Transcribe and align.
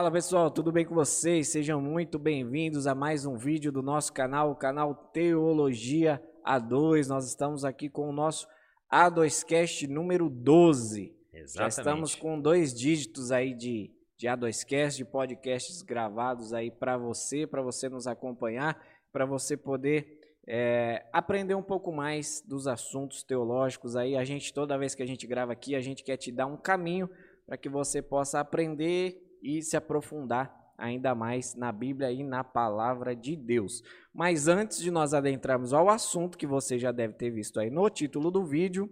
Fala 0.00 0.10
pessoal, 0.10 0.50
tudo 0.50 0.72
bem 0.72 0.86
com 0.86 0.94
vocês? 0.94 1.48
Sejam 1.48 1.78
muito 1.78 2.18
bem-vindos 2.18 2.86
a 2.86 2.94
mais 2.94 3.26
um 3.26 3.36
vídeo 3.36 3.70
do 3.70 3.82
nosso 3.82 4.10
canal, 4.14 4.50
o 4.50 4.56
canal 4.56 4.94
Teologia 4.94 6.22
A2. 6.42 7.06
Nós 7.06 7.28
estamos 7.28 7.66
aqui 7.66 7.90
com 7.90 8.08
o 8.08 8.12
nosso 8.12 8.48
A2Cast 8.90 9.86
número 9.88 10.30
12. 10.30 11.14
Exatamente. 11.34 11.52
Já 11.52 11.68
estamos 11.68 12.14
com 12.14 12.40
dois 12.40 12.72
dígitos 12.72 13.30
aí 13.30 13.52
de, 13.52 13.90
de 14.16 14.26
A2Cast, 14.26 14.96
de 14.96 15.04
podcasts 15.04 15.82
gravados 15.82 16.54
aí 16.54 16.70
para 16.70 16.96
você, 16.96 17.46
para 17.46 17.60
você 17.60 17.86
nos 17.90 18.06
acompanhar, 18.06 18.82
para 19.12 19.26
você 19.26 19.54
poder 19.54 20.18
é, 20.46 21.04
aprender 21.12 21.54
um 21.54 21.62
pouco 21.62 21.92
mais 21.92 22.42
dos 22.48 22.66
assuntos 22.66 23.22
teológicos 23.22 23.96
aí. 23.96 24.16
A 24.16 24.24
gente, 24.24 24.50
toda 24.54 24.78
vez 24.78 24.94
que 24.94 25.02
a 25.02 25.06
gente 25.06 25.26
grava 25.26 25.52
aqui, 25.52 25.74
a 25.74 25.80
gente 25.82 26.02
quer 26.02 26.16
te 26.16 26.32
dar 26.32 26.46
um 26.46 26.56
caminho 26.56 27.06
para 27.46 27.58
que 27.58 27.68
você 27.68 28.00
possa 28.00 28.40
aprender 28.40 29.29
e 29.42 29.62
se 29.62 29.76
aprofundar 29.76 30.58
ainda 30.76 31.14
mais 31.14 31.54
na 31.54 31.70
Bíblia 31.70 32.10
e 32.10 32.24
na 32.24 32.42
palavra 32.42 33.14
de 33.14 33.36
Deus. 33.36 33.82
Mas 34.12 34.48
antes 34.48 34.78
de 34.78 34.90
nós 34.90 35.12
adentrarmos 35.12 35.72
ao 35.72 35.90
assunto 35.90 36.38
que 36.38 36.46
você 36.46 36.78
já 36.78 36.90
deve 36.90 37.14
ter 37.14 37.30
visto 37.30 37.60
aí 37.60 37.70
no 37.70 37.88
título 37.90 38.30
do 38.30 38.44
vídeo, 38.44 38.88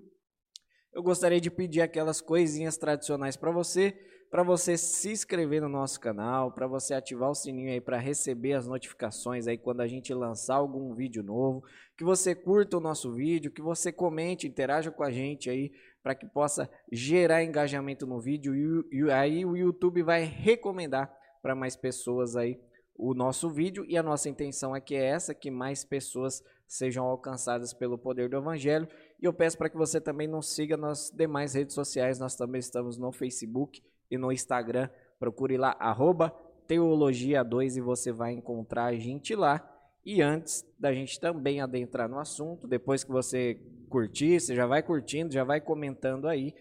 eu 0.92 1.03
gostaria 1.03 1.41
de 1.41 1.51
pedir 1.51 1.80
aquelas 1.80 2.20
coisinhas 2.20 2.77
tradicionais 2.77 3.37
para 3.37 3.51
você 3.51 3.97
para 4.30 4.42
você 4.42 4.77
se 4.77 5.11
inscrever 5.11 5.62
no 5.62 5.69
nosso 5.69 5.98
canal, 5.98 6.53
para 6.53 6.67
você 6.67 6.92
ativar 6.92 7.30
o 7.30 7.34
sininho 7.34 7.70
aí 7.70 7.80
para 7.80 7.97
receber 7.97 8.53
as 8.53 8.67
notificações 8.67 9.47
aí 9.47 9.56
quando 9.56 9.80
a 9.80 9.87
gente 9.87 10.12
lançar 10.12 10.56
algum 10.56 10.94
vídeo 10.94 11.22
novo, 11.22 11.65
que 11.97 12.05
você 12.05 12.34
curta 12.34 12.77
o 12.77 12.81
nosso 12.81 13.12
vídeo, 13.12 13.50
que 13.50 13.62
você 13.62 13.91
comente, 13.91 14.47
interaja 14.47 14.91
com 14.91 15.03
a 15.03 15.11
gente 15.11 15.48
aí 15.48 15.72
para 16.02 16.14
que 16.14 16.27
possa 16.27 16.70
gerar 16.91 17.42
engajamento 17.44 18.06
no 18.06 18.20
vídeo 18.20 18.54
e, 18.92 18.98
e 18.98 19.10
aí 19.10 19.44
o 19.44 19.56
YouTube 19.56 20.02
vai 20.02 20.24
recomendar 20.24 21.12
para 21.42 21.54
mais 21.54 21.77
pessoas 21.77 22.36
aí 22.36 22.60
o 22.98 23.14
nosso 23.14 23.48
vídeo 23.48 23.84
e 23.88 23.96
a 23.96 24.02
nossa 24.02 24.28
intenção 24.28 24.74
aqui 24.74 24.96
é 24.96 25.04
essa, 25.04 25.32
que 25.32 25.52
mais 25.52 25.84
pessoas 25.84 26.42
sejam 26.66 27.06
alcançadas 27.06 27.72
pelo 27.72 27.96
poder 27.96 28.28
do 28.28 28.36
evangelho. 28.36 28.88
E 29.22 29.24
eu 29.24 29.32
peço 29.32 29.56
para 29.56 29.70
que 29.70 29.76
você 29.76 30.00
também 30.00 30.26
nos 30.26 30.52
siga 30.52 30.76
nas 30.76 31.10
demais 31.10 31.54
redes 31.54 31.74
sociais, 31.74 32.19
nós 32.19 32.34
também 32.34 32.58
estamos 32.58 32.98
no 32.98 33.12
Facebook 33.12 33.80
e 34.10 34.19
no 34.19 34.32
Instagram. 34.32 34.91
Procure 35.19 35.56
lá, 35.56 35.76
arroba 35.78 36.34
Teologia2 36.69 37.76
e 37.76 37.80
você 37.80 38.10
vai 38.10 38.32
encontrar 38.32 38.86
a 38.86 38.94
gente 38.94 39.34
lá. 39.34 39.78
E 40.04 40.22
antes 40.22 40.64
da 40.78 40.92
gente 40.92 41.20
também 41.20 41.60
adentrar 41.60 42.08
no 42.08 42.18
assunto, 42.18 42.66
depois 42.66 43.04
que 43.04 43.10
você 43.10 43.60
curtir, 43.88 44.41
você 44.41 44.54
já 44.54 44.66
vai 44.66 44.82
curtindo, 44.82 45.32
já 45.32 45.44
vai 45.44 45.60
comentando 45.60 46.28
aí, 46.28 46.54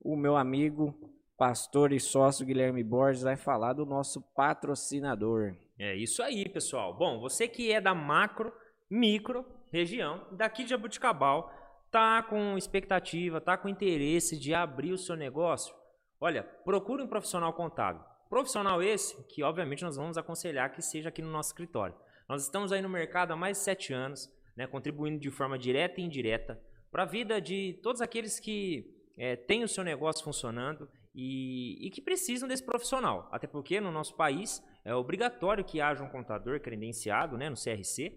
o 0.00 0.16
meu 0.16 0.36
amigo, 0.36 0.94
pastor 1.36 1.92
e 1.92 2.00
sócio 2.00 2.46
Guilherme 2.46 2.82
Borges 2.82 3.22
vai 3.22 3.36
falar 3.36 3.72
do 3.72 3.86
nosso 3.86 4.20
patrocinador. 4.34 5.54
É 5.78 5.94
isso 5.94 6.22
aí, 6.22 6.48
pessoal. 6.48 6.96
Bom, 6.96 7.20
você 7.20 7.48
que 7.48 7.72
é 7.72 7.80
da 7.80 7.94
macro, 7.94 8.52
micro 8.90 9.44
região, 9.72 10.26
daqui 10.32 10.64
de 10.64 10.70
Jabuticabal, 10.70 11.52
tá 11.90 12.22
com 12.22 12.58
expectativa, 12.58 13.40
tá 13.40 13.56
com 13.56 13.68
interesse 13.68 14.38
de 14.38 14.52
abrir 14.52 14.92
o 14.92 14.98
seu 14.98 15.16
negócio, 15.16 15.74
Olha, 16.20 16.42
procure 16.42 17.02
um 17.02 17.08
profissional 17.08 17.52
contábil. 17.54 18.02
Profissional 18.28 18.82
esse 18.82 19.24
que, 19.28 19.42
obviamente, 19.42 19.82
nós 19.82 19.96
vamos 19.96 20.18
aconselhar 20.18 20.70
que 20.70 20.82
seja 20.82 21.08
aqui 21.08 21.22
no 21.22 21.30
nosso 21.30 21.48
escritório. 21.48 21.96
Nós 22.30 22.44
estamos 22.44 22.70
aí 22.70 22.80
no 22.80 22.88
mercado 22.88 23.32
há 23.32 23.36
mais 23.36 23.58
de 23.58 23.64
sete 23.64 23.92
anos, 23.92 24.32
né, 24.56 24.64
contribuindo 24.64 25.18
de 25.18 25.32
forma 25.32 25.58
direta 25.58 26.00
e 26.00 26.04
indireta 26.04 26.62
para 26.88 27.02
a 27.02 27.04
vida 27.06 27.40
de 27.40 27.80
todos 27.82 28.00
aqueles 28.00 28.38
que 28.38 28.88
é, 29.18 29.34
têm 29.34 29.64
o 29.64 29.68
seu 29.68 29.82
negócio 29.82 30.22
funcionando 30.22 30.88
e, 31.12 31.84
e, 31.84 31.90
que 31.90 32.00
precisam 32.00 32.48
desse 32.48 32.64
profissional. 32.64 33.28
Até 33.32 33.48
porque 33.48 33.80
no 33.80 33.90
nosso 33.90 34.14
país 34.14 34.62
é 34.84 34.94
obrigatório 34.94 35.64
que 35.64 35.80
haja 35.80 36.04
um 36.04 36.08
contador 36.08 36.60
credenciado 36.60 37.36
né, 37.36 37.50
no 37.50 37.56
CRC, 37.56 38.16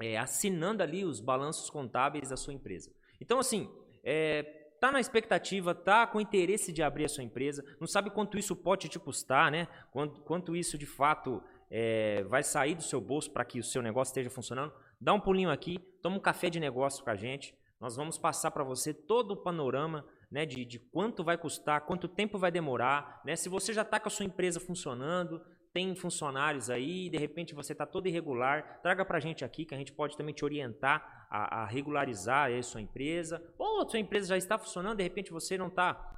é, 0.00 0.18
assinando 0.18 0.82
ali 0.82 1.04
os 1.04 1.20
balanços 1.20 1.70
contábeis 1.70 2.30
da 2.30 2.36
sua 2.36 2.54
empresa. 2.54 2.92
Então, 3.20 3.38
assim, 3.38 3.70
é, 4.02 4.42
tá 4.80 4.90
na 4.90 4.98
expectativa, 4.98 5.76
tá 5.76 6.08
com 6.08 6.20
interesse 6.20 6.72
de 6.72 6.82
abrir 6.82 7.04
a 7.04 7.08
sua 7.08 7.22
empresa, 7.22 7.64
não 7.78 7.86
sabe 7.86 8.10
quanto 8.10 8.36
isso 8.36 8.56
pode 8.56 8.88
te 8.88 8.98
custar, 8.98 9.48
né? 9.50 9.68
Quanto, 9.92 10.20
quanto 10.22 10.56
isso 10.56 10.76
de 10.76 10.86
fato 10.86 11.40
é, 11.70 12.22
vai 12.24 12.42
sair 12.42 12.74
do 12.74 12.82
seu 12.82 13.00
bolso 13.00 13.30
para 13.30 13.44
que 13.44 13.58
o 13.60 13.64
seu 13.64 13.82
negócio 13.82 14.10
esteja 14.10 14.30
funcionando, 14.30 14.72
dá 15.00 15.12
um 15.12 15.20
pulinho 15.20 15.50
aqui, 15.50 15.78
toma 16.02 16.16
um 16.16 16.20
café 16.20 16.48
de 16.50 16.58
negócio 16.58 17.04
com 17.04 17.10
a 17.10 17.16
gente. 17.16 17.54
Nós 17.80 17.96
vamos 17.96 18.18
passar 18.18 18.50
para 18.50 18.64
você 18.64 18.92
todo 18.92 19.32
o 19.32 19.36
panorama 19.36 20.04
né, 20.30 20.44
de, 20.44 20.64
de 20.64 20.78
quanto 20.78 21.22
vai 21.22 21.38
custar, 21.38 21.82
quanto 21.82 22.08
tempo 22.08 22.38
vai 22.38 22.50
demorar, 22.50 23.22
né? 23.24 23.36
Se 23.36 23.48
você 23.48 23.72
já 23.72 23.82
está 23.82 24.00
com 24.00 24.08
a 24.08 24.10
sua 24.10 24.26
empresa 24.26 24.58
funcionando, 24.58 25.40
tem 25.72 25.94
funcionários 25.94 26.70
aí, 26.70 27.08
de 27.08 27.18
repente 27.18 27.54
você 27.54 27.72
está 27.72 27.86
todo 27.86 28.08
irregular, 28.08 28.80
traga 28.82 29.04
para 29.04 29.18
a 29.18 29.20
gente 29.20 29.44
aqui 29.44 29.64
que 29.64 29.74
a 29.74 29.78
gente 29.78 29.92
pode 29.92 30.16
também 30.16 30.34
te 30.34 30.44
orientar 30.44 31.26
a, 31.30 31.62
a 31.62 31.66
regularizar 31.66 32.50
a 32.50 32.62
sua 32.62 32.80
empresa. 32.80 33.42
Ou 33.58 33.82
a 33.82 33.88
sua 33.88 34.00
empresa 34.00 34.28
já 34.28 34.36
está 34.36 34.58
funcionando, 34.58 34.96
de 34.96 35.02
repente 35.02 35.30
você 35.30 35.56
não 35.56 35.68
está 35.68 36.14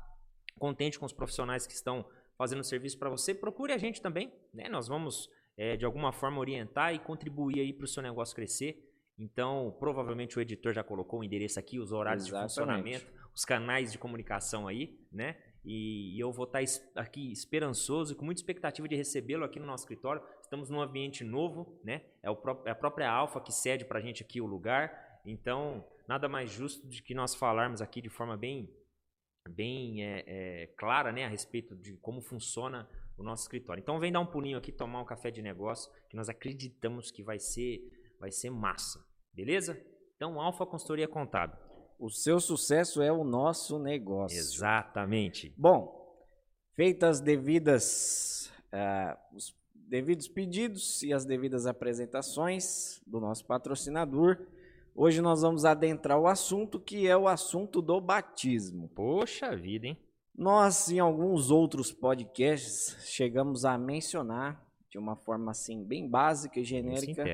contente 0.59 0.99
com 0.99 1.07
os 1.07 1.13
profissionais 1.13 1.67
que 1.67 1.73
estão 1.73 2.07
fazendo 2.37 2.65
serviço 2.65 2.99
para 2.99 3.11
você, 3.11 3.35
procure 3.35 3.73
a 3.73 3.79
gente 3.79 4.01
também. 4.01 4.33
Né? 4.55 4.69
Nós 4.69 4.89
vamos, 4.89 5.29
é, 5.61 5.77
de 5.77 5.85
alguma 5.85 6.11
forma, 6.11 6.41
orientar 6.41 6.95
e 6.95 6.99
contribuir 6.99 7.61
aí 7.61 7.71
para 7.71 7.85
o 7.85 7.87
seu 7.87 8.03
negócio 8.03 8.35
crescer. 8.35 8.83
Então, 9.19 9.77
provavelmente 9.79 10.39
o 10.39 10.41
editor 10.41 10.73
já 10.73 10.83
colocou 10.83 11.21
o 11.21 11.25
endereço 11.25 11.61
aqui, 11.61 11.79
os 11.79 11.93
horários 11.93 12.29
Exatamente. 12.29 12.49
de 12.49 12.55
funcionamento, 12.55 13.07
os 13.35 13.45
canais 13.45 13.93
de 13.93 13.99
comunicação 13.99 14.67
aí, 14.67 14.99
né? 15.13 15.37
E, 15.63 16.19
eu 16.19 16.33
vou 16.33 16.47
estar 16.47 16.61
aqui 16.97 17.31
esperançoso 17.31 18.15
e 18.15 18.17
com 18.17 18.25
muita 18.25 18.41
expectativa 18.41 18.89
de 18.89 18.97
recebê-lo 18.97 19.45
aqui 19.45 19.61
no 19.61 19.67
nosso 19.67 19.85
escritório. 19.85 20.23
Estamos 20.41 20.71
num 20.71 20.81
ambiente 20.81 21.23
novo, 21.23 21.79
né? 21.85 22.07
É, 22.23 22.31
o, 22.31 22.39
é 22.65 22.71
a 22.71 22.75
própria 22.75 23.11
Alfa 23.11 23.39
que 23.39 23.53
cede 23.53 23.85
para 23.85 23.99
a 23.99 24.03
gente 24.03 24.23
aqui 24.23 24.41
o 24.41 24.47
lugar. 24.47 25.21
Então, 25.27 25.87
nada 26.09 26.27
mais 26.27 26.51
justo 26.51 26.89
de 26.89 27.03
que 27.03 27.13
nós 27.13 27.35
falarmos 27.35 27.83
aqui 27.83 28.01
de 28.01 28.09
forma 28.09 28.35
bem, 28.35 28.75
bem 29.47 30.03
é, 30.03 30.25
é, 30.27 30.67
clara, 30.69 31.13
né, 31.13 31.27
a 31.27 31.29
respeito 31.29 31.77
de 31.77 31.99
como 31.99 32.23
funciona 32.23 32.89
o 33.21 33.25
nosso 33.25 33.43
escritório. 33.43 33.81
Então, 33.81 34.01
vem 34.01 34.11
dar 34.11 34.21
um 34.21 34.27
pulinho 34.27 34.57
aqui, 34.57 34.73
tomar 34.73 35.01
um 35.01 35.05
café 35.05 35.31
de 35.31 35.43
negócio, 35.43 35.91
que 36.09 36.17
nós 36.17 36.29
acreditamos 36.29 37.11
que 37.11 37.23
vai 37.23 37.39
ser, 37.39 37.81
vai 38.19 38.31
ser 38.33 38.51
massa, 38.51 39.05
beleza? 39.33 39.81
Então, 40.17 40.41
Alfa 40.41 40.67
Consultoria 40.67 41.07
Contábil. 41.07 41.57
O 41.99 42.09
seu 42.09 42.41
sucesso 42.41 43.03
é 43.03 43.13
o 43.13 43.23
nosso 43.23 43.79
negócio. 43.79 44.39
Exatamente. 44.39 45.53
Bom, 45.57 46.17
feitas 46.75 47.19
as 47.19 47.21
devidas, 47.21 48.51
uh, 48.73 49.37
os 49.37 49.55
devidos 49.75 50.27
pedidos 50.27 51.03
e 51.03 51.13
as 51.13 51.27
devidas 51.27 51.67
apresentações 51.67 53.03
do 53.07 53.21
nosso 53.21 53.45
patrocinador, 53.45 54.47
hoje 54.95 55.21
nós 55.21 55.43
vamos 55.43 55.67
adentrar 55.67 56.19
o 56.19 56.27
assunto 56.27 56.81
que 56.81 57.07
é 57.07 57.17
o 57.17 57.29
assunto 57.29 57.83
do 57.83 58.01
batismo. 58.01 58.89
Poxa 58.95 59.55
vida, 59.55 59.89
hein? 59.89 59.99
Nós, 60.35 60.91
em 60.91 60.99
alguns 60.99 61.51
outros 61.51 61.93
podcasts, 61.93 62.97
chegamos 63.05 63.65
a 63.65 63.77
mencionar 63.77 64.65
de 64.91 64.99
uma 64.99 65.17
forma 65.17 65.51
assim 65.51 65.85
bem 65.85 66.09
básica 66.09 66.59
e 66.61 66.65
genérica 66.65 67.25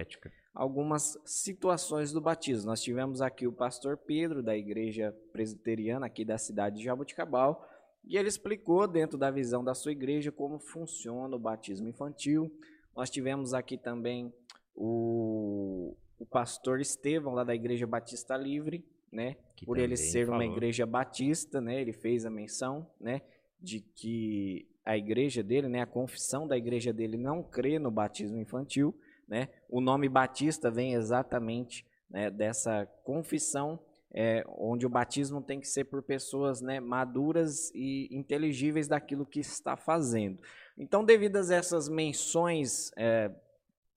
algumas 0.56 1.18
situações 1.24 2.12
do 2.12 2.20
batismo. 2.20 2.70
Nós 2.70 2.80
tivemos 2.80 3.20
aqui 3.20 3.46
o 3.46 3.52
pastor 3.52 3.98
Pedro, 3.98 4.42
da 4.42 4.56
igreja 4.56 5.14
presbiteriana 5.30 6.06
aqui 6.06 6.24
da 6.24 6.38
cidade 6.38 6.78
de 6.78 6.84
Jaboticabal, 6.84 7.62
e 8.02 8.16
ele 8.16 8.28
explicou 8.28 8.88
dentro 8.88 9.18
da 9.18 9.30
visão 9.30 9.62
da 9.62 9.74
sua 9.74 9.92
igreja 9.92 10.32
como 10.32 10.58
funciona 10.58 11.36
o 11.36 11.38
batismo 11.38 11.88
infantil. 11.88 12.50
Nós 12.96 13.10
tivemos 13.10 13.52
aqui 13.52 13.76
também 13.76 14.32
o, 14.74 15.94
o 16.18 16.24
pastor 16.24 16.80
Estevão, 16.80 17.34
lá 17.34 17.44
da 17.44 17.54
igreja 17.54 17.86
Batista 17.86 18.34
Livre, 18.36 18.82
né? 19.16 19.36
Que 19.56 19.64
Por 19.64 19.78
ele 19.78 19.96
ser 19.96 20.26
falou. 20.26 20.40
uma 20.40 20.46
igreja 20.46 20.84
batista, 20.84 21.60
né? 21.60 21.80
Ele 21.80 21.92
fez 21.92 22.26
a 22.26 22.30
menção, 22.30 22.86
né? 23.00 23.22
De 23.60 23.80
que 23.80 24.68
a 24.84 24.96
igreja 24.96 25.42
dele, 25.42 25.68
né? 25.68 25.80
A 25.80 25.86
confissão 25.86 26.46
da 26.46 26.56
igreja 26.56 26.92
dele 26.92 27.16
não 27.16 27.42
crê 27.42 27.78
no 27.78 27.90
batismo 27.90 28.38
infantil. 28.38 28.94
Né? 29.26 29.48
O 29.68 29.80
nome 29.80 30.08
Batista 30.08 30.70
vem 30.70 30.94
exatamente 30.94 31.84
né, 32.08 32.30
dessa 32.30 32.86
confissão, 33.02 33.78
é, 34.14 34.44
onde 34.46 34.86
o 34.86 34.88
batismo 34.88 35.42
tem 35.42 35.58
que 35.58 35.66
ser 35.66 35.84
por 35.84 36.02
pessoas 36.02 36.60
né, 36.60 36.78
maduras 36.78 37.72
e 37.74 38.08
inteligíveis 38.12 38.86
daquilo 38.86 39.26
que 39.26 39.40
está 39.40 39.76
fazendo. 39.76 40.40
Então, 40.78 41.04
devido 41.04 41.36
a 41.36 41.54
essas 41.54 41.88
menções 41.88 42.92
é, 42.96 43.30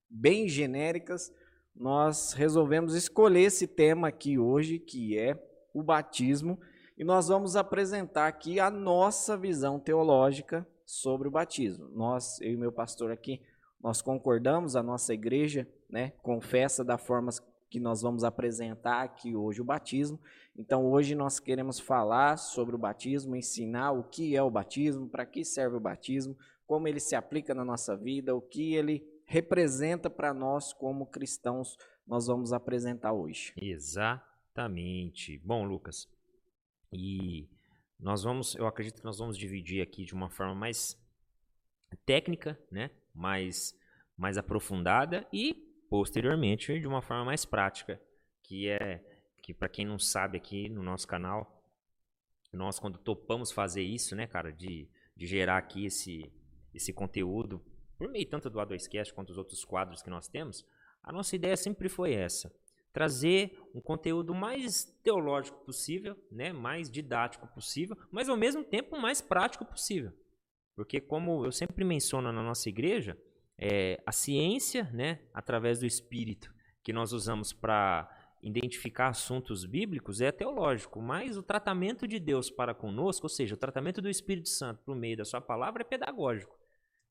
bem 0.09 0.47
genéricas, 0.47 1.31
nós 1.75 2.33
resolvemos 2.33 2.95
escolher 2.95 3.43
esse 3.43 3.67
tema 3.67 4.07
aqui 4.09 4.37
hoje, 4.37 4.79
que 4.79 5.17
é 5.17 5.41
o 5.73 5.81
batismo, 5.81 6.59
e 6.97 7.03
nós 7.03 7.29
vamos 7.29 7.55
apresentar 7.55 8.27
aqui 8.27 8.59
a 8.59 8.69
nossa 8.69 9.37
visão 9.37 9.79
teológica 9.79 10.67
sobre 10.85 11.27
o 11.27 11.31
batismo. 11.31 11.87
Nós, 11.89 12.41
eu 12.41 12.51
e 12.51 12.57
meu 12.57 12.71
pastor 12.71 13.11
aqui, 13.11 13.41
nós 13.81 14.01
concordamos, 14.01 14.75
a 14.75 14.83
nossa 14.83 15.13
igreja 15.13 15.67
né, 15.89 16.11
confessa 16.21 16.83
da 16.83 16.97
forma 16.97 17.31
que 17.69 17.79
nós 17.79 18.01
vamos 18.01 18.23
apresentar 18.23 19.03
aqui 19.03 19.35
hoje 19.35 19.61
o 19.61 19.65
batismo. 19.65 20.19
Então, 20.57 20.85
hoje 20.91 21.15
nós 21.15 21.39
queremos 21.39 21.79
falar 21.79 22.37
sobre 22.37 22.75
o 22.75 22.79
batismo, 22.79 23.35
ensinar 23.35 23.91
o 23.91 24.03
que 24.03 24.35
é 24.35 24.43
o 24.43 24.49
batismo, 24.49 25.07
para 25.07 25.25
que 25.25 25.45
serve 25.45 25.77
o 25.77 25.79
batismo, 25.79 26.35
como 26.65 26.87
ele 26.87 26.99
se 26.99 27.15
aplica 27.15 27.53
na 27.53 27.63
nossa 27.63 27.95
vida, 27.95 28.35
o 28.35 28.41
que 28.41 28.73
ele 28.75 29.07
representa 29.29 30.09
para 30.09 30.33
nós 30.33 30.73
como 30.73 31.05
cristãos, 31.05 31.77
nós 32.05 32.25
vamos 32.25 32.51
apresentar 32.51 33.13
hoje. 33.13 33.53
Exatamente. 33.55 35.37
Bom, 35.45 35.63
Lucas, 35.63 36.09
e 36.91 37.47
nós 37.99 38.23
vamos, 38.23 38.55
eu 38.55 38.65
acredito 38.65 38.97
que 38.97 39.05
nós 39.05 39.19
vamos 39.19 39.37
dividir 39.37 39.83
aqui 39.83 40.03
de 40.03 40.15
uma 40.15 40.31
forma 40.31 40.55
mais 40.55 40.99
técnica, 42.07 42.59
né? 42.71 42.89
Mais, 43.13 43.77
mais 44.17 44.35
aprofundada 44.35 45.27
e 45.31 45.53
posteriormente 45.89 46.79
de 46.79 46.87
uma 46.87 47.01
forma 47.01 47.25
mais 47.25 47.45
prática, 47.45 48.01
que 48.43 48.67
é 48.67 49.05
que 49.43 49.53
para 49.53 49.69
quem 49.69 49.85
não 49.85 49.99
sabe 49.99 50.37
aqui 50.37 50.69
no 50.69 50.81
nosso 50.81 51.07
canal, 51.07 51.63
nós 52.51 52.79
quando 52.79 52.97
topamos 52.97 53.51
fazer 53.51 53.83
isso, 53.83 54.15
né, 54.15 54.25
cara, 54.25 54.51
de, 54.51 54.89
de 55.15 55.27
gerar 55.27 55.57
aqui 55.57 55.85
esse 55.85 56.31
esse 56.73 56.93
conteúdo 56.93 57.63
por 57.99 58.07
meio 58.09 58.25
tanto 58.25 58.49
do 58.49 58.59
A2Cast 58.59 59.13
quanto 59.13 59.27
dos 59.27 59.37
outros 59.37 59.65
quadros 59.65 60.01
que 60.01 60.09
nós 60.09 60.29
temos, 60.29 60.65
a 61.03 61.11
nossa 61.11 61.35
ideia 61.35 61.57
sempre 61.57 61.89
foi 61.89 62.13
essa: 62.13 62.49
trazer 62.93 63.59
um 63.75 63.81
conteúdo 63.81 64.33
mais 64.33 64.85
teológico 65.03 65.59
possível, 65.65 66.15
né, 66.31 66.53
mais 66.53 66.89
didático 66.89 67.45
possível, 67.49 67.97
mas 68.09 68.29
ao 68.29 68.37
mesmo 68.37 68.63
tempo 68.63 68.97
mais 68.97 69.19
prático 69.21 69.65
possível. 69.65 70.13
Porque, 70.75 71.01
como 71.01 71.45
eu 71.45 71.51
sempre 71.51 71.83
menciono 71.83 72.31
na 72.31 72.41
nossa 72.41 72.69
igreja, 72.69 73.17
é, 73.57 74.01
a 74.05 74.13
ciência, 74.13 74.85
né, 74.93 75.19
através 75.33 75.79
do 75.79 75.85
Espírito, 75.85 76.53
que 76.81 76.93
nós 76.93 77.11
usamos 77.11 77.51
para 77.51 78.09
identificar 78.41 79.09
assuntos 79.09 79.65
bíblicos, 79.65 80.21
é 80.21 80.31
teológico, 80.31 81.01
mas 81.01 81.37
o 81.37 81.43
tratamento 81.43 82.07
de 82.07 82.17
Deus 82.17 82.49
para 82.49 82.73
conosco, 82.73 83.25
ou 83.25 83.29
seja, 83.29 83.55
o 83.55 83.57
tratamento 83.57 84.01
do 84.01 84.09
Espírito 84.09 84.47
Santo 84.47 84.81
por 84.85 84.95
meio 84.95 85.17
da 85.17 85.25
sua 85.25 85.41
palavra, 85.41 85.81
é 85.81 85.85
pedagógico. 85.85 86.58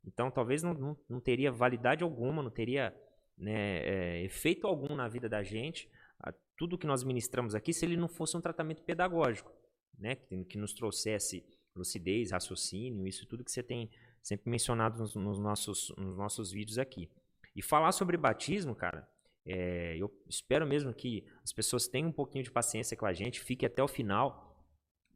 Então, 0.09 0.31
talvez 0.31 0.63
não, 0.63 0.73
não, 0.73 0.97
não 1.09 1.21
teria 1.21 1.53
validade 1.53 2.03
alguma, 2.03 2.43
não 2.43 2.51
teria 2.51 2.95
né, 3.37 3.81
é, 3.81 4.25
efeito 4.25 4.67
algum 4.67 4.97
na 4.97 5.07
vida 5.07 5.29
da 5.29 5.43
gente, 5.43 5.89
a, 6.19 6.33
tudo 6.57 6.79
que 6.79 6.87
nós 6.87 7.05
ministramos 7.05 7.55
aqui, 7.55 7.73
se 7.75 7.85
ele 7.85 7.97
não 7.97 8.09
fosse 8.09 8.37
um 8.37 8.41
tratamento 8.41 8.83
pedagógico, 8.83 9.53
né, 9.99 10.17
que, 10.17 10.45
que 10.45 10.59
nos 10.59 10.73
trouxesse 10.73 11.45
lucidez, 11.77 12.33
raciocínio, 12.33 13.07
isso 13.07 13.27
tudo 13.27 13.45
que 13.45 13.53
você 13.53 13.63
tem 13.63 13.91
sempre 14.23 14.51
mencionado 14.51 14.99
nos, 14.99 15.15
nos, 15.15 15.39
nossos, 15.39 15.95
nos 15.97 16.17
nossos 16.17 16.51
vídeos 16.51 16.79
aqui. 16.79 17.11
E 17.55 17.63
falar 17.63 17.93
sobre 17.93 18.17
batismo, 18.17 18.75
cara, 18.75 19.07
é, 19.47 19.97
eu 19.97 20.11
espero 20.29 20.67
mesmo 20.67 20.93
que 20.93 21.25
as 21.45 21.53
pessoas 21.53 21.87
tenham 21.87 22.09
um 22.09 22.13
pouquinho 22.13 22.45
de 22.45 22.51
paciência 22.51 22.97
com 22.97 23.07
a 23.07 23.13
gente, 23.13 23.41
fique 23.41 23.67
até 23.67 23.83
o 23.83 23.89
final, 23.89 24.65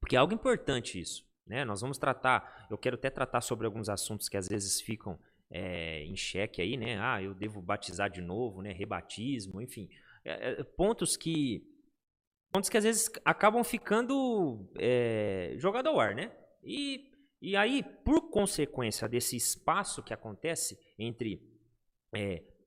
porque 0.00 0.17
é 0.17 0.19
algo 0.19 0.35
importante 0.35 1.00
isso. 1.00 1.27
Né? 1.47 1.65
Nós 1.65 1.81
vamos 1.81 1.99
tratar, 1.99 2.67
eu 2.71 2.79
quero 2.79 2.97
até 2.97 3.11
tratar 3.11 3.41
sobre 3.41 3.67
alguns 3.67 3.89
assuntos 3.89 4.29
que 4.29 4.37
às 4.37 4.49
vezes 4.49 4.81
ficam 4.81 5.19
é, 5.50 6.05
em 6.05 6.17
xeque 6.17 6.62
aí, 6.62 6.77
né? 6.77 6.99
Ah, 6.99 7.23
eu 7.23 7.35
devo 7.35 7.61
batizar 7.61 8.11
de 8.11 8.23
novo, 8.23 8.62
né? 8.62 8.73
Rebatismo, 8.73 9.61
enfim. 9.61 9.89
É, 10.25 10.53
é, 10.53 10.65
pontos 10.65 11.17
que. 11.17 11.62
Pontos 12.50 12.69
que 12.69 12.77
às 12.77 12.85
vezes 12.85 13.11
acabam 13.25 13.62
ficando 13.65 14.71
é, 14.79 15.55
jogado 15.59 15.89
ao 15.89 16.00
ar, 16.00 16.15
né? 16.15 16.33
E, 16.62 17.11
e 17.41 17.56
aí, 17.56 17.83
por 18.05 18.31
consequência 18.31 19.09
desse 19.09 19.37
espaço 19.37 20.03
que 20.03 20.15
acontece 20.15 20.79
entre 20.99 21.50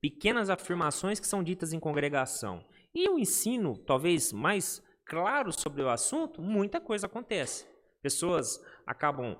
pequenas 0.00 0.50
afirmações 0.50 1.20
que 1.20 1.26
são 1.26 1.40
ditas 1.40 1.72
em 1.72 1.78
congregação 1.78 2.64
e 2.92 3.08
o 3.08 3.18
ensino, 3.18 3.76
talvez 3.76 4.32
mais 4.32 4.82
claro 5.04 5.52
sobre 5.52 5.82
o 5.82 5.88
assunto, 5.88 6.42
muita 6.42 6.80
coisa 6.80 7.06
acontece. 7.06 7.66
Pessoas 8.06 8.64
acabam 8.86 9.36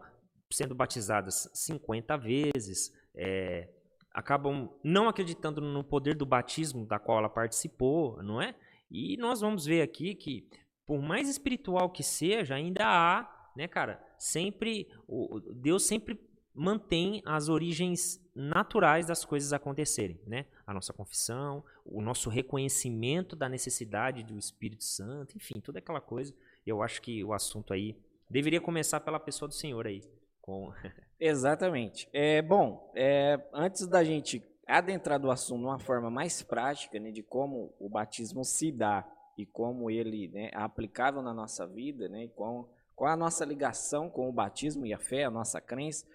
sendo 0.50 0.74
batizadas 0.74 1.48
50 1.54 2.16
vezes, 2.16 2.92
é, 3.14 3.68
acabam 4.12 4.68
não 4.82 5.08
acreditando 5.08 5.60
no 5.60 5.84
poder 5.84 6.16
do 6.16 6.26
batismo 6.26 6.84
da 6.84 6.98
qual 6.98 7.18
ela 7.18 7.28
participou, 7.28 8.20
não 8.24 8.42
é? 8.42 8.56
E 8.90 9.16
nós 9.18 9.40
vamos 9.40 9.66
ver 9.66 9.82
aqui 9.82 10.16
que, 10.16 10.48
por 10.84 11.00
mais 11.00 11.28
espiritual 11.28 11.90
que 11.90 12.02
seja, 12.02 12.56
ainda 12.56 12.84
há, 12.84 13.52
né, 13.56 13.68
cara, 13.68 14.04
sempre, 14.18 14.88
o, 15.06 15.38
Deus 15.54 15.86
sempre 15.86 16.18
mantém 16.52 17.22
as 17.24 17.48
origens 17.48 18.20
naturais 18.34 19.06
das 19.06 19.24
coisas 19.24 19.52
acontecerem, 19.52 20.20
né? 20.26 20.46
A 20.66 20.74
nossa 20.74 20.92
confissão, 20.92 21.62
o 21.84 22.02
nosso 22.02 22.28
reconhecimento 22.28 23.36
da 23.36 23.48
necessidade 23.48 24.24
do 24.24 24.36
Espírito 24.36 24.82
Santo, 24.82 25.36
enfim, 25.36 25.60
toda 25.60 25.78
aquela 25.78 26.00
coisa. 26.00 26.34
Eu 26.66 26.82
acho 26.82 27.00
que 27.00 27.22
o 27.22 27.32
assunto 27.32 27.72
aí 27.72 27.96
deveria 28.28 28.60
começar 28.60 29.00
pela 29.00 29.20
pessoa 29.20 29.48
do 29.48 29.54
Senhor 29.54 29.86
aí. 29.86 30.02
Com... 30.40 30.72
Exatamente. 31.18 32.08
É, 32.12 32.42
bom, 32.42 32.92
é, 32.94 33.40
antes 33.52 33.86
da 33.86 34.04
gente 34.04 34.42
adentrar 34.66 35.20
do 35.20 35.30
assunto 35.30 35.60
de 35.60 35.66
uma 35.66 35.78
forma 35.78 36.10
mais 36.10 36.42
prática, 36.42 36.98
né, 36.98 37.10
de 37.10 37.22
como 37.22 37.74
o 37.78 37.88
batismo 37.88 38.44
se 38.44 38.72
dá 38.72 39.06
e 39.38 39.46
como 39.46 39.90
ele 39.90 40.28
né, 40.28 40.50
é 40.52 40.58
aplicável 40.58 41.22
na 41.22 41.32
nossa 41.32 41.66
vida, 41.66 42.08
né, 42.08 42.28
com, 42.34 42.68
com 42.94 43.06
a 43.06 43.16
nossa 43.16 43.44
ligação 43.44 44.10
com 44.10 44.28
o 44.28 44.32
batismo 44.32 44.84
e 44.84 44.92
a 44.92 44.98
fé, 44.98 45.24
a 45.24 45.30
nossa 45.30 45.60
crença, 45.60 46.06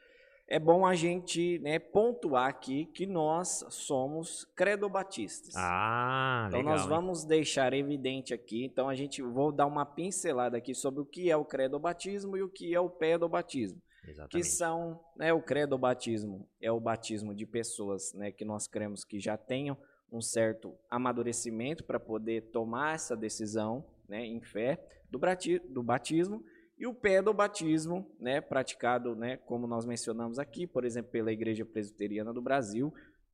é 0.51 0.59
bom 0.59 0.85
a 0.85 0.93
gente 0.93 1.59
né, 1.59 1.79
pontuar 1.79 2.49
aqui 2.49 2.85
que 2.87 3.05
nós 3.05 3.63
somos 3.69 4.43
credobatistas. 4.53 5.55
Ah, 5.55 6.43
então 6.49 6.59
legal, 6.59 6.75
nós 6.75 6.85
vamos 6.85 7.21
hein? 7.21 7.29
deixar 7.29 7.73
evidente 7.73 8.33
aqui. 8.33 8.65
Então 8.65 8.89
a 8.89 8.93
gente 8.93 9.21
vou 9.21 9.49
dar 9.49 9.65
uma 9.65 9.85
pincelada 9.85 10.57
aqui 10.57 10.75
sobre 10.75 10.99
o 10.99 11.05
que 11.05 11.31
é 11.31 11.37
o 11.37 11.45
credobatismo 11.45 12.35
e 12.35 12.43
o 12.43 12.49
que 12.49 12.75
é 12.75 12.79
o 12.81 12.89
pedobatismo. 12.89 13.81
Exatamente. 14.05 14.31
Que 14.31 14.43
são, 14.43 14.99
né, 15.15 15.31
o 15.31 15.41
credobatismo 15.41 16.45
é 16.59 16.69
o 16.69 16.81
batismo 16.81 17.33
de 17.33 17.45
pessoas, 17.45 18.13
né, 18.13 18.29
que 18.29 18.43
nós 18.43 18.67
cremos 18.67 19.05
que 19.05 19.21
já 19.21 19.37
tenham 19.37 19.77
um 20.11 20.19
certo 20.19 20.75
amadurecimento 20.89 21.85
para 21.85 21.97
poder 21.97 22.49
tomar 22.51 22.95
essa 22.95 23.15
decisão, 23.15 23.85
né, 24.05 24.25
em 24.25 24.41
fé 24.41 24.85
do, 25.09 25.17
do 25.69 25.81
batismo 25.81 26.43
e 26.81 26.87
o 26.87 26.95
pedobatismo, 26.95 28.11
né, 28.19 28.41
praticado, 28.41 29.15
né, 29.15 29.37
como 29.37 29.67
nós 29.67 29.85
mencionamos 29.85 30.39
aqui, 30.39 30.65
por 30.65 30.83
exemplo, 30.83 31.11
pela 31.11 31.31
Igreja 31.31 31.63
Presbiteriana 31.63 32.33
do 32.33 32.41
Brasil. 32.41 32.91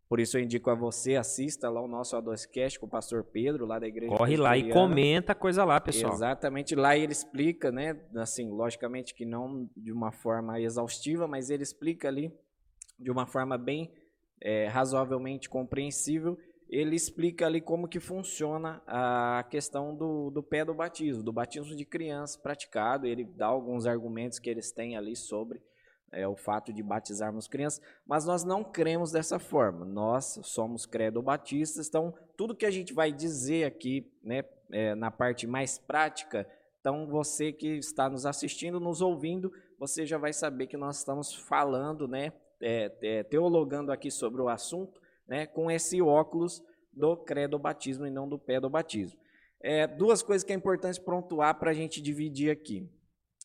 Por 0.09 0.19
isso 0.19 0.37
eu 0.37 0.43
indico 0.43 0.69
a 0.69 0.75
você, 0.75 1.15
assista 1.15 1.69
lá 1.69 1.81
o 1.81 1.87
nosso 1.87 2.17
A2Cast 2.17 2.77
com 2.77 2.87
o 2.87 2.89
pastor 2.89 3.23
Pedro, 3.23 3.65
lá 3.65 3.79
da 3.79 3.87
Igreja 3.87 4.13
Corre 4.13 4.35
lá 4.35 4.57
e 4.57 4.69
comenta 4.69 5.33
coisa 5.33 5.63
lá, 5.63 5.79
pessoal. 5.79 6.11
Exatamente, 6.11 6.75
lá 6.75 6.97
ele 6.97 7.13
explica, 7.13 7.71
né, 7.71 7.97
assim, 8.17 8.49
logicamente 8.49 9.15
que 9.15 9.25
não 9.25 9.69
de 9.77 9.93
uma 9.93 10.11
forma 10.11 10.59
exaustiva, 10.59 11.25
mas 11.25 11.49
ele 11.49 11.63
explica 11.63 12.09
ali 12.09 12.33
de 12.99 13.09
uma 13.09 13.25
forma 13.25 13.57
bem 13.57 13.93
é, 14.41 14.67
razoavelmente 14.67 15.47
compreensível 15.47 16.37
ele 16.69 16.95
explica 16.95 17.45
ali 17.45 17.61
como 17.61 17.87
que 17.87 17.99
funciona 17.99 18.81
a 18.85 19.45
questão 19.49 19.95
do, 19.95 20.29
do 20.29 20.43
pé 20.43 20.65
do 20.65 20.73
batismo, 20.73 21.23
do 21.23 21.31
batismo 21.31 21.75
de 21.75 21.85
criança 21.85 22.39
praticado. 22.39 23.07
Ele 23.07 23.23
dá 23.23 23.45
alguns 23.45 23.85
argumentos 23.85 24.37
que 24.37 24.49
eles 24.49 24.71
têm 24.71 24.97
ali 24.97 25.15
sobre 25.15 25.61
é, 26.11 26.27
o 26.27 26.35
fato 26.35 26.73
de 26.73 26.83
batizarmos 26.83 27.47
crianças, 27.47 27.81
mas 28.05 28.25
nós 28.25 28.43
não 28.43 28.63
cremos 28.63 29.11
dessa 29.11 29.39
forma. 29.39 29.85
Nós 29.85 30.39
somos 30.43 30.85
credo-batistas, 30.85 31.87
então 31.87 32.13
tudo 32.35 32.55
que 32.55 32.65
a 32.65 32.71
gente 32.71 32.93
vai 32.93 33.11
dizer 33.11 33.65
aqui, 33.65 34.11
né, 34.21 34.43
é, 34.71 34.93
na 34.93 35.09
parte 35.09 35.47
mais 35.47 35.77
prática, 35.77 36.47
então 36.79 37.07
você 37.07 37.51
que 37.51 37.77
está 37.77 38.09
nos 38.09 38.25
assistindo, 38.25 38.79
nos 38.79 39.01
ouvindo, 39.01 39.51
você 39.79 40.05
já 40.05 40.17
vai 40.17 40.33
saber 40.33 40.67
que 40.67 40.77
nós 40.77 40.97
estamos 40.97 41.33
falando, 41.33 42.07
né, 42.07 42.33
é, 42.61 42.91
é 43.01 43.23
teologando 43.23 43.91
aqui 43.91 44.11
sobre 44.11 44.41
o 44.41 44.49
assunto 44.49 44.99
né, 45.27 45.45
com 45.45 45.69
esse 45.69 46.01
óculos 46.01 46.63
do 46.93 47.15
credo 47.17 47.59
batismo 47.59 48.05
e 48.05 48.09
não 48.09 48.27
do 48.27 48.39
pé 48.39 48.59
do 48.59 48.69
batismo. 48.69 49.19
É, 49.59 49.87
duas 49.87 50.21
coisas 50.21 50.43
que 50.43 50.53
é 50.53 50.55
importante 50.55 51.01
pontuar 51.01 51.57
para 51.59 51.71
a 51.71 51.73
gente 51.73 52.01
dividir 52.01 52.51
aqui. 52.51 52.89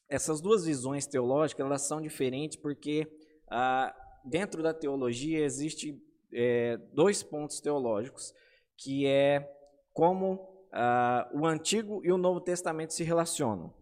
Essas 0.09 0.41
duas 0.41 0.65
visões 0.65 1.07
teológicas 1.07 1.65
elas 1.65 1.83
são 1.83 2.01
diferentes 2.01 2.57
porque 2.57 3.11
ah, 3.51 3.95
dentro 4.25 4.63
da 4.63 4.75
teologia 4.75 5.45
existe 5.45 5.99
é, 6.33 6.77
dois 6.93 7.23
pontos 7.23 7.61
teológicos 7.61 8.33
que 8.77 9.07
é 9.07 9.51
como 9.93 10.67
ah, 10.73 11.31
o 11.33 11.47
Antigo 11.47 12.01
e 12.05 12.13
o 12.13 12.19
Novo 12.19 12.41
Testamento 12.41 12.93
se 12.93 13.05
relacionam. 13.05 13.73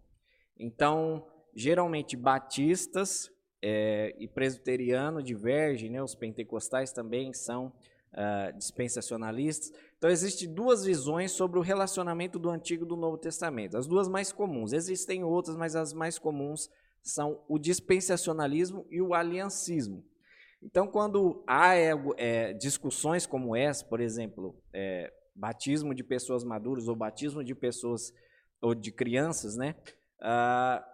Então, 0.57 1.27
geralmente 1.55 2.17
batistas 2.17 3.31
é, 3.63 4.15
e 4.19 4.27
presbiteriano 4.27 5.23
divergem, 5.23 5.91
né? 5.91 6.03
os 6.03 6.15
pentecostais 6.15 6.93
também 6.93 7.33
são 7.33 7.73
uh, 8.13 8.57
dispensacionalistas. 8.57 9.73
Então, 9.99 10.11
existem 10.11 10.53
duas 10.53 10.85
visões 10.85 11.33
sobre 11.33 11.59
o 11.59 11.63
relacionamento 11.63 12.39
do 12.39 12.51
Antigo 12.51 12.85
e 12.85 12.89
do 12.89 12.97
Novo 12.97 13.19
Testamento. 13.19 13.77
As 13.77 13.87
duas 13.87 14.09
mais 14.09 14.33
comuns. 14.33 14.73
Existem 14.73 15.23
outras, 15.23 15.57
mas 15.57 15.77
as 15.77 15.93
mais 15.93 16.19
comuns 16.19 16.71
são 17.03 17.43
o 17.49 17.59
dispensacionalismo 17.59 18.87
e 18.91 19.01
o 19.01 19.15
aliancismo. 19.15 20.05
Então, 20.63 20.87
quando 20.87 21.43
há 21.47 21.75
é, 21.75 21.93
é, 22.17 22.53
discussões 22.53 23.27
como 23.27 23.57
essa, 23.57 23.85
por 23.85 24.01
exemplo, 24.01 24.55
é, 24.73 25.11
batismo 25.35 25.95
de 25.95 26.05
pessoas 26.05 26.45
maduras 26.45 26.87
ou 26.87 26.95
batismo 26.95 27.43
de 27.43 27.55
pessoas 27.55 28.13
ou 28.61 28.75
de 28.75 28.93
crianças, 28.93 29.57
né? 29.57 29.75
Uh, 30.21 30.85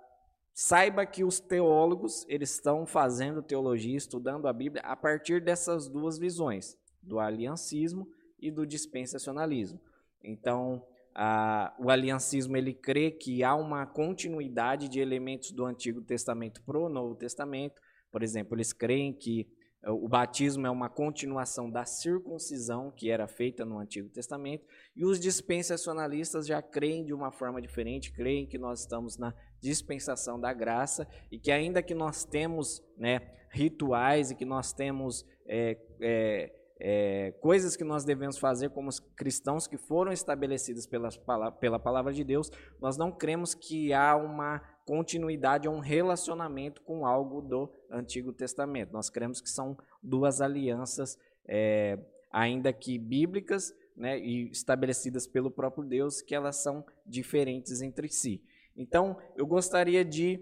saiba 0.58 1.04
que 1.04 1.22
os 1.22 1.38
teólogos 1.38 2.24
eles 2.26 2.54
estão 2.54 2.86
fazendo 2.86 3.42
teologia, 3.42 3.94
estudando 3.94 4.48
a 4.48 4.52
Bíblia 4.54 4.82
a 4.86 4.96
partir 4.96 5.38
dessas 5.38 5.86
duas 5.86 6.16
visões, 6.16 6.78
do 7.02 7.20
aliancismo 7.20 8.08
e 8.40 8.50
do 8.50 8.66
dispensacionalismo. 8.66 9.78
Então, 10.24 10.82
a, 11.14 11.76
o 11.78 11.90
aliancismo 11.90 12.56
ele 12.56 12.72
crê 12.72 13.10
que 13.10 13.44
há 13.44 13.54
uma 13.54 13.84
continuidade 13.84 14.88
de 14.88 14.98
elementos 14.98 15.52
do 15.52 15.62
Antigo 15.66 16.00
Testamento 16.00 16.62
para 16.62 16.78
o 16.78 16.88
Novo 16.88 17.14
Testamento. 17.14 17.78
Por 18.10 18.22
exemplo, 18.22 18.56
eles 18.56 18.72
creem 18.72 19.12
que 19.12 19.46
é, 19.82 19.90
o 19.90 20.08
batismo 20.08 20.66
é 20.66 20.70
uma 20.70 20.88
continuação 20.88 21.70
da 21.70 21.84
circuncisão 21.84 22.90
que 22.90 23.10
era 23.10 23.28
feita 23.28 23.62
no 23.62 23.78
Antigo 23.78 24.08
Testamento, 24.08 24.66
e 24.96 25.04
os 25.04 25.20
dispensacionalistas 25.20 26.46
já 26.46 26.62
creem 26.62 27.04
de 27.04 27.12
uma 27.12 27.30
forma 27.30 27.60
diferente, 27.60 28.10
creem 28.10 28.46
que 28.46 28.56
nós 28.56 28.80
estamos 28.80 29.18
na 29.18 29.34
dispensação 29.60 30.38
da 30.38 30.52
graça 30.52 31.06
e 31.30 31.38
que 31.38 31.50
ainda 31.50 31.82
que 31.82 31.94
nós 31.94 32.24
temos 32.24 32.82
né, 32.96 33.20
rituais 33.50 34.30
e 34.30 34.34
que 34.34 34.44
nós 34.44 34.72
temos 34.72 35.24
é, 35.46 35.76
é, 36.00 36.52
é, 36.78 37.32
coisas 37.40 37.76
que 37.76 37.84
nós 37.84 38.04
devemos 38.04 38.38
fazer 38.38 38.70
como 38.70 38.90
cristãos 39.16 39.66
que 39.66 39.78
foram 39.78 40.12
estabelecidas 40.12 40.86
pela, 40.86 41.10
pela 41.52 41.78
palavra 41.78 42.12
de 42.12 42.22
Deus, 42.22 42.50
nós 42.80 42.96
não 42.96 43.10
cremos 43.10 43.54
que 43.54 43.92
há 43.92 44.14
uma 44.14 44.60
continuidade 44.84 45.66
a 45.66 45.70
um 45.70 45.78
relacionamento 45.78 46.82
com 46.82 47.06
algo 47.06 47.40
do 47.40 47.72
Antigo 47.90 48.32
Testamento. 48.32 48.92
Nós 48.92 49.08
cremos 49.08 49.40
que 49.40 49.48
são 49.48 49.76
duas 50.02 50.40
alianças, 50.40 51.18
é, 51.48 51.98
ainda 52.30 52.72
que 52.72 52.98
bíblicas, 52.98 53.74
né, 53.96 54.18
e 54.18 54.50
estabelecidas 54.50 55.26
pelo 55.26 55.50
próprio 55.50 55.82
Deus, 55.82 56.20
que 56.20 56.34
elas 56.34 56.56
são 56.56 56.84
diferentes 57.06 57.80
entre 57.80 58.08
si. 58.08 58.42
Então, 58.76 59.16
eu 59.34 59.46
gostaria 59.46 60.04
de 60.04 60.40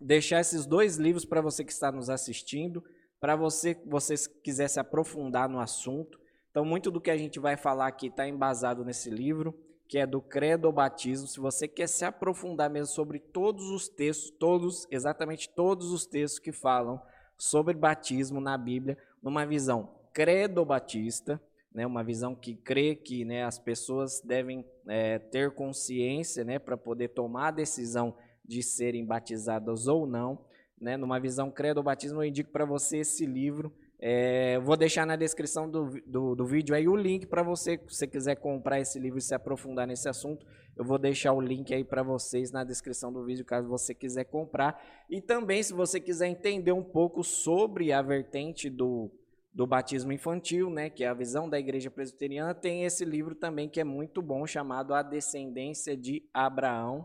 deixar 0.00 0.40
esses 0.40 0.64
dois 0.64 0.96
livros 0.96 1.24
para 1.24 1.40
você 1.40 1.64
que 1.64 1.72
está 1.72 1.92
nos 1.92 2.08
assistindo, 2.08 2.82
para 3.20 3.36
você 3.36 3.74
que 3.74 3.88
você 3.88 4.14
quiser 4.42 4.68
se 4.68 4.80
aprofundar 4.80 5.48
no 5.48 5.60
assunto. 5.60 6.18
Então, 6.50 6.64
muito 6.64 6.90
do 6.90 7.00
que 7.00 7.10
a 7.10 7.16
gente 7.16 7.38
vai 7.38 7.56
falar 7.56 7.88
aqui 7.88 8.06
está 8.06 8.26
embasado 8.26 8.84
nesse 8.84 9.10
livro 9.10 9.54
que 9.88 9.98
é 9.98 10.06
do 10.06 10.20
credo 10.20 10.66
ou 10.66 10.72
batismo, 10.72 11.26
se 11.26 11.40
você 11.40 11.66
quer 11.66 11.88
se 11.88 12.04
aprofundar 12.04 12.68
mesmo 12.68 12.94
sobre 12.94 13.18
todos 13.18 13.70
os 13.70 13.88
textos, 13.88 14.30
todos, 14.38 14.86
exatamente 14.90 15.48
todos 15.48 15.90
os 15.90 16.06
textos 16.06 16.38
que 16.38 16.52
falam 16.52 17.00
sobre 17.38 17.72
batismo 17.72 18.38
na 18.38 18.58
Bíblia, 18.58 18.98
numa 19.22 19.46
visão 19.46 19.94
credo-batista, 20.12 21.40
né, 21.78 21.86
uma 21.86 22.02
visão 22.02 22.34
que 22.34 22.56
crê 22.56 22.96
que 22.96 23.24
né, 23.24 23.44
as 23.44 23.56
pessoas 23.56 24.20
devem 24.20 24.64
é, 24.88 25.20
ter 25.20 25.52
consciência 25.52 26.42
né, 26.42 26.58
para 26.58 26.76
poder 26.76 27.10
tomar 27.10 27.48
a 27.48 27.52
decisão 27.52 28.16
de 28.44 28.64
serem 28.64 29.06
batizadas 29.06 29.86
ou 29.86 30.04
não. 30.04 30.44
Né, 30.80 30.96
numa 30.96 31.20
visão 31.20 31.52
credo-batismo, 31.52 32.20
eu 32.20 32.26
indico 32.26 32.50
para 32.50 32.64
você 32.64 32.98
esse 32.98 33.24
livro, 33.24 33.72
é, 34.00 34.58
vou 34.58 34.76
deixar 34.76 35.06
na 35.06 35.14
descrição 35.14 35.70
do, 35.70 35.90
do, 36.04 36.34
do 36.34 36.44
vídeo 36.44 36.74
aí 36.74 36.88
o 36.88 36.96
link 36.96 37.26
para 37.26 37.44
você, 37.44 37.78
se 37.86 37.94
você 37.94 38.06
quiser 38.08 38.34
comprar 38.36 38.80
esse 38.80 38.98
livro 38.98 39.18
e 39.18 39.22
se 39.22 39.34
aprofundar 39.34 39.86
nesse 39.86 40.08
assunto. 40.08 40.44
Eu 40.76 40.84
vou 40.84 40.98
deixar 40.98 41.32
o 41.32 41.40
link 41.40 41.72
aí 41.72 41.84
para 41.84 42.02
vocês 42.02 42.50
na 42.50 42.64
descrição 42.64 43.12
do 43.12 43.24
vídeo, 43.24 43.44
caso 43.44 43.68
você 43.68 43.94
quiser 43.94 44.24
comprar. 44.24 44.80
E 45.08 45.20
também, 45.20 45.62
se 45.62 45.72
você 45.72 46.00
quiser 46.00 46.26
entender 46.26 46.72
um 46.72 46.82
pouco 46.82 47.22
sobre 47.22 47.92
a 47.92 48.02
vertente 48.02 48.68
do, 48.68 49.10
do 49.58 49.66
batismo 49.66 50.12
infantil, 50.12 50.70
né, 50.70 50.88
que 50.88 51.02
é 51.02 51.08
a 51.08 51.12
visão 51.12 51.50
da 51.50 51.58
igreja 51.58 51.90
presbiteriana, 51.90 52.54
tem 52.54 52.84
esse 52.84 53.04
livro 53.04 53.34
também 53.34 53.68
que 53.68 53.80
é 53.80 53.84
muito 53.84 54.22
bom, 54.22 54.46
chamado 54.46 54.94
A 54.94 55.02
Descendência 55.02 55.96
de 55.96 56.22
Abraão, 56.32 57.04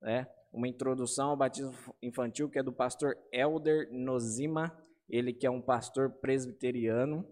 né, 0.00 0.26
uma 0.50 0.66
introdução 0.66 1.28
ao 1.28 1.36
batismo 1.36 1.74
infantil, 2.00 2.48
que 2.48 2.58
é 2.58 2.62
do 2.62 2.72
pastor 2.72 3.18
Elder 3.30 3.86
Nozima 3.92 4.74
ele 5.10 5.30
que 5.30 5.46
é 5.46 5.50
um 5.50 5.60
pastor 5.60 6.08
presbiteriano, 6.08 7.22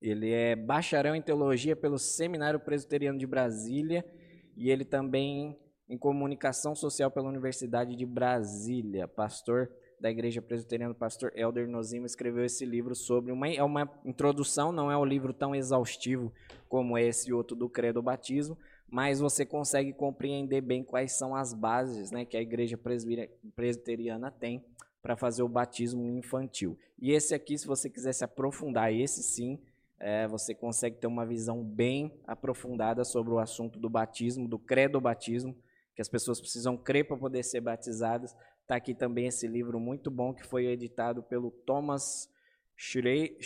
ele 0.00 0.32
é 0.32 0.56
bacharel 0.56 1.14
em 1.14 1.22
teologia 1.22 1.76
pelo 1.76 1.96
Seminário 1.96 2.58
Presbiteriano 2.58 3.20
de 3.20 3.26
Brasília 3.26 4.04
e 4.56 4.68
ele 4.68 4.84
também 4.84 5.56
em 5.88 5.96
comunicação 5.96 6.74
social 6.74 7.08
pela 7.08 7.28
Universidade 7.28 7.94
de 7.94 8.04
Brasília, 8.04 9.06
pastor 9.06 9.70
da 10.02 10.10
Igreja 10.10 10.42
Presbiteriana, 10.42 10.92
pastor 10.92 11.32
Elder 11.36 11.68
Nozima, 11.68 12.06
escreveu 12.06 12.44
esse 12.44 12.66
livro 12.66 12.92
sobre 12.92 13.30
uma, 13.30 13.48
é 13.48 13.62
uma 13.62 13.88
introdução, 14.04 14.72
não 14.72 14.90
é 14.90 14.98
um 14.98 15.04
livro 15.04 15.32
tão 15.32 15.54
exaustivo 15.54 16.32
como 16.68 16.98
esse 16.98 17.32
outro 17.32 17.54
do 17.54 17.68
Credo 17.68 18.02
Batismo, 18.02 18.58
mas 18.90 19.20
você 19.20 19.46
consegue 19.46 19.92
compreender 19.92 20.60
bem 20.60 20.82
quais 20.82 21.12
são 21.12 21.36
as 21.36 21.54
bases 21.54 22.10
né, 22.10 22.24
que 22.24 22.36
a 22.36 22.42
Igreja 22.42 22.76
Presbiteriana 23.54 24.28
tem 24.28 24.64
para 25.00 25.16
fazer 25.16 25.44
o 25.44 25.48
batismo 25.48 26.04
infantil. 26.18 26.76
E 26.98 27.12
esse 27.12 27.32
aqui, 27.32 27.56
se 27.56 27.66
você 27.66 27.88
quiser 27.88 28.12
se 28.12 28.24
aprofundar, 28.24 28.92
esse 28.92 29.22
sim, 29.22 29.56
é, 30.00 30.26
você 30.26 30.52
consegue 30.52 30.96
ter 30.96 31.06
uma 31.06 31.24
visão 31.24 31.62
bem 31.62 32.12
aprofundada 32.26 33.04
sobre 33.04 33.32
o 33.32 33.38
assunto 33.38 33.78
do 33.78 33.88
batismo, 33.88 34.48
do 34.48 34.58
credo 34.58 35.00
batismo, 35.00 35.56
que 35.94 36.02
as 36.02 36.08
pessoas 36.08 36.40
precisam 36.40 36.76
crer 36.76 37.06
para 37.06 37.16
poder 37.16 37.42
ser 37.42 37.60
batizadas. 37.60 38.34
Está 38.62 38.76
aqui 38.76 38.94
também 38.94 39.26
esse 39.26 39.46
livro 39.46 39.78
muito 39.78 40.10
bom 40.10 40.32
que 40.32 40.46
foi 40.46 40.66
editado 40.66 41.22
pelo 41.22 41.50
Thomas 41.50 42.28
Schreiner. 42.76 43.36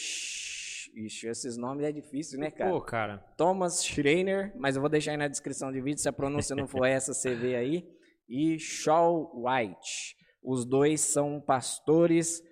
Ixi, 0.96 1.26
esses 1.26 1.58
nomes 1.58 1.84
é 1.84 1.92
difícil, 1.92 2.38
né, 2.38 2.50
cara? 2.50 2.70
Pô, 2.70 2.80
cara. 2.80 3.18
Thomas 3.36 3.84
Schreiner, 3.84 4.52
mas 4.56 4.76
eu 4.76 4.80
vou 4.80 4.88
deixar 4.88 5.10
aí 5.10 5.16
na 5.16 5.28
descrição 5.28 5.70
do 5.70 5.82
vídeo, 5.82 6.00
se 6.00 6.08
a 6.08 6.12
pronúncia 6.12 6.56
não 6.56 6.66
for 6.66 6.86
essa, 6.86 7.12
você 7.12 7.34
vê 7.34 7.54
aí. 7.54 7.86
E 8.28 8.58
Shaw 8.58 9.30
White. 9.34 10.16
Os 10.42 10.64
dois 10.64 11.00
são 11.00 11.40
pastores, 11.40 12.42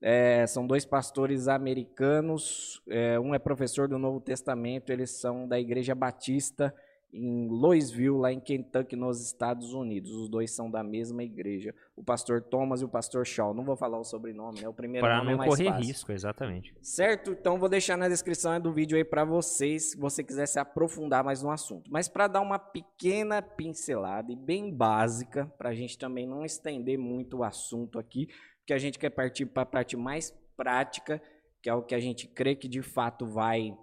é, 0.00 0.46
são 0.46 0.66
dois 0.66 0.86
pastores 0.86 1.46
americanos. 1.46 2.82
É, 2.88 3.20
um 3.20 3.34
é 3.34 3.38
professor 3.38 3.86
do 3.86 3.98
Novo 3.98 4.20
Testamento, 4.20 4.90
eles 4.90 5.20
são 5.20 5.46
da 5.46 5.60
Igreja 5.60 5.94
Batista 5.94 6.74
em 7.12 7.48
Louisville, 7.48 8.18
lá 8.18 8.32
em 8.32 8.40
Kentucky, 8.40 8.94
nos 8.94 9.20
Estados 9.20 9.72
Unidos. 9.72 10.10
Os 10.12 10.28
dois 10.28 10.50
são 10.52 10.70
da 10.70 10.82
mesma 10.82 11.22
igreja. 11.22 11.74
O 11.96 12.02
pastor 12.02 12.40
Thomas 12.42 12.80
e 12.80 12.84
o 12.84 12.88
pastor 12.88 13.26
Shaw. 13.26 13.52
Não 13.52 13.64
vou 13.64 13.76
falar 13.76 13.98
o 13.98 14.04
sobrenome, 14.04 14.60
né? 14.60 14.68
O 14.68 14.72
primeiro 14.72 15.06
pra 15.06 15.18
nome 15.18 15.26
não 15.26 15.34
é 15.34 15.36
mais 15.38 15.50
correr 15.50 15.70
fácil. 15.70 15.86
risco, 15.86 16.12
exatamente. 16.12 16.74
Certo? 16.80 17.32
Então 17.32 17.58
vou 17.58 17.68
deixar 17.68 17.96
na 17.96 18.08
descrição 18.08 18.60
do 18.60 18.72
vídeo 18.72 18.96
aí 18.96 19.04
para 19.04 19.24
vocês, 19.24 19.90
se 19.90 19.96
você 19.96 20.22
quiser 20.22 20.46
se 20.46 20.58
aprofundar 20.58 21.24
mais 21.24 21.42
no 21.42 21.50
assunto. 21.50 21.90
Mas 21.90 22.08
para 22.08 22.28
dar 22.28 22.40
uma 22.40 22.58
pequena 22.58 23.42
pincelada 23.42 24.32
e 24.32 24.36
bem 24.36 24.72
básica, 24.72 25.52
para 25.58 25.70
a 25.70 25.74
gente 25.74 25.98
também 25.98 26.26
não 26.26 26.44
estender 26.44 26.98
muito 26.98 27.38
o 27.38 27.44
assunto 27.44 27.98
aqui, 27.98 28.28
porque 28.58 28.72
a 28.72 28.78
gente 28.78 28.98
quer 28.98 29.10
partir 29.10 29.46
para 29.46 29.62
a 29.62 29.66
parte 29.66 29.96
mais 29.96 30.30
prática, 30.56 31.20
que 31.62 31.68
é 31.68 31.74
o 31.74 31.82
que 31.82 31.94
a 31.94 32.00
gente 32.00 32.26
crê 32.26 32.54
que 32.54 32.68
de 32.68 32.82
fato 32.82 33.26
vai 33.26 33.76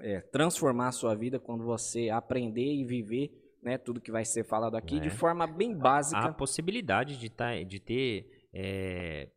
é, 0.00 0.20
transformar 0.20 0.88
a 0.88 0.92
sua 0.92 1.14
vida 1.14 1.38
quando 1.38 1.64
você 1.64 2.08
aprender 2.10 2.72
e 2.74 2.84
viver 2.84 3.30
né, 3.62 3.78
tudo 3.78 4.00
que 4.00 4.10
vai 4.10 4.24
ser 4.24 4.44
falado 4.44 4.76
aqui 4.76 4.96
É. 4.96 5.00
de 5.00 5.10
forma 5.10 5.46
bem 5.46 5.74
básica. 5.76 6.18
A 6.18 6.32
possibilidade 6.32 7.16
de, 7.18 7.30
tá, 7.30 7.62
de 7.62 7.78
ter 7.78 8.48
é, 8.52 9.28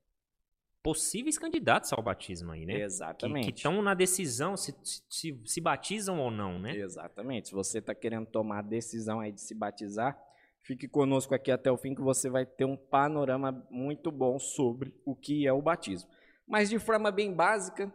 possíveis 0.82 1.38
candidatos 1.38 1.92
ao 1.94 2.02
batismo 2.04 2.52
aí, 2.52 2.66
né? 2.66 2.76
Que 2.76 2.82
Exatamente. 2.82 3.56
estão 3.56 3.82
na 3.82 3.94
decisão 3.94 4.56
se, 4.58 4.74
se, 5.10 5.40
se 5.46 5.62
batizam 5.62 6.20
ou 6.20 6.32
não, 6.32 6.60
né? 6.60 6.76
Exatamente. 6.76 7.50
Se 7.50 7.54
você 7.54 7.80
está 7.80 7.94
querendo 7.94 8.28
tomar 8.28 8.60
a 8.60 8.64
decisão 8.64 9.20
aí 9.20 9.32
de 9.32 9.42
se 9.42 9.54
batizar, 9.56 10.18
fique 10.62 10.88
conosco 10.88 11.34
aqui 11.36 11.52
até 11.52 11.72
o 11.72 11.78
fim 11.78 11.94
que 11.94 12.02
você 12.02 12.30
vai 12.30 12.46
ter 12.46 12.66
um 12.66 12.76
panorama 12.78 13.66
muito 13.70 14.12
bom 14.12 14.40
sobre 14.40 14.94
o 15.06 15.16
que 15.16 15.46
é 15.48 15.54
o 15.54 15.62
batismo. 15.62 16.10
Mas 16.48 16.70
de 16.70 16.80
forma 16.80 17.12
bem 17.12 17.34
básica, 17.34 17.94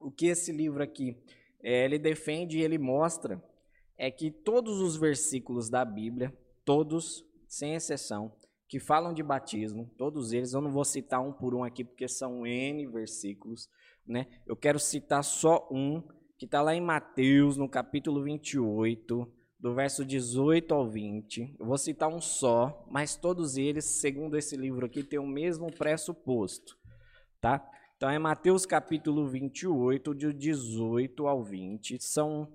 o 0.00 0.10
que 0.10 0.26
esse 0.26 0.52
livro 0.52 0.82
aqui 0.82 1.16
ele 1.62 1.98
defende 1.98 2.58
e 2.58 2.62
ele 2.62 2.78
mostra 2.78 3.42
é 3.96 4.10
que 4.10 4.30
todos 4.30 4.80
os 4.80 4.96
versículos 4.96 5.68
da 5.68 5.84
Bíblia, 5.84 6.32
todos, 6.64 7.24
sem 7.48 7.74
exceção, 7.74 8.32
que 8.68 8.78
falam 8.78 9.12
de 9.12 9.22
batismo, 9.22 9.90
todos 9.96 10.32
eles, 10.32 10.52
eu 10.52 10.60
não 10.60 10.70
vou 10.70 10.84
citar 10.84 11.20
um 11.20 11.32
por 11.32 11.54
um 11.54 11.64
aqui 11.64 11.82
porque 11.82 12.06
são 12.06 12.46
N 12.46 12.86
versículos, 12.86 13.68
né? 14.06 14.26
Eu 14.46 14.54
quero 14.54 14.78
citar 14.78 15.24
só 15.24 15.66
um 15.70 16.02
que 16.36 16.44
está 16.44 16.62
lá 16.62 16.74
em 16.74 16.80
Mateus, 16.80 17.56
no 17.56 17.68
capítulo 17.68 18.22
28, 18.22 19.32
do 19.58 19.74
verso 19.74 20.04
18 20.04 20.72
ao 20.72 20.88
20. 20.88 21.56
Eu 21.58 21.66
vou 21.66 21.76
citar 21.76 22.08
um 22.08 22.20
só, 22.20 22.86
mas 22.88 23.16
todos 23.16 23.56
eles, 23.56 23.84
segundo 23.84 24.36
esse 24.36 24.56
livro 24.56 24.86
aqui, 24.86 25.02
têm 25.02 25.18
o 25.18 25.26
mesmo 25.26 25.72
pressuposto, 25.72 26.78
tá? 27.40 27.68
Então 27.98 28.08
é 28.08 28.16
Mateus 28.16 28.64
capítulo 28.64 29.26
28, 29.26 30.14
de 30.14 30.32
18 30.32 31.26
ao 31.26 31.42
20. 31.42 32.00
São, 32.00 32.46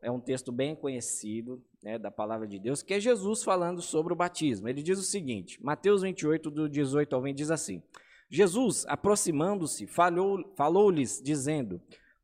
é 0.00 0.10
um 0.10 0.18
texto 0.18 0.50
bem 0.50 0.74
conhecido 0.74 1.62
né, 1.82 1.98
da 1.98 2.10
palavra 2.10 2.48
de 2.48 2.58
Deus, 2.58 2.82
que 2.82 2.94
é 2.94 2.98
Jesus 2.98 3.44
falando 3.44 3.82
sobre 3.82 4.14
o 4.14 4.16
batismo. 4.16 4.66
Ele 4.66 4.82
diz 4.82 4.98
o 4.98 5.02
seguinte, 5.02 5.62
Mateus 5.62 6.00
28, 6.00 6.50
do 6.50 6.66
18 6.70 7.14
ao 7.14 7.20
20, 7.20 7.36
diz 7.36 7.50
assim, 7.50 7.82
Jesus, 8.30 8.86
aproximando-se, 8.88 9.86
falou- 9.86 10.54
falou-lhes, 10.56 11.20
dizendo, 11.22 11.82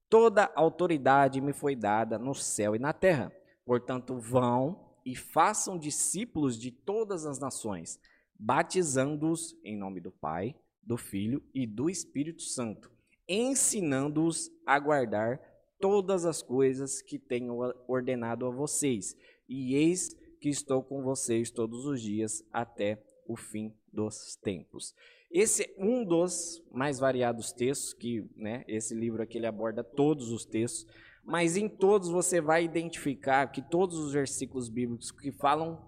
Toda 0.08 0.50
autoridade 0.54 1.42
me 1.42 1.52
foi 1.52 1.76
dada 1.76 2.18
no 2.18 2.34
céu 2.34 2.74
e 2.74 2.78
na 2.78 2.94
terra. 2.94 3.30
Portanto, 3.66 4.16
vão 4.16 4.88
e 5.04 5.14
façam 5.14 5.76
discípulos 5.76 6.58
de 6.58 6.70
todas 6.70 7.26
as 7.26 7.38
nações, 7.38 8.00
batizando-os 8.38 9.54
em 9.62 9.76
nome 9.76 10.00
do 10.00 10.10
Pai, 10.10 10.54
do 10.86 10.96
Filho 10.96 11.42
e 11.54 11.66
do 11.66 11.88
Espírito 11.88 12.42
Santo, 12.42 12.90
ensinando-os 13.28 14.50
a 14.66 14.78
guardar 14.78 15.40
todas 15.80 16.24
as 16.24 16.42
coisas 16.42 17.02
que 17.02 17.18
tenho 17.18 17.58
ordenado 17.88 18.46
a 18.46 18.50
vocês. 18.50 19.16
E 19.48 19.74
eis 19.74 20.14
que 20.40 20.48
estou 20.48 20.82
com 20.82 21.02
vocês 21.02 21.50
todos 21.50 21.84
os 21.86 22.00
dias 22.00 22.42
até 22.52 23.02
o 23.26 23.36
fim 23.36 23.74
dos 23.92 24.36
tempos. 24.36 24.94
Esse 25.30 25.64
é 25.64 25.74
um 25.78 26.04
dos 26.04 26.62
mais 26.70 26.98
variados 26.98 27.52
textos 27.52 27.92
que, 27.92 28.24
né, 28.36 28.64
esse 28.68 28.94
livro 28.94 29.22
aqui 29.22 29.38
ele 29.38 29.46
aborda 29.46 29.82
todos 29.82 30.30
os 30.30 30.44
textos, 30.44 30.86
mas 31.24 31.56
em 31.56 31.68
todos 31.68 32.08
você 32.08 32.40
vai 32.40 32.64
identificar 32.64 33.46
que 33.48 33.62
todos 33.62 33.98
os 33.98 34.12
versículos 34.12 34.68
bíblicos 34.68 35.10
que 35.10 35.32
falam 35.32 35.82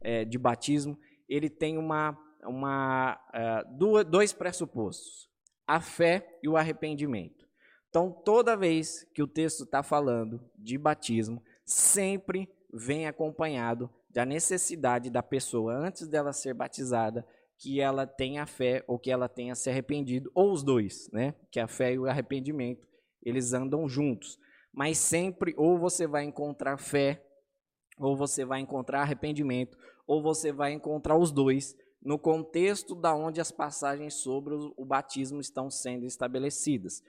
é, 0.00 0.24
de 0.24 0.38
batismo, 0.38 0.96
ele 1.28 1.50
tem 1.50 1.76
uma, 1.76 2.16
uma 2.44 3.18
uh, 3.34 4.04
dois 4.04 4.32
pressupostos: 4.32 5.28
a 5.66 5.80
fé 5.80 6.38
e 6.42 6.48
o 6.48 6.56
arrependimento. 6.56 7.46
Então, 7.88 8.10
toda 8.10 8.56
vez 8.56 9.04
que 9.14 9.22
o 9.22 9.26
texto 9.26 9.64
está 9.64 9.82
falando 9.82 10.40
de 10.56 10.76
batismo, 10.76 11.42
sempre 11.64 12.48
vem 12.72 13.06
acompanhado 13.06 13.90
da 14.10 14.26
necessidade 14.26 15.10
da 15.10 15.22
pessoa, 15.22 15.74
antes 15.74 16.06
dela 16.06 16.32
ser 16.32 16.54
batizada, 16.54 17.26
que 17.56 17.80
ela 17.80 18.06
tenha 18.06 18.46
fé 18.46 18.84
ou 18.86 18.98
que 18.98 19.10
ela 19.10 19.28
tenha 19.28 19.54
se 19.54 19.68
arrependido, 19.68 20.30
ou 20.34 20.52
os 20.52 20.62
dois, 20.62 21.10
né? 21.12 21.34
Que 21.50 21.58
a 21.58 21.66
fé 21.66 21.94
e 21.94 21.98
o 21.98 22.06
arrependimento, 22.06 22.86
eles 23.22 23.52
andam 23.52 23.88
juntos. 23.88 24.38
Mas 24.72 24.98
sempre 24.98 25.54
ou 25.56 25.78
você 25.78 26.06
vai 26.06 26.24
encontrar 26.24 26.78
fé, 26.78 27.24
ou 27.98 28.16
você 28.16 28.44
vai 28.44 28.60
encontrar 28.60 29.00
arrependimento, 29.00 29.76
ou 30.06 30.22
você 30.22 30.52
vai 30.52 30.72
encontrar 30.72 31.16
os 31.16 31.32
dois 31.32 31.76
no 32.02 32.18
contexto 32.18 32.94
da 32.94 33.14
onde 33.14 33.40
as 33.40 33.50
passagens 33.50 34.14
sobre 34.14 34.54
o 34.54 34.84
batismo 34.84 35.40
estão 35.40 35.70
sendo 35.70 36.06
estabelecidas. 36.06 37.02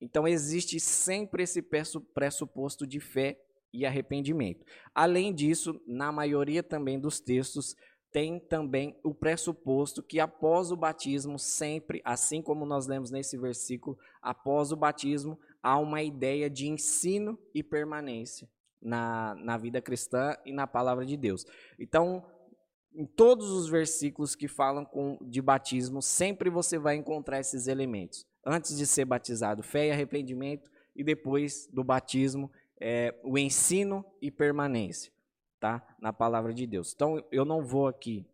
Então 0.00 0.26
existe 0.26 0.78
sempre 0.78 1.42
esse 1.42 1.62
pressuposto 2.14 2.86
de 2.86 3.00
fé 3.00 3.40
e 3.72 3.84
arrependimento. 3.84 4.64
Além 4.94 5.34
disso, 5.34 5.80
na 5.86 6.12
maioria 6.12 6.62
também 6.62 6.98
dos 6.98 7.20
textos 7.20 7.74
tem 8.12 8.40
também 8.40 8.98
o 9.04 9.14
pressuposto 9.14 10.02
que 10.02 10.18
após 10.18 10.70
o 10.70 10.76
batismo, 10.76 11.38
sempre, 11.38 12.00
assim 12.02 12.40
como 12.40 12.64
nós 12.64 12.86
lemos 12.86 13.10
nesse 13.10 13.36
versículo, 13.36 13.98
após 14.22 14.72
o 14.72 14.76
batismo, 14.76 15.38
há 15.62 15.78
uma 15.78 16.02
ideia 16.02 16.48
de 16.48 16.66
ensino 16.66 17.38
e 17.54 17.62
permanência 17.62 18.48
na, 18.80 19.34
na 19.34 19.58
vida 19.58 19.82
cristã 19.82 20.34
e 20.46 20.52
na 20.52 20.66
palavra 20.66 21.04
de 21.04 21.16
Deus. 21.16 21.44
Então, 21.78 22.24
em 22.96 23.04
todos 23.04 23.50
os 23.50 23.68
versículos 23.68 24.34
que 24.34 24.48
falam 24.48 24.84
com, 24.84 25.18
de 25.20 25.42
batismo, 25.42 26.00
sempre 26.00 26.48
você 26.48 26.78
vai 26.78 26.96
encontrar 26.96 27.38
esses 27.38 27.66
elementos. 27.66 28.26
Antes 28.44 28.76
de 28.76 28.86
ser 28.86 29.04
batizado, 29.04 29.62
fé 29.62 29.88
e 29.88 29.90
arrependimento, 29.90 30.70
e 30.94 31.04
depois 31.04 31.68
do 31.72 31.84
batismo, 31.84 32.50
é, 32.80 33.14
o 33.22 33.36
ensino 33.36 34.04
e 34.20 34.30
permanência 34.30 35.12
tá? 35.60 35.82
Na 36.00 36.12
palavra 36.12 36.52
de 36.52 36.66
Deus. 36.66 36.92
Então, 36.94 37.22
eu 37.30 37.44
não 37.44 37.64
vou 37.64 37.86
aqui 37.86 38.26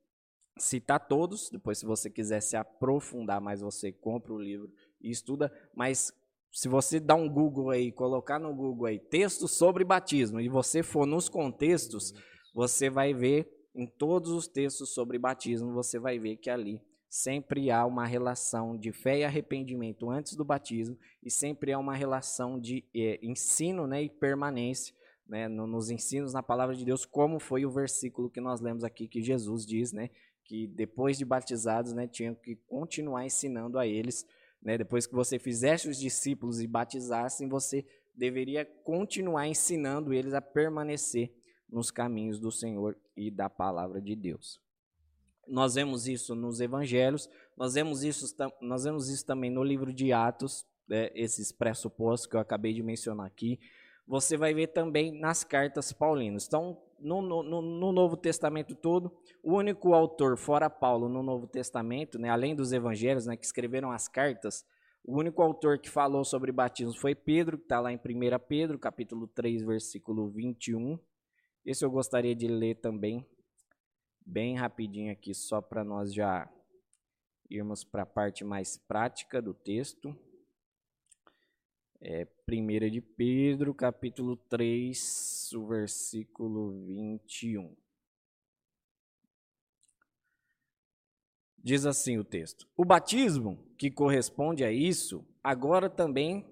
citar 0.59 1.01
todos, 1.01 1.49
depois 1.51 1.79
se 1.79 1.87
você 1.87 2.11
quiser 2.11 2.41
se 2.41 2.57
aprofundar 2.57 3.41
mais, 3.41 3.61
você 3.61 3.91
compra 3.91 4.33
o 4.33 4.39
livro 4.39 4.71
e 5.01 5.11
estuda, 5.11 5.53
mas 5.75 6.13
se 6.53 6.69
você 6.69 7.01
dá 7.01 7.15
um 7.15 7.29
Google 7.29 7.71
aí, 7.71 7.91
colocar 7.91 8.39
no 8.39 8.55
Google 8.55 8.87
aí 8.87 8.99
texto 8.99 9.49
sobre 9.49 9.83
batismo 9.83 10.41
e 10.41 10.49
você 10.49 10.83
for 10.83 11.07
nos 11.07 11.29
contextos, 11.29 12.13
você 12.55 12.91
vai 12.91 13.15
ver 13.15 13.62
em 13.75 13.87
todos 13.87 14.31
os 14.31 14.47
textos 14.47 14.93
sobre 14.93 15.19
batismo, 15.19 15.73
você 15.73 15.99
vai 15.99 16.19
ver 16.19 16.37
que 16.37 16.51
ali 16.51 16.81
sempre 17.09 17.71
há 17.71 17.85
uma 17.85 18.07
relação 18.07 18.77
de 18.77 18.91
fé 18.91 19.19
e 19.19 19.25
arrependimento 19.25 20.11
antes 20.11 20.35
do 20.35 20.45
batismo 20.45 20.99
e 21.23 21.31
sempre 21.31 21.73
há 21.73 21.79
uma 21.79 21.95
relação 21.95 22.59
de 22.59 22.85
é, 22.95 23.19
ensino 23.23 23.87
né, 23.87 24.03
e 24.03 24.09
permanência 24.09 24.95
né, 25.27 25.49
nos 25.49 25.91
ensinos 25.91 26.33
na 26.33 26.43
palavra 26.43 26.75
de 26.75 26.85
Deus, 26.85 27.05
como 27.05 27.39
foi 27.39 27.65
o 27.65 27.71
versículo 27.71 28.31
que 28.31 28.41
nós 28.41 28.61
lemos 28.61 28.85
aqui, 28.85 29.09
que 29.09 29.23
Jesus 29.23 29.65
diz, 29.65 29.93
né, 29.93 30.11
que 30.45 30.67
depois 30.67 31.17
de 31.17 31.25
batizados, 31.25 31.93
né, 31.93 32.07
tinham 32.07 32.35
que 32.35 32.57
continuar 32.67 33.25
ensinando 33.25 33.79
a 33.79 33.87
eles, 33.87 34.27
né, 34.63 34.77
depois 34.77 35.07
que 35.07 35.15
você 35.15 35.39
fizesse 35.39 35.89
os 35.89 35.99
discípulos 35.99 36.61
e 36.61 36.67
batizassem, 36.67 37.49
você 37.49 37.85
deveria 38.15 38.65
continuar 38.65 39.47
ensinando 39.49 40.13
eles 40.13 40.35
a 40.35 40.41
permanecer 40.41 41.35
nos 41.73 41.91
caminhos 41.91 42.39
do 42.39 42.53
Senhor 42.53 42.97
e 43.17 43.31
da 43.31 43.49
palavra 43.51 44.01
de 44.01 44.15
Deus. 44.15 44.61
Nós 45.49 45.75
vemos 45.75 46.07
isso 46.07 46.35
nos 46.37 46.61
evangelhos, 46.61 47.29
nós 47.57 47.75
vemos 47.75 48.05
isso, 48.05 48.37
nós 48.61 48.85
vemos 48.85 49.09
isso 49.09 49.27
também 49.27 49.51
no 49.51 49.65
livro 49.65 49.93
de 49.93 50.13
Atos, 50.13 50.65
né, 50.87 51.11
esses 51.15 51.51
pressupostos 51.51 52.29
que 52.29 52.37
eu 52.37 52.41
acabei 52.41 52.73
de 52.73 52.83
mencionar 52.83 53.27
aqui 53.27 53.59
você 54.07 54.37
vai 54.37 54.53
ver 54.53 54.69
também 54.69 55.13
nas 55.19 55.45
cartas 55.45 55.93
paulinas. 55.93 56.47
Então, 56.47 56.81
no, 56.99 57.23
no, 57.23 57.43
no, 57.43 57.93
Novo 57.93 58.17
Testamento 58.17 58.75
todo, 58.75 59.13
o 59.43 59.55
único 59.55 59.95
autor, 59.95 60.37
fora 60.37 60.69
Paulo, 60.69 61.09
no 61.09 61.23
Novo 61.23 61.47
Testamento, 61.47 62.19
né, 62.19 62.29
além 62.29 62.55
dos 62.55 62.73
evangelhos 62.73 63.27
né, 63.27 63.37
que 63.37 63.45
escreveram 63.45 63.91
as 63.91 64.09
cartas, 64.09 64.65
o 65.05 65.19
único 65.19 65.43
autor 65.43 65.79
que 65.79 65.91
falou 65.91 66.25
sobre 66.25 66.53
batismo 66.53 66.95
foi 66.95 67.15
Pedro, 67.15 67.59
que 67.59 67.65
está 67.65 67.81
lá 67.81 67.93
em 67.93 67.97
1 67.97 68.01
Pedro, 68.47 68.79
capítulo 68.79 69.27
3, 69.27 69.63
versículo 69.65 70.29
21. 70.29 70.99
Esse 71.65 71.85
eu 71.85 71.91
gostaria 71.91 72.35
de 72.35 72.49
ler 72.49 72.81
também, 72.81 73.25
bem 74.27 74.57
rapidinho 74.57 75.13
aqui, 75.13 75.33
só 75.33 75.61
para 75.61 75.85
nós 75.85 76.13
já 76.13 76.53
irmos 77.49 77.85
para 77.85 78.03
a 78.03 78.07
parte 78.07 78.43
mais 78.43 78.77
prática 78.77 79.41
do 79.41 79.55
texto. 79.55 80.17
É, 82.01 82.27
1 82.49 82.91
de 82.91 83.01
Pedro, 83.01 83.73
capítulo 83.73 84.37
3, 84.37 85.53
o 85.53 85.67
versículo 85.69 86.85
21. 86.85 87.77
Diz 91.59 91.87
assim 91.87 92.19
o 92.19 92.25
texto: 92.25 92.67
O 92.77 92.85
batismo 92.85 93.73
que 93.79 93.89
corresponde 93.89 94.65
a 94.65 94.73
isso, 94.73 95.25
agora 95.45 95.89
também 95.89 96.45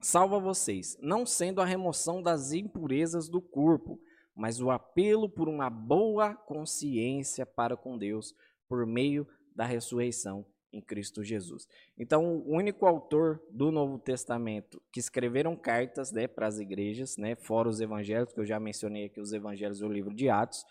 salva 0.00 0.40
vocês, 0.40 0.98
não 1.00 1.24
sendo 1.24 1.60
a 1.60 1.64
remoção 1.64 2.20
das 2.20 2.50
impurezas 2.50 3.28
do 3.28 3.40
corpo, 3.40 4.00
mas 4.38 4.60
o 4.60 4.70
apelo 4.70 5.28
por 5.28 5.48
uma 5.48 5.68
boa 5.68 6.32
consciência 6.32 7.44
para 7.44 7.76
com 7.76 7.98
Deus 7.98 8.32
por 8.68 8.86
meio 8.86 9.26
da 9.52 9.64
ressurreição 9.64 10.46
em 10.72 10.80
Cristo 10.80 11.24
Jesus. 11.24 11.66
Então, 11.98 12.36
o 12.36 12.54
único 12.54 12.86
autor 12.86 13.42
do 13.50 13.72
Novo 13.72 13.98
Testamento 13.98 14.80
que 14.92 15.00
escreveram 15.00 15.56
cartas 15.56 16.12
né, 16.12 16.28
para 16.28 16.46
as 16.46 16.60
igrejas, 16.60 17.16
né, 17.16 17.34
fora 17.34 17.68
os 17.68 17.80
evangelhos, 17.80 18.32
que 18.32 18.38
eu 18.38 18.46
já 18.46 18.60
mencionei 18.60 19.06
aqui 19.06 19.20
os 19.20 19.32
evangelhos 19.32 19.80
do 19.80 19.88
livro 19.88 20.14
de 20.14 20.28
Atos, 20.28 20.64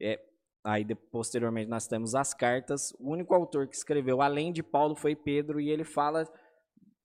é, 0.00 0.18
aí 0.64 0.82
posteriormente 1.10 1.68
nós 1.68 1.86
temos 1.86 2.14
as 2.14 2.32
cartas, 2.32 2.94
o 2.98 3.10
único 3.10 3.34
autor 3.34 3.68
que 3.68 3.76
escreveu, 3.76 4.22
além 4.22 4.52
de 4.52 4.62
Paulo, 4.62 4.94
foi 4.94 5.14
Pedro, 5.14 5.60
e 5.60 5.68
ele 5.68 5.84
fala, 5.84 6.26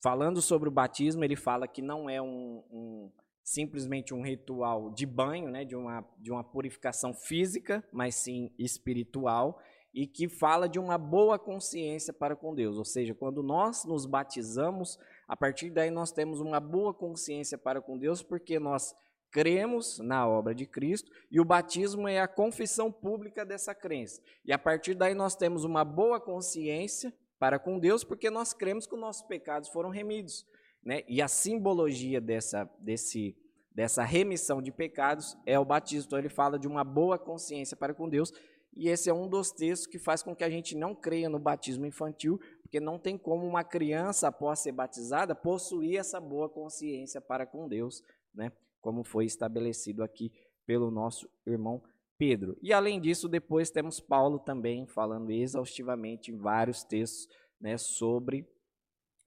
falando 0.02 0.42
sobre 0.42 0.70
o 0.70 0.72
batismo, 0.72 1.26
ele 1.26 1.36
fala 1.36 1.68
que 1.68 1.82
não 1.82 2.10
é 2.10 2.22
um, 2.22 2.64
um 2.72 3.12
simplesmente 3.48 4.14
um 4.14 4.22
ritual 4.22 4.92
de 4.92 5.06
banho, 5.06 5.50
né, 5.50 5.64
de, 5.64 5.74
uma, 5.74 6.06
de 6.20 6.30
uma 6.30 6.44
purificação 6.44 7.14
física, 7.14 7.82
mas 7.94 8.16
sim 8.16 8.52
espiritual, 8.60 9.58
e 9.94 10.06
que 10.06 10.28
fala 10.28 10.68
de 10.68 10.78
uma 10.78 10.98
boa 10.98 11.40
consciência 11.40 12.12
para 12.12 12.36
com 12.36 12.54
Deus. 12.54 12.78
Ou 12.78 12.84
seja, 12.84 13.16
quando 13.16 13.42
nós 13.42 13.86
nos 13.86 14.06
batizamos, 14.06 15.00
a 15.26 15.38
partir 15.38 15.70
daí 15.70 15.90
nós 15.90 16.12
temos 16.12 16.42
uma 16.42 16.60
boa 16.60 16.94
consciência 16.94 17.58
para 17.58 17.82
com 17.82 17.98
Deus, 17.98 18.22
porque 18.22 18.60
nós 18.60 18.94
cremos 19.32 19.98
na 20.00 20.28
obra 20.28 20.54
de 20.54 20.66
Cristo 20.66 21.10
e 21.32 21.40
o 21.40 21.46
batismo 21.46 22.06
é 22.06 22.20
a 22.20 22.28
confissão 22.28 22.92
pública 22.92 23.46
dessa 23.46 23.74
crença. 23.74 24.22
E 24.44 24.52
a 24.52 24.60
partir 24.60 24.94
daí 24.94 25.16
nós 25.16 25.38
temos 25.38 25.64
uma 25.64 25.86
boa 25.86 26.20
consciência 26.20 27.14
para 27.40 27.58
com 27.58 27.80
Deus, 27.80 28.04
porque 28.04 28.30
nós 28.30 28.52
cremos 28.52 28.86
que 28.86 28.94
os 28.94 29.00
nossos 29.00 29.22
pecados 29.22 29.70
foram 29.70 29.90
remidos. 29.90 30.46
Né? 30.88 31.04
E 31.06 31.22
a 31.22 31.28
simbologia 31.28 32.22
dessa, 32.22 32.64
desse, 32.80 33.36
dessa 33.76 34.06
remissão 34.06 34.62
de 34.62 34.72
pecados 34.72 35.38
é 35.46 35.60
o 35.60 35.66
batismo. 35.66 36.06
Então 36.08 36.18
ele 36.18 36.30
fala 36.30 36.58
de 36.58 36.66
uma 36.66 36.82
boa 36.82 37.20
consciência 37.20 37.76
para 37.76 37.94
com 37.94 38.08
Deus 38.08 38.32
e 38.74 38.88
esse 38.88 39.10
é 39.10 39.14
um 39.14 39.28
dos 39.28 39.52
textos 39.52 39.86
que 39.86 40.00
faz 40.00 40.24
com 40.24 40.34
que 40.34 40.46
a 40.46 40.50
gente 40.50 40.78
não 40.78 40.96
creia 40.96 41.28
no 41.28 41.40
batismo 41.40 41.86
infantil, 41.86 42.40
porque 42.62 42.80
não 42.80 42.98
tem 42.98 43.18
como 43.18 43.46
uma 43.46 43.66
criança, 43.66 44.30
após 44.30 44.60
ser 44.60 44.72
batizada, 44.72 45.36
possuir 45.36 46.00
essa 46.00 46.22
boa 46.22 46.48
consciência 46.48 47.20
para 47.20 47.46
com 47.46 47.68
Deus, 47.68 48.02
né? 48.34 48.50
como 48.80 49.04
foi 49.04 49.26
estabelecido 49.26 50.04
aqui 50.04 50.32
pelo 50.66 50.90
nosso 50.90 51.28
irmão 51.46 51.84
Pedro. 52.18 52.58
E 52.62 52.72
além 52.72 53.02
disso, 53.02 53.28
depois 53.28 53.70
temos 53.70 54.00
Paulo 54.00 54.40
também 54.40 54.88
falando 54.88 55.32
exaustivamente 55.32 56.32
em 56.32 56.38
vários 56.38 56.84
textos 56.84 57.28
né, 57.60 57.78
sobre 57.78 58.48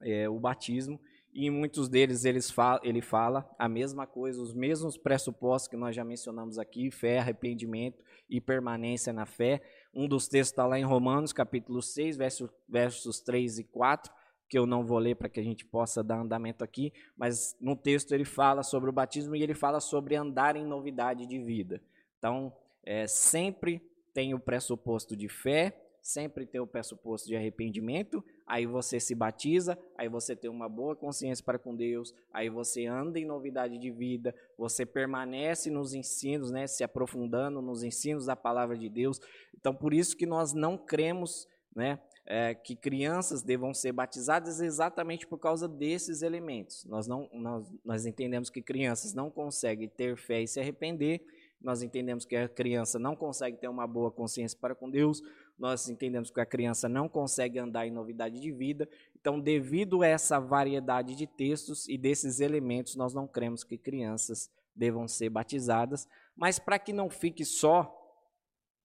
é, 0.01 0.27
o 0.27 0.39
batismo. 0.39 0.99
E 1.33 1.47
em 1.47 1.49
muitos 1.49 1.87
deles 1.87 2.25
eles 2.25 2.53
ele 2.83 3.01
fala 3.01 3.49
a 3.57 3.69
mesma 3.69 4.05
coisa, 4.05 4.41
os 4.41 4.53
mesmos 4.53 4.97
pressupostos 4.97 5.67
que 5.67 5.77
nós 5.77 5.95
já 5.95 6.03
mencionamos 6.03 6.59
aqui, 6.59 6.91
fé, 6.91 7.19
arrependimento 7.19 8.03
e 8.29 8.41
permanência 8.41 9.13
na 9.13 9.25
fé. 9.25 9.61
Um 9.93 10.07
dos 10.07 10.27
textos 10.27 10.51
está 10.51 10.65
lá 10.65 10.77
em 10.77 10.83
Romanos, 10.83 11.31
capítulo 11.31 11.81
6, 11.81 12.17
versos, 12.17 12.49
versos 12.67 13.19
3 13.21 13.59
e 13.59 13.63
4, 13.63 14.11
que 14.49 14.57
eu 14.57 14.65
não 14.65 14.85
vou 14.85 14.99
ler 14.99 15.15
para 15.15 15.29
que 15.29 15.39
a 15.39 15.43
gente 15.43 15.65
possa 15.65 16.03
dar 16.03 16.19
andamento 16.19 16.63
aqui, 16.63 16.91
mas 17.15 17.55
no 17.59 17.75
texto 17.75 18.11
ele 18.11 18.25
fala 18.25 18.63
sobre 18.63 18.89
o 18.89 18.93
batismo 18.93 19.35
e 19.35 19.41
ele 19.41 19.53
fala 19.53 19.79
sobre 19.79 20.15
andar 20.15 20.55
em 20.57 20.65
novidade 20.65 21.25
de 21.25 21.39
vida. 21.39 21.81
Então, 22.17 22.53
é, 22.83 23.07
sempre 23.07 23.81
tem 24.13 24.33
o 24.33 24.39
pressuposto 24.39 25.15
de 25.15 25.29
fé, 25.29 25.73
sempre 26.01 26.45
tem 26.45 26.59
o 26.59 26.67
pressuposto 26.67 27.27
de 27.27 27.35
arrependimento, 27.35 28.23
aí 28.51 28.65
você 28.65 28.99
se 28.99 29.15
batiza, 29.15 29.79
aí 29.97 30.09
você 30.09 30.35
tem 30.35 30.51
uma 30.51 30.67
boa 30.67 30.93
consciência 30.93 31.41
para 31.41 31.57
com 31.57 31.73
Deus, 31.73 32.13
aí 32.33 32.49
você 32.49 32.85
anda 32.85 33.17
em 33.17 33.23
novidade 33.23 33.77
de 33.77 33.89
vida, 33.89 34.35
você 34.57 34.85
permanece 34.85 35.71
nos 35.71 35.93
ensinos, 35.93 36.51
né, 36.51 36.67
se 36.67 36.83
aprofundando 36.83 37.61
nos 37.61 37.81
ensinos 37.81 38.25
da 38.25 38.35
palavra 38.35 38.77
de 38.77 38.89
Deus. 38.89 39.21
Então, 39.57 39.73
por 39.73 39.93
isso 39.93 40.17
que 40.17 40.25
nós 40.25 40.51
não 40.51 40.77
cremos, 40.77 41.47
né, 41.73 41.97
é, 42.25 42.53
que 42.53 42.75
crianças 42.75 43.41
devam 43.41 43.73
ser 43.73 43.93
batizadas 43.93 44.59
exatamente 44.59 45.25
por 45.25 45.37
causa 45.37 45.65
desses 45.65 46.21
elementos. 46.21 46.83
Nós 46.83 47.07
não, 47.07 47.29
nós, 47.31 47.73
nós 47.85 48.05
entendemos 48.05 48.49
que 48.49 48.61
crianças 48.61 49.13
não 49.13 49.31
conseguem 49.31 49.87
ter 49.87 50.17
fé 50.17 50.41
e 50.41 50.47
se 50.47 50.59
arrepender 50.59 51.25
nós 51.63 51.83
entendemos 51.83 52.25
que 52.25 52.35
a 52.35 52.49
criança 52.49 52.97
não 52.97 53.15
consegue 53.15 53.57
ter 53.57 53.67
uma 53.67 53.85
boa 53.85 54.09
consciência 54.11 54.57
para 54.59 54.73
com 54.73 54.89
Deus, 54.89 55.21
nós 55.61 55.87
entendemos 55.87 56.31
que 56.31 56.41
a 56.41 56.45
criança 56.45 56.89
não 56.89 57.07
consegue 57.07 57.59
andar 57.59 57.85
em 57.85 57.91
novidade 57.91 58.39
de 58.39 58.51
vida. 58.51 58.89
Então, 59.15 59.39
devido 59.39 60.01
a 60.01 60.07
essa 60.07 60.39
variedade 60.39 61.15
de 61.15 61.27
textos 61.27 61.87
e 61.87 61.99
desses 61.99 62.39
elementos, 62.39 62.95
nós 62.95 63.13
não 63.13 63.27
cremos 63.27 63.63
que 63.63 63.77
crianças 63.77 64.49
devam 64.75 65.07
ser 65.07 65.29
batizadas. 65.29 66.07
Mas 66.35 66.57
para 66.57 66.79
que 66.79 66.91
não 66.91 67.11
fique 67.11 67.45
só 67.45 67.95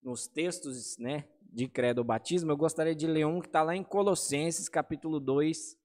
nos 0.02 0.26
textos 0.26 0.98
né, 0.98 1.24
de 1.50 1.66
credo 1.66 2.04
batismo, 2.04 2.52
eu 2.52 2.56
gostaria 2.58 2.94
de 2.94 3.06
ler 3.06 3.24
um 3.24 3.40
que 3.40 3.46
está 3.46 3.62
lá 3.62 3.74
em 3.74 3.82
Colossenses, 3.82 4.68
capítulo 4.68 5.18
2, 5.18 5.78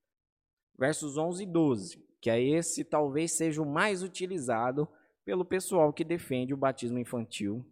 versos 0.77 1.17
11 1.17 1.43
e 1.43 1.45
12, 1.45 2.05
que 2.19 2.29
é 2.29 2.43
esse 2.43 2.83
talvez 2.83 3.31
seja 3.31 3.61
o 3.61 3.65
mais 3.65 4.03
utilizado 4.03 4.89
pelo 5.23 5.45
pessoal 5.45 5.93
que 5.93 6.03
defende 6.03 6.53
o 6.53 6.57
batismo 6.57 6.99
infantil. 6.99 7.65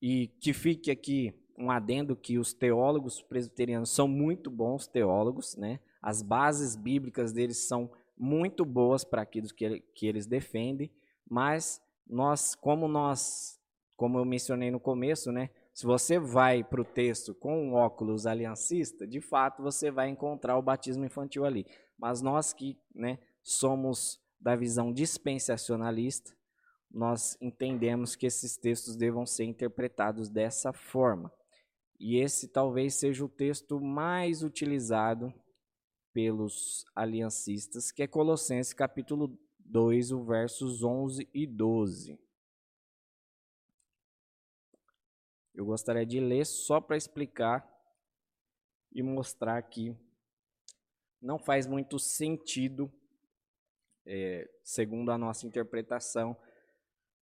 E 0.00 0.28
que 0.40 0.52
fique 0.52 0.90
aqui 0.90 1.34
um 1.58 1.70
adendo 1.70 2.14
que 2.14 2.38
os 2.38 2.52
teólogos 2.52 3.22
presbiterianos 3.22 3.90
são 3.90 4.06
muito 4.06 4.50
bons 4.50 4.86
teólogos, 4.86 5.56
né? 5.56 5.80
As 6.02 6.22
bases 6.22 6.76
bíblicas 6.76 7.32
deles 7.32 7.66
são 7.66 7.90
muito 8.16 8.64
boas 8.64 9.04
para 9.04 9.22
aquilo 9.22 9.48
que, 9.48 9.80
que 9.94 10.06
eles 10.06 10.26
defendem, 10.26 10.90
mas 11.28 11.80
nós, 12.06 12.54
como 12.54 12.86
nós, 12.86 13.58
como 13.96 14.18
eu 14.18 14.24
mencionei 14.24 14.70
no 14.70 14.80
começo, 14.80 15.32
né? 15.32 15.50
Se 15.72 15.84
você 15.84 16.18
vai 16.18 16.64
para 16.64 16.80
o 16.80 16.84
texto 16.84 17.34
com 17.34 17.68
um 17.68 17.74
óculos 17.74 18.26
aliancista, 18.26 19.06
de 19.06 19.20
fato 19.20 19.62
você 19.62 19.90
vai 19.90 20.08
encontrar 20.08 20.56
o 20.56 20.62
batismo 20.62 21.04
infantil 21.04 21.44
ali. 21.44 21.66
Mas 21.98 22.22
nós 22.22 22.52
que 22.54 22.78
né, 22.94 23.18
somos 23.42 24.18
da 24.40 24.54
visão 24.54 24.90
dispensacionalista, 24.90 26.34
nós 26.90 27.36
entendemos 27.40 28.16
que 28.16 28.26
esses 28.26 28.56
textos 28.56 28.96
devam 28.96 29.26
ser 29.26 29.44
interpretados 29.44 30.28
dessa 30.28 30.72
forma. 30.72 31.32
E 31.98 32.16
esse 32.16 32.48
talvez 32.48 32.94
seja 32.94 33.24
o 33.24 33.28
texto 33.28 33.80
mais 33.80 34.42
utilizado 34.42 35.32
pelos 36.12 36.84
aliancistas, 36.94 37.90
que 37.90 38.02
é 38.02 38.06
Colossenses 38.06 38.72
capítulo 38.72 39.38
2, 39.58 40.12
o 40.12 40.24
versos 40.24 40.82
11 40.82 41.28
e 41.32 41.46
12. 41.46 42.18
Eu 45.54 45.64
gostaria 45.64 46.04
de 46.04 46.20
ler 46.20 46.44
só 46.44 46.80
para 46.80 46.96
explicar 46.96 47.66
e 48.92 49.02
mostrar 49.02 49.60
que 49.62 49.96
não 51.20 51.38
faz 51.38 51.66
muito 51.66 51.98
sentido 51.98 52.92
é, 54.06 54.48
segundo 54.62 55.10
a 55.10 55.18
nossa 55.18 55.46
interpretação, 55.46 56.36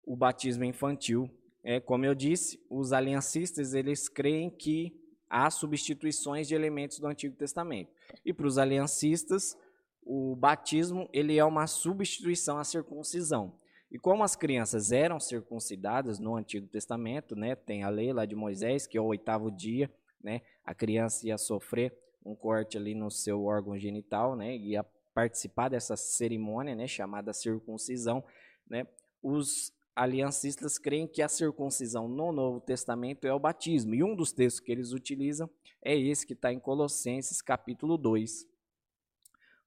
o 0.06 0.16
batismo 0.16 0.64
infantil. 0.64 1.30
É, 1.62 1.80
como 1.80 2.04
eu 2.04 2.14
disse, 2.14 2.62
os 2.68 2.92
aliancistas 2.92 3.74
eles 3.74 4.08
creem 4.08 4.50
que 4.50 4.94
há 5.28 5.50
substituições 5.50 6.46
de 6.46 6.54
elementos 6.54 6.98
do 6.98 7.06
Antigo 7.06 7.34
Testamento. 7.36 7.90
E 8.24 8.32
para 8.32 8.46
os 8.46 8.58
aliancistas, 8.58 9.56
o 10.02 10.36
batismo 10.36 11.08
ele 11.12 11.38
é 11.38 11.44
uma 11.44 11.66
substituição 11.66 12.58
à 12.58 12.64
circuncisão. 12.64 13.58
E 13.90 13.98
como 13.98 14.22
as 14.24 14.36
crianças 14.36 14.92
eram 14.92 15.18
circuncidadas 15.20 16.18
no 16.18 16.36
Antigo 16.36 16.66
Testamento, 16.66 17.34
né, 17.36 17.54
tem 17.54 17.84
a 17.84 17.88
lei 17.88 18.12
lá 18.12 18.26
de 18.26 18.34
Moisés, 18.34 18.86
que 18.86 18.98
é 18.98 19.00
o 19.00 19.06
oitavo 19.06 19.50
dia, 19.50 19.90
né, 20.22 20.42
a 20.64 20.74
criança 20.74 21.26
ia 21.26 21.38
sofrer 21.38 21.96
um 22.24 22.34
corte 22.34 22.76
ali 22.76 22.94
no 22.94 23.10
seu 23.10 23.44
órgão 23.44 23.78
genital, 23.78 24.34
né, 24.34 24.56
ia 24.56 24.84
participar 25.14 25.68
dessa 25.68 25.96
cerimônia, 25.96 26.74
né, 26.74 26.88
chamada 26.88 27.32
circuncisão, 27.32 28.24
né, 28.68 28.86
os 29.22 29.72
aliancistas 29.94 30.78
creem 30.78 31.06
que 31.06 31.22
a 31.22 31.28
circuncisão 31.28 32.08
no 32.08 32.32
Novo 32.32 32.60
Testamento 32.60 33.26
é 33.26 33.32
o 33.32 33.38
batismo. 33.38 33.94
E 33.94 34.02
um 34.02 34.14
dos 34.14 34.32
textos 34.32 34.60
que 34.60 34.72
eles 34.72 34.92
utilizam 34.92 35.48
é 35.82 35.96
esse 35.96 36.26
que 36.26 36.32
está 36.32 36.52
em 36.52 36.58
Colossenses 36.58 37.40
capítulo 37.40 37.96
2, 37.96 38.46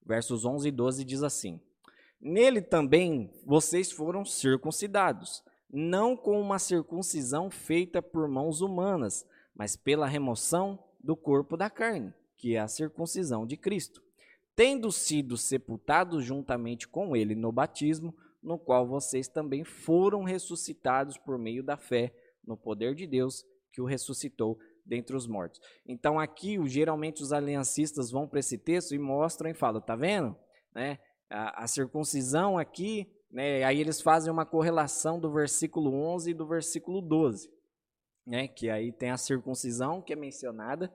versos 0.05 0.45
11 0.45 0.67
e 0.67 0.71
12, 0.71 1.03
diz 1.03 1.23
assim: 1.23 1.59
Nele 2.19 2.61
também 2.61 3.31
vocês 3.45 3.91
foram 3.91 4.25
circuncidados, 4.25 5.43
não 5.71 6.15
com 6.15 6.39
uma 6.41 6.59
circuncisão 6.59 7.49
feita 7.49 8.01
por 8.01 8.27
mãos 8.27 8.61
humanas, 8.61 9.25
mas 9.55 9.75
pela 9.75 10.07
remoção 10.07 10.83
do 10.99 11.15
corpo 11.15 11.55
da 11.55 11.69
carne, 11.69 12.13
que 12.35 12.55
é 12.55 12.59
a 12.59 12.67
circuncisão 12.67 13.45
de 13.45 13.55
Cristo 13.55 14.01
tendo 14.57 14.91
sido 14.91 15.37
sepultados 15.37 16.25
juntamente 16.25 16.87
com 16.87 17.15
ele 17.15 17.35
no 17.35 17.51
batismo, 17.51 18.11
no 18.47 18.57
qual 18.57 18.87
vocês 18.87 19.27
também 19.27 19.65
foram 19.65 20.23
ressuscitados 20.23 21.17
por 21.17 21.37
meio 21.37 21.61
da 21.61 21.75
fé 21.75 22.13
no 22.45 22.55
poder 22.55 22.95
de 22.95 23.05
Deus 23.05 23.45
que 23.73 23.81
o 23.81 23.85
ressuscitou 23.85 24.57
dentre 24.85 25.17
os 25.17 25.27
mortos. 25.27 25.59
Então 25.85 26.17
aqui, 26.17 26.57
geralmente 26.65 27.21
os 27.21 27.33
aliancistas 27.33 28.09
vão 28.09 28.25
para 28.25 28.39
esse 28.39 28.57
texto 28.57 28.95
e 28.95 28.97
mostram 28.97 29.51
e 29.51 29.53
falam, 29.53 29.81
tá 29.81 29.97
vendo? 29.97 30.33
Né? 30.73 30.97
A, 31.29 31.65
a 31.65 31.67
circuncisão 31.67 32.57
aqui, 32.57 33.05
né? 33.29 33.65
aí 33.65 33.81
eles 33.81 34.01
fazem 34.01 34.31
uma 34.31 34.45
correlação 34.45 35.19
do 35.19 35.29
versículo 35.29 35.93
11 35.93 36.31
e 36.31 36.33
do 36.33 36.47
versículo 36.47 37.01
12, 37.01 37.51
né? 38.25 38.47
que 38.47 38.69
aí 38.69 38.93
tem 38.93 39.11
a 39.11 39.17
circuncisão 39.17 40.01
que 40.01 40.13
é 40.13 40.15
mencionada, 40.15 40.89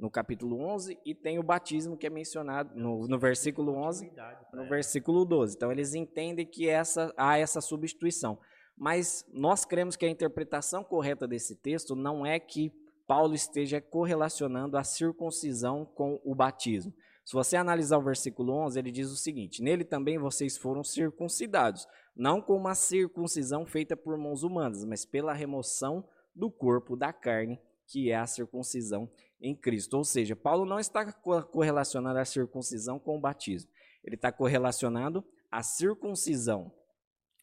no 0.00 0.10
capítulo 0.10 0.58
11 0.58 0.98
e 1.04 1.14
tem 1.14 1.38
o 1.38 1.42
batismo 1.42 1.96
que 1.96 2.06
é 2.06 2.10
mencionado 2.10 2.74
no, 2.74 3.06
no 3.06 3.18
versículo 3.18 3.74
11, 3.74 4.10
no 4.52 4.66
versículo 4.66 5.26
12. 5.26 5.54
Então 5.54 5.70
eles 5.70 5.94
entendem 5.94 6.46
que 6.46 6.68
essa 6.68 7.12
há 7.16 7.38
essa 7.38 7.60
substituição. 7.60 8.38
Mas 8.76 9.26
nós 9.30 9.66
cremos 9.66 9.96
que 9.96 10.06
a 10.06 10.10
interpretação 10.10 10.82
correta 10.82 11.28
desse 11.28 11.54
texto 11.54 11.94
não 11.94 12.24
é 12.24 12.40
que 12.40 12.72
Paulo 13.06 13.34
esteja 13.34 13.80
correlacionando 13.80 14.78
a 14.78 14.84
circuncisão 14.84 15.84
com 15.84 16.18
o 16.24 16.34
batismo. 16.34 16.94
Se 17.22 17.34
você 17.34 17.56
analisar 17.56 17.98
o 17.98 18.02
versículo 18.02 18.54
11, 18.54 18.78
ele 18.78 18.90
diz 18.90 19.10
o 19.10 19.16
seguinte: 19.16 19.62
Nele 19.62 19.84
também 19.84 20.18
vocês 20.18 20.56
foram 20.56 20.82
circuncidados, 20.82 21.86
não 22.16 22.40
com 22.40 22.56
uma 22.56 22.74
circuncisão 22.74 23.66
feita 23.66 23.94
por 23.94 24.16
mãos 24.16 24.42
humanas, 24.42 24.84
mas 24.84 25.04
pela 25.04 25.34
remoção 25.34 26.08
do 26.34 26.50
corpo 26.50 26.96
da 26.96 27.12
carne, 27.12 27.60
que 27.90 28.10
é 28.10 28.16
a 28.16 28.26
circuncisão 28.26 29.10
em 29.40 29.54
Cristo. 29.54 29.96
Ou 29.96 30.04
seja, 30.04 30.36
Paulo 30.36 30.64
não 30.64 30.78
está 30.78 31.12
correlacionando 31.12 32.18
a 32.18 32.24
circuncisão 32.24 32.98
com 32.98 33.16
o 33.16 33.20
batismo. 33.20 33.70
Ele 34.04 34.14
está 34.14 34.30
correlacionando 34.30 35.24
a 35.50 35.62
circuncisão 35.62 36.72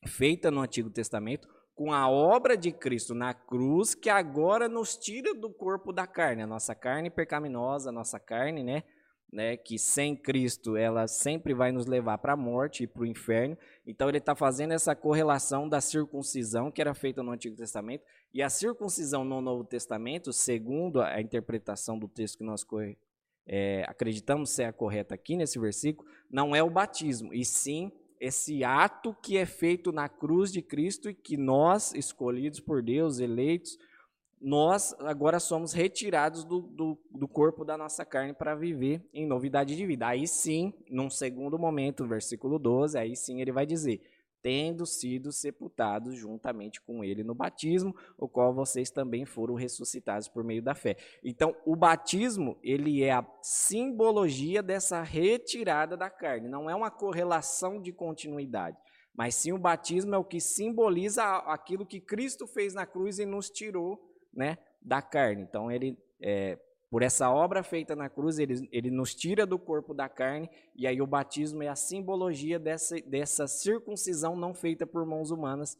feita 0.05 0.49
no 0.49 0.61
Antigo 0.61 0.89
Testamento 0.89 1.47
com 1.75 1.93
a 1.93 2.09
obra 2.09 2.57
de 2.57 2.71
Cristo 2.71 3.13
na 3.13 3.33
cruz, 3.33 3.93
que 3.93 4.09
agora 4.09 4.67
nos 4.67 4.97
tira 4.97 5.33
do 5.35 5.49
corpo 5.49 5.93
da 5.93 6.07
carne, 6.07 6.41
a 6.41 6.47
nossa 6.47 6.73
carne 6.73 7.11
pecaminosa, 7.11 7.89
a 7.89 7.93
nossa 7.93 8.19
carne, 8.19 8.63
né? 8.63 8.83
Né, 9.29 9.57
que 9.57 9.77
sem 9.77 10.15
Cristo 10.15 10.77
ela 10.77 11.05
sempre 11.05 11.53
vai 11.53 11.69
nos 11.69 11.85
levar 11.85 12.17
para 12.17 12.31
a 12.31 12.37
morte 12.37 12.83
e 12.83 12.87
para 12.87 13.01
o 13.01 13.05
inferno. 13.05 13.57
Então 13.85 14.07
ele 14.07 14.19
está 14.19 14.33
fazendo 14.33 14.71
essa 14.71 14.95
correlação 14.95 15.67
da 15.67 15.81
circuncisão 15.81 16.71
que 16.71 16.79
era 16.79 16.93
feita 16.93 17.21
no 17.21 17.33
Antigo 17.33 17.53
Testamento 17.53 18.05
e 18.33 18.41
a 18.41 18.49
circuncisão 18.49 19.23
no 19.23 19.41
Novo 19.41 19.63
Testamento, 19.63 20.31
segundo 20.31 21.01
a 21.01 21.21
interpretação 21.21 21.97
do 21.97 22.07
texto 22.07 22.37
que 22.37 22.43
nós 22.43 22.65
é, 23.47 23.83
acreditamos 23.87 24.49
ser 24.49 24.65
a 24.65 24.73
correta 24.73 25.15
aqui 25.15 25.35
nesse 25.35 25.57
versículo, 25.57 26.07
não 26.29 26.55
é 26.55 26.61
o 26.61 26.69
batismo, 26.69 27.33
e 27.33 27.45
sim 27.45 27.91
esse 28.19 28.63
ato 28.63 29.15
que 29.21 29.37
é 29.37 29.45
feito 29.45 29.91
na 29.91 30.09
cruz 30.09 30.51
de 30.51 30.61
Cristo 30.61 31.09
e 31.09 31.13
que 31.13 31.37
nós, 31.37 31.93
escolhidos 31.93 32.59
por 32.59 32.81
Deus, 32.81 33.19
eleitos, 33.19 33.77
nós 34.39 34.95
agora 34.99 35.39
somos 35.39 35.73
retirados 35.73 36.43
do, 36.43 36.61
do, 36.61 36.97
do 37.11 37.27
corpo 37.27 37.65
da 37.65 37.77
nossa 37.77 38.05
carne 38.05 38.33
para 38.33 38.55
viver 38.55 39.03
em 39.13 39.25
novidade 39.25 39.75
de 39.75 39.85
vida. 39.85 40.07
Aí 40.07 40.27
sim, 40.27 40.73
num 40.89 41.09
segundo 41.09 41.57
momento, 41.57 42.07
versículo 42.07 42.59
12, 42.59 42.97
aí 42.97 43.15
sim 43.15 43.41
ele 43.41 43.51
vai 43.51 43.65
dizer: 43.65 44.01
tendo 44.47 44.85
sido 44.85 45.29
sepultados 45.29 46.15
juntamente 46.15 46.79
com 46.79 47.03
ele 47.03 47.21
no 47.21 47.35
batismo, 47.35 47.93
o 48.17 48.29
qual 48.29 48.53
vocês 48.53 48.89
também 48.89 49.25
foram 49.25 49.55
ressuscitados 49.55 50.29
por 50.29 50.41
meio 50.41 50.61
da 50.61 50.73
fé. 50.73 50.95
Então, 51.21 51.53
o 51.65 51.75
batismo, 51.75 52.57
ele 52.63 53.03
é 53.03 53.11
a 53.11 53.27
simbologia 53.41 54.63
dessa 54.63 55.01
retirada 55.01 55.97
da 55.97 56.09
carne, 56.09 56.47
não 56.47 56.69
é 56.69 56.73
uma 56.73 56.89
correlação 56.89 57.81
de 57.81 57.91
continuidade. 57.91 58.77
Mas 59.13 59.35
sim 59.35 59.51
o 59.51 59.57
batismo 59.57 60.15
é 60.15 60.17
o 60.17 60.23
que 60.23 60.39
simboliza 60.39 61.25
aquilo 61.25 61.85
que 61.85 61.99
Cristo 61.99 62.47
fez 62.47 62.73
na 62.73 62.85
cruz 62.85 63.19
e 63.19 63.25
nos 63.25 63.49
tirou 63.49 63.99
né, 64.33 64.57
da 64.81 65.01
carne. 65.01 65.41
Então, 65.41 65.69
ele, 65.69 65.97
é, 66.21 66.57
por 66.89 67.03
essa 67.03 67.29
obra 67.29 67.63
feita 67.63 67.95
na 67.95 68.09
cruz, 68.09 68.39
ele, 68.39 68.67
ele 68.71 68.89
nos 68.89 69.13
tira 69.13 69.45
do 69.45 69.59
corpo 69.59 69.93
da 69.93 70.07
carne, 70.07 70.49
e 70.75 70.87
aí 70.87 71.01
o 71.01 71.07
batismo 71.07 71.61
é 71.63 71.67
a 71.67 71.75
simbologia 71.75 72.57
dessa, 72.57 72.99
dessa 73.01 73.47
circuncisão 73.47 74.35
não 74.35 74.53
feita 74.53 74.87
por 74.87 75.05
mãos 75.05 75.31
humanas, 75.31 75.77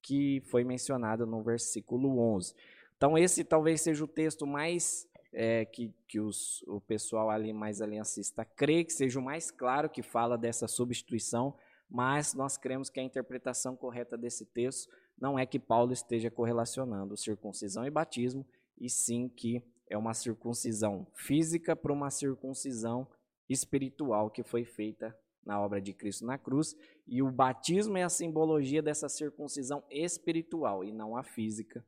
que 0.00 0.42
foi 0.46 0.64
mencionado 0.64 1.26
no 1.26 1.42
versículo 1.42 2.18
11. 2.18 2.54
Então, 2.96 3.18
esse 3.18 3.42
talvez 3.42 3.80
seja 3.80 4.04
o 4.04 4.08
texto 4.08 4.46
mais 4.46 5.08
é, 5.32 5.64
que, 5.64 5.92
que 6.06 6.20
os, 6.20 6.62
o 6.68 6.80
pessoal 6.80 7.30
ali 7.30 7.52
mais 7.52 7.80
aliancista 7.82 8.44
crê 8.44 8.84
que 8.84 8.92
seja 8.92 9.18
o 9.18 9.22
mais 9.22 9.50
claro 9.50 9.90
que 9.90 10.02
fala 10.02 10.38
dessa 10.38 10.68
substituição 10.68 11.54
mas 11.94 12.34
nós 12.34 12.56
cremos 12.56 12.90
que 12.90 12.98
a 12.98 13.04
interpretação 13.04 13.76
correta 13.76 14.16
desse 14.16 14.44
texto 14.44 14.90
não 15.16 15.38
é 15.38 15.46
que 15.46 15.58
Paulo 15.58 15.92
esteja 15.92 16.30
correlacionando 16.30 17.16
circuncisão 17.16 17.86
e 17.86 17.90
batismo, 17.90 18.44
e 18.80 18.90
sim 18.90 19.28
que 19.28 19.62
é 19.88 19.96
uma 19.96 20.14
circuncisão 20.14 21.06
física 21.14 21.76
para 21.76 21.92
uma 21.92 22.10
circuncisão 22.10 23.08
espiritual 23.48 24.30
que 24.30 24.42
foi 24.42 24.64
feita 24.64 25.16
na 25.44 25.60
obra 25.60 25.80
de 25.80 25.92
Cristo 25.92 26.24
na 26.24 26.38
cruz, 26.38 26.74
e 27.06 27.22
o 27.22 27.30
batismo 27.30 27.98
é 27.98 28.02
a 28.02 28.08
simbologia 28.08 28.82
dessa 28.82 29.08
circuncisão 29.08 29.84
espiritual 29.90 30.82
e 30.82 30.90
não 30.90 31.16
a 31.16 31.22
física 31.22 31.86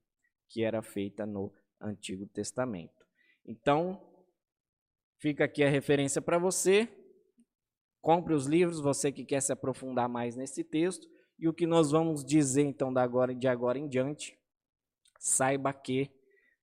que 0.48 0.62
era 0.62 0.82
feita 0.82 1.24
no 1.24 1.52
Antigo 1.80 2.26
Testamento. 2.26 3.06
Então, 3.44 4.00
fica 5.18 5.44
aqui 5.44 5.62
a 5.64 5.70
referência 5.70 6.20
para 6.20 6.38
você. 6.38 6.88
Compre 8.00 8.34
os 8.34 8.46
livros, 8.46 8.80
você 8.80 9.10
que 9.10 9.24
quer 9.24 9.40
se 9.40 9.52
aprofundar 9.52 10.08
mais 10.08 10.36
nesse 10.36 10.62
texto. 10.62 11.08
E 11.38 11.48
o 11.48 11.54
que 11.54 11.66
nós 11.66 11.90
vamos 11.90 12.24
dizer 12.24 12.62
então 12.62 12.92
de 12.92 13.00
agora, 13.00 13.78
em 13.78 13.88
diante, 13.88 14.38
saiba 15.18 15.72
que 15.72 16.10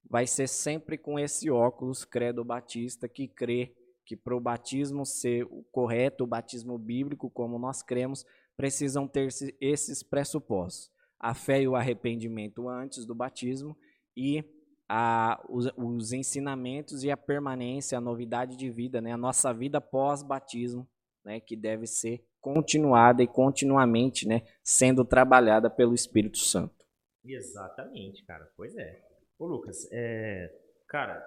vai 0.10 0.28
ser 0.28 0.48
sempre 0.48 0.98
com 0.98 1.18
esse 1.20 1.50
óculos 1.50 2.06
credo 2.06 2.44
batista 2.44 3.08
que 3.08 3.28
crê 3.28 3.76
que 4.06 4.16
para 4.16 4.36
o 4.36 4.40
batismo 4.40 5.06
ser 5.06 5.46
o 5.46 5.64
correto, 5.72 6.24
o 6.24 6.28
batismo 6.28 6.78
bíblico, 6.78 7.30
como 7.30 7.58
nós 7.58 7.82
cremos, 7.82 8.26
precisam 8.56 9.08
ter 9.08 9.30
esses 9.60 10.04
pressupostos: 10.04 10.92
a 11.20 11.34
fé 11.34 11.62
e 11.62 11.68
o 11.68 11.76
arrependimento 11.76 12.68
antes 12.68 13.06
do 13.06 13.16
batismo 13.16 13.78
e 14.16 14.44
a, 14.88 15.44
os, 15.50 15.72
os 15.78 16.12
ensinamentos 16.12 17.04
e 17.04 17.10
a 17.10 17.18
permanência, 17.18 17.98
a 17.98 18.02
novidade 18.02 18.58
de 18.58 18.70
vida, 18.70 19.02
né? 19.02 19.14
a 19.14 19.18
nossa 19.18 19.54
vida 19.54 19.80
pós-batismo 19.80 20.88
né, 21.24 21.40
que 21.40 21.56
deve 21.56 21.88
ser 21.88 22.24
continuada 22.42 23.24
e 23.24 23.28
continuamente 23.28 24.28
né, 24.28 24.44
sendo 24.62 25.06
trabalhada 25.06 25.70
pelo 25.70 25.94
Espírito 25.94 26.38
Santo. 26.38 26.86
Exatamente, 27.24 28.24
cara. 28.26 28.52
Pois 28.58 28.76
é. 28.76 29.02
Ô 29.38 29.46
Lucas, 29.46 29.88
é, 29.92 30.54
cara, 30.88 31.22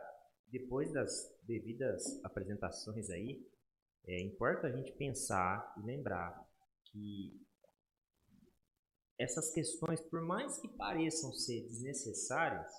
depois 0.47 0.92
das 0.92 1.37
devidas 1.42 2.23
apresentações 2.25 3.11
aí, 3.11 3.45
é, 4.07 4.21
importa 4.21 4.69
a 4.69 4.73
gente 4.73 4.92
pensar 4.92 5.75
e 5.79 5.87
lembrar 5.87 6.49
que 6.85 7.47
essas 9.19 9.51
questões, 9.53 10.01
por 10.01 10.21
mais 10.23 10.59
que 10.59 10.69
pareçam 10.69 11.33
ser 11.33 11.62
desnecessárias, 11.62 12.71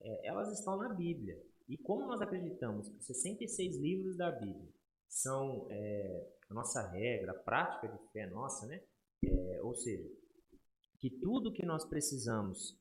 é, 0.00 0.26
elas 0.26 0.52
estão 0.52 0.76
na 0.76 0.88
Bíblia. 0.92 1.40
E 1.68 1.76
como 1.76 2.06
nós 2.06 2.20
acreditamos 2.20 2.88
que 2.88 3.04
66 3.04 3.76
livros 3.76 4.16
da 4.16 4.30
Bíblia 4.30 4.72
são 5.08 5.66
é, 5.70 6.32
a 6.48 6.54
nossa 6.54 6.86
regra, 6.90 7.32
a 7.32 7.38
prática 7.42 7.88
de 7.88 8.12
fé 8.12 8.26
nossa, 8.26 8.66
né? 8.66 8.82
É, 9.24 9.60
ou 9.62 9.74
seja, 9.74 10.08
que 10.98 11.10
tudo 11.10 11.52
que 11.52 11.64
nós 11.64 11.84
precisamos 11.84 12.78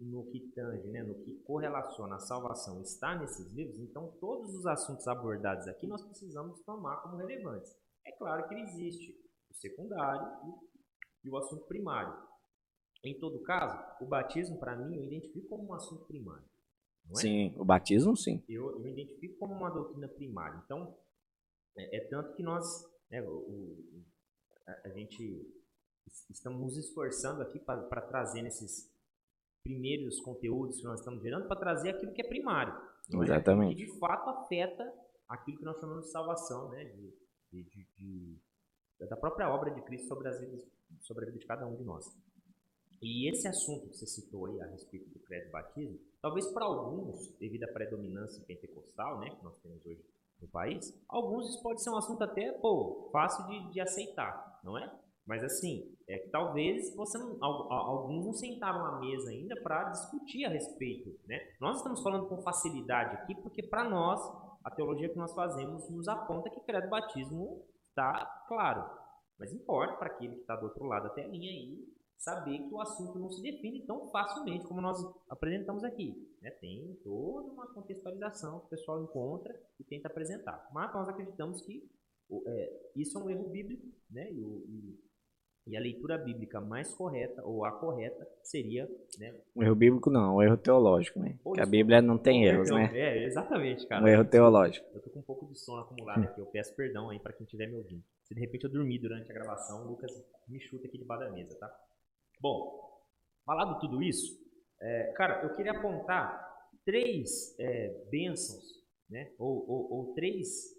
no 0.00 0.26
que 0.30 0.40
tange, 0.54 0.88
né, 0.88 1.02
no 1.02 1.14
que 1.14 1.34
correlaciona 1.40 2.16
a 2.16 2.20
salvação 2.20 2.80
está 2.82 3.14
nesses 3.14 3.52
livros, 3.52 3.78
então 3.78 4.10
todos 4.20 4.54
os 4.54 4.66
assuntos 4.66 5.06
abordados 5.06 5.68
aqui 5.68 5.86
nós 5.86 6.02
precisamos 6.04 6.60
tomar 6.62 6.96
como 7.02 7.16
relevantes. 7.16 7.70
É 8.06 8.12
claro 8.12 8.48
que 8.48 8.54
existe 8.54 9.14
o 9.50 9.54
secundário 9.54 10.58
e 11.22 11.28
o 11.28 11.36
assunto 11.36 11.66
primário. 11.66 12.14
Em 13.04 13.18
todo 13.18 13.42
caso, 13.42 13.78
o 14.00 14.06
batismo, 14.06 14.58
para 14.58 14.76
mim, 14.76 14.96
eu 14.96 15.04
identifico 15.04 15.48
como 15.48 15.68
um 15.68 15.74
assunto 15.74 16.04
primário. 16.06 16.44
É? 17.10 17.14
Sim, 17.14 17.54
o 17.56 17.64
batismo, 17.64 18.16
sim. 18.16 18.42
Eu, 18.48 18.78
eu 18.78 18.86
identifico 18.86 19.38
como 19.38 19.54
uma 19.54 19.70
doutrina 19.70 20.08
primária. 20.08 20.60
Então, 20.64 20.96
é, 21.76 21.96
é 21.96 22.00
tanto 22.08 22.34
que 22.34 22.42
nós, 22.42 22.64
né, 23.10 23.22
o, 23.22 23.32
o, 23.32 24.04
a, 24.66 24.88
a, 24.88 24.90
gente 24.90 25.50
estamos 26.28 26.60
nos 26.60 26.76
esforçando 26.76 27.42
aqui 27.42 27.58
para 27.58 28.02
trazer 28.02 28.42
nesses 28.42 28.89
primeiros 29.62 30.20
conteúdos 30.20 30.78
que 30.78 30.84
nós 30.84 31.00
estamos 31.00 31.22
gerando, 31.22 31.46
para 31.46 31.58
trazer 31.58 31.90
aquilo 31.90 32.12
que 32.12 32.22
é 32.22 32.28
primário. 32.28 32.74
É? 33.12 33.16
Exatamente. 33.16 33.76
Que 33.76 33.86
de 33.86 33.98
fato 33.98 34.30
afeta 34.30 34.92
aquilo 35.28 35.58
que 35.58 35.64
nós 35.64 35.78
chamamos 35.78 36.04
de 36.04 36.10
salvação, 36.10 36.70
né? 36.70 36.84
De, 36.84 37.14
de, 37.52 37.86
de, 37.98 38.38
da 39.08 39.16
própria 39.16 39.48
obra 39.50 39.70
de 39.70 39.82
Cristo 39.82 40.08
sobre, 40.08 40.28
as 40.28 40.40
vidas, 40.40 40.64
sobre 41.00 41.24
a 41.24 41.26
vida 41.26 41.38
de 41.38 41.46
cada 41.46 41.66
um 41.66 41.76
de 41.76 41.84
nós. 41.84 42.04
E 43.02 43.30
esse 43.30 43.48
assunto 43.48 43.88
que 43.88 43.96
você 43.96 44.06
citou 44.06 44.46
aí 44.46 44.60
a 44.60 44.66
respeito 44.66 45.08
do 45.08 45.18
credo 45.20 45.50
batismo, 45.50 45.98
talvez 46.20 46.46
para 46.52 46.66
alguns, 46.66 47.34
devido 47.38 47.64
à 47.64 47.68
predominância 47.68 48.44
pentecostal, 48.44 49.20
né, 49.20 49.30
que 49.30 49.42
nós 49.42 49.56
temos 49.62 49.84
hoje 49.86 50.04
no 50.40 50.48
país, 50.48 50.94
alguns 51.08 51.48
isso 51.48 51.62
pode 51.62 51.82
ser 51.82 51.90
um 51.90 51.96
assunto 51.96 52.22
até, 52.22 52.52
pô, 52.52 53.08
fácil 53.10 53.46
de, 53.46 53.72
de 53.72 53.80
aceitar, 53.80 54.60
não 54.62 54.76
é? 54.76 54.99
Mas 55.26 55.44
assim, 55.44 55.94
é 56.08 56.18
que 56.18 56.28
talvez 56.30 56.94
você 56.94 57.18
não, 57.18 57.42
alguns 57.42 58.26
não 58.26 58.32
sentaram 58.32 58.84
à 58.84 58.98
mesa 58.98 59.30
ainda 59.30 59.60
para 59.62 59.90
discutir 59.90 60.44
a 60.44 60.48
respeito, 60.48 61.18
né? 61.26 61.38
Nós 61.60 61.76
estamos 61.76 62.02
falando 62.02 62.28
com 62.28 62.42
facilidade 62.42 63.16
aqui 63.16 63.34
porque 63.36 63.62
para 63.62 63.88
nós 63.88 64.20
a 64.64 64.70
teologia 64.70 65.08
que 65.08 65.16
nós 65.16 65.32
fazemos 65.34 65.88
nos 65.88 66.08
aponta 66.08 66.50
que 66.50 66.60
credo 66.60 66.88
batismo 66.88 67.64
está 67.88 68.44
claro. 68.48 68.84
Mas 69.38 69.52
importa 69.52 69.94
para 69.94 70.08
aquele 70.08 70.34
que 70.34 70.40
está 70.42 70.56
do 70.56 70.66
outro 70.66 70.84
lado 70.84 71.04
da 71.04 71.10
telinha 71.10 71.50
aí 71.50 71.88
saber 72.18 72.58
que 72.58 72.74
o 72.74 72.80
assunto 72.80 73.18
não 73.18 73.30
se 73.30 73.42
define 73.42 73.86
tão 73.86 74.10
facilmente 74.10 74.66
como 74.66 74.82
nós 74.82 74.98
apresentamos 75.28 75.82
aqui. 75.82 76.14
Né? 76.42 76.50
Tem 76.50 76.94
toda 77.02 77.50
uma 77.50 77.66
contextualização 77.72 78.60
que 78.60 78.66
o 78.66 78.68
pessoal 78.68 79.02
encontra 79.02 79.58
e 79.78 79.84
tenta 79.84 80.08
apresentar. 80.08 80.68
Mas 80.72 80.92
nós 80.92 81.08
acreditamos 81.08 81.62
que 81.62 81.88
é, 82.46 82.90
isso 82.94 83.18
é 83.18 83.22
um 83.22 83.30
erro 83.30 83.48
bíblico, 83.48 83.86
né? 84.10 84.30
E, 84.30 84.38
e, 84.38 85.09
e, 85.70 85.76
a 85.76 85.80
leitura 85.80 86.18
bíblica 86.18 86.60
mais 86.60 86.92
correta, 86.94 87.42
ou 87.44 87.64
a 87.64 87.72
correta, 87.72 88.26
seria. 88.42 88.88
Né? 89.18 89.34
Um 89.54 89.62
erro 89.62 89.74
bíblico 89.74 90.10
não, 90.10 90.36
um 90.36 90.42
erro 90.42 90.56
teológico, 90.56 91.20
né? 91.20 91.38
Porque 91.42 91.60
a 91.60 91.66
Bíblia 91.66 92.02
não 92.02 92.18
tem 92.18 92.44
erros, 92.44 92.70
né? 92.70 92.90
É, 92.92 93.24
exatamente, 93.24 93.86
cara. 93.86 94.04
Um 94.04 94.08
erro 94.08 94.24
teológico. 94.24 94.86
Eu 94.94 95.00
tô 95.00 95.10
com 95.10 95.20
um 95.20 95.22
pouco 95.22 95.46
de 95.46 95.58
sono 95.58 95.82
acumulado 95.82 96.24
aqui, 96.24 96.40
eu 96.40 96.46
peço 96.46 96.74
perdão 96.74 97.10
aí 97.10 97.18
para 97.18 97.32
quem 97.32 97.44
estiver 97.44 97.66
me 97.66 97.76
ouvindo. 97.76 98.02
Se 98.24 98.34
de 98.34 98.40
repente 98.40 98.64
eu 98.64 98.70
dormir 98.70 98.98
durante 98.98 99.30
a 99.30 99.34
gravação, 99.34 99.84
o 99.84 99.90
Lucas 99.90 100.10
me 100.48 100.60
chuta 100.60 100.86
aqui 100.86 100.98
debaixo 100.98 101.24
da 101.24 101.30
mesa, 101.30 101.56
tá? 101.58 101.70
Bom, 102.40 103.00
falado 103.44 103.78
tudo 103.80 104.02
isso, 104.02 104.38
é, 104.80 105.12
cara, 105.16 105.42
eu 105.42 105.54
queria 105.54 105.72
apontar 105.72 106.48
três 106.84 107.54
é, 107.58 108.06
bênçãos, 108.10 108.64
né? 109.08 109.32
ou, 109.38 109.64
ou, 109.68 109.92
ou 109.92 110.14
três 110.14 110.74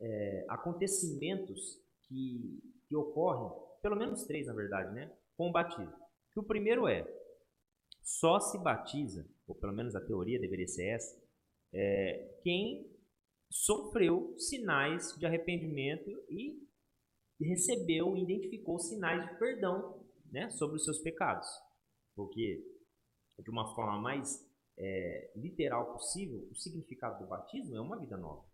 é, 0.00 0.44
acontecimentos 0.48 1.78
que, 2.02 2.62
que 2.88 2.96
ocorrem, 2.96 3.50
pelo 3.82 3.96
menos 3.96 4.24
três 4.24 4.46
na 4.46 4.54
verdade, 4.54 4.94
né? 4.94 5.12
com 5.36 5.48
o 5.48 5.52
batismo. 5.52 5.92
Que 6.32 6.40
o 6.40 6.44
primeiro 6.44 6.86
é, 6.86 7.06
só 8.02 8.38
se 8.38 8.58
batiza, 8.58 9.28
ou 9.46 9.54
pelo 9.54 9.72
menos 9.72 9.94
a 9.94 10.00
teoria 10.00 10.40
deveria 10.40 10.66
ser 10.66 10.88
essa, 10.88 11.20
é, 11.72 12.40
quem 12.42 12.90
sofreu 13.50 14.38
sinais 14.38 15.16
de 15.18 15.26
arrependimento 15.26 16.10
e 16.28 16.66
recebeu, 17.40 18.16
identificou 18.16 18.78
sinais 18.78 19.28
de 19.28 19.38
perdão 19.38 20.06
né, 20.30 20.50
sobre 20.50 20.76
os 20.76 20.84
seus 20.84 20.98
pecados. 20.98 21.48
Porque, 22.14 22.62
de 23.38 23.50
uma 23.50 23.74
forma 23.74 23.98
mais 23.98 24.46
é, 24.78 25.32
literal 25.36 25.92
possível, 25.92 26.46
o 26.50 26.54
significado 26.54 27.24
do 27.24 27.28
batismo 27.28 27.76
é 27.76 27.80
uma 27.80 27.98
vida 27.98 28.16
nova. 28.16 28.44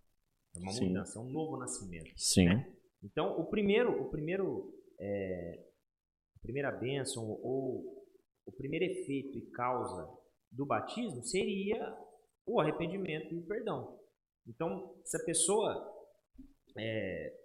É 0.54 0.58
uma 0.58 0.72
Sim. 0.72 0.88
mudança, 0.88 1.18
é 1.18 1.22
um 1.22 1.30
novo 1.30 1.56
nascimento. 1.56 2.12
Sim. 2.16 2.46
Né? 2.46 2.76
Então, 3.02 3.38
o 3.38 3.44
primeiro, 3.46 4.00
o 4.00 4.08
primeiro, 4.08 4.72
é, 4.98 5.66
a 6.37 6.38
primeira 6.40 6.70
bênção 6.70 7.24
ou 7.42 8.06
o 8.46 8.52
primeiro 8.52 8.85
efeito 8.85 9.38
e 9.38 9.50
causa 9.50 10.09
do 10.50 10.64
batismo 10.64 11.22
seria 11.24 11.96
o 12.46 12.61
arrependimento 12.61 13.35
e 13.35 13.38
o 13.38 13.46
perdão. 13.46 14.00
Então, 14.46 14.96
se 15.04 15.16
a 15.16 15.24
pessoa 15.24 15.92
é, 16.78 17.37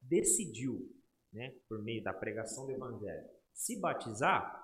decidiu, 0.00 0.88
né, 1.32 1.52
por 1.68 1.82
meio 1.82 2.02
da 2.02 2.12
pregação 2.12 2.66
do 2.66 2.72
evangelho, 2.72 3.28
se 3.52 3.80
batizar, 3.80 4.62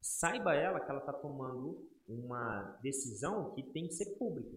saiba 0.00 0.54
ela 0.54 0.80
que 0.80 0.90
ela 0.90 1.00
está 1.00 1.12
tomando 1.12 1.90
uma 2.06 2.78
decisão 2.82 3.52
que 3.54 3.62
tem 3.72 3.88
que 3.88 3.94
ser 3.94 4.16
pública. 4.16 4.56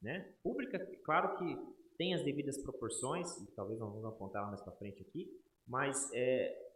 Né? 0.00 0.34
Pública, 0.42 0.78
claro 1.04 1.36
que 1.38 1.76
tem 1.96 2.14
as 2.14 2.22
devidas 2.22 2.62
proporções, 2.62 3.36
e 3.38 3.46
talvez 3.52 3.80
nós 3.80 3.90
vamos 3.90 4.04
apontar 4.04 4.42
lá 4.42 4.48
mais 4.48 4.60
para 4.60 4.76
frente 4.76 5.02
aqui, 5.02 5.28
mas 5.66 6.10
é, 6.12 6.66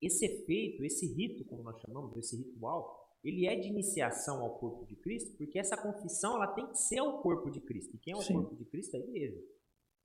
esse 0.00 0.24
efeito, 0.24 0.84
esse 0.84 1.06
rito, 1.06 1.44
como 1.44 1.62
nós 1.62 1.80
chamamos, 1.80 2.16
esse 2.16 2.36
ritual, 2.36 3.04
ele 3.22 3.46
é 3.46 3.56
de 3.56 3.68
iniciação 3.68 4.40
ao 4.42 4.58
corpo 4.58 4.86
de 4.86 4.96
Cristo, 4.96 5.36
porque 5.36 5.58
essa 5.58 5.76
confissão 5.76 6.36
ela 6.36 6.46
tem 6.48 6.66
que 6.66 6.78
ser 6.78 7.00
o 7.00 7.18
corpo 7.18 7.50
de 7.50 7.60
Cristo. 7.60 7.96
E 7.96 7.98
quem 7.98 8.12
é 8.14 8.16
o 8.16 8.22
Sim. 8.22 8.34
corpo 8.34 8.54
de 8.56 8.64
Cristo 8.66 8.94
é 8.94 9.00
a 9.00 9.02
igreja. 9.02 9.42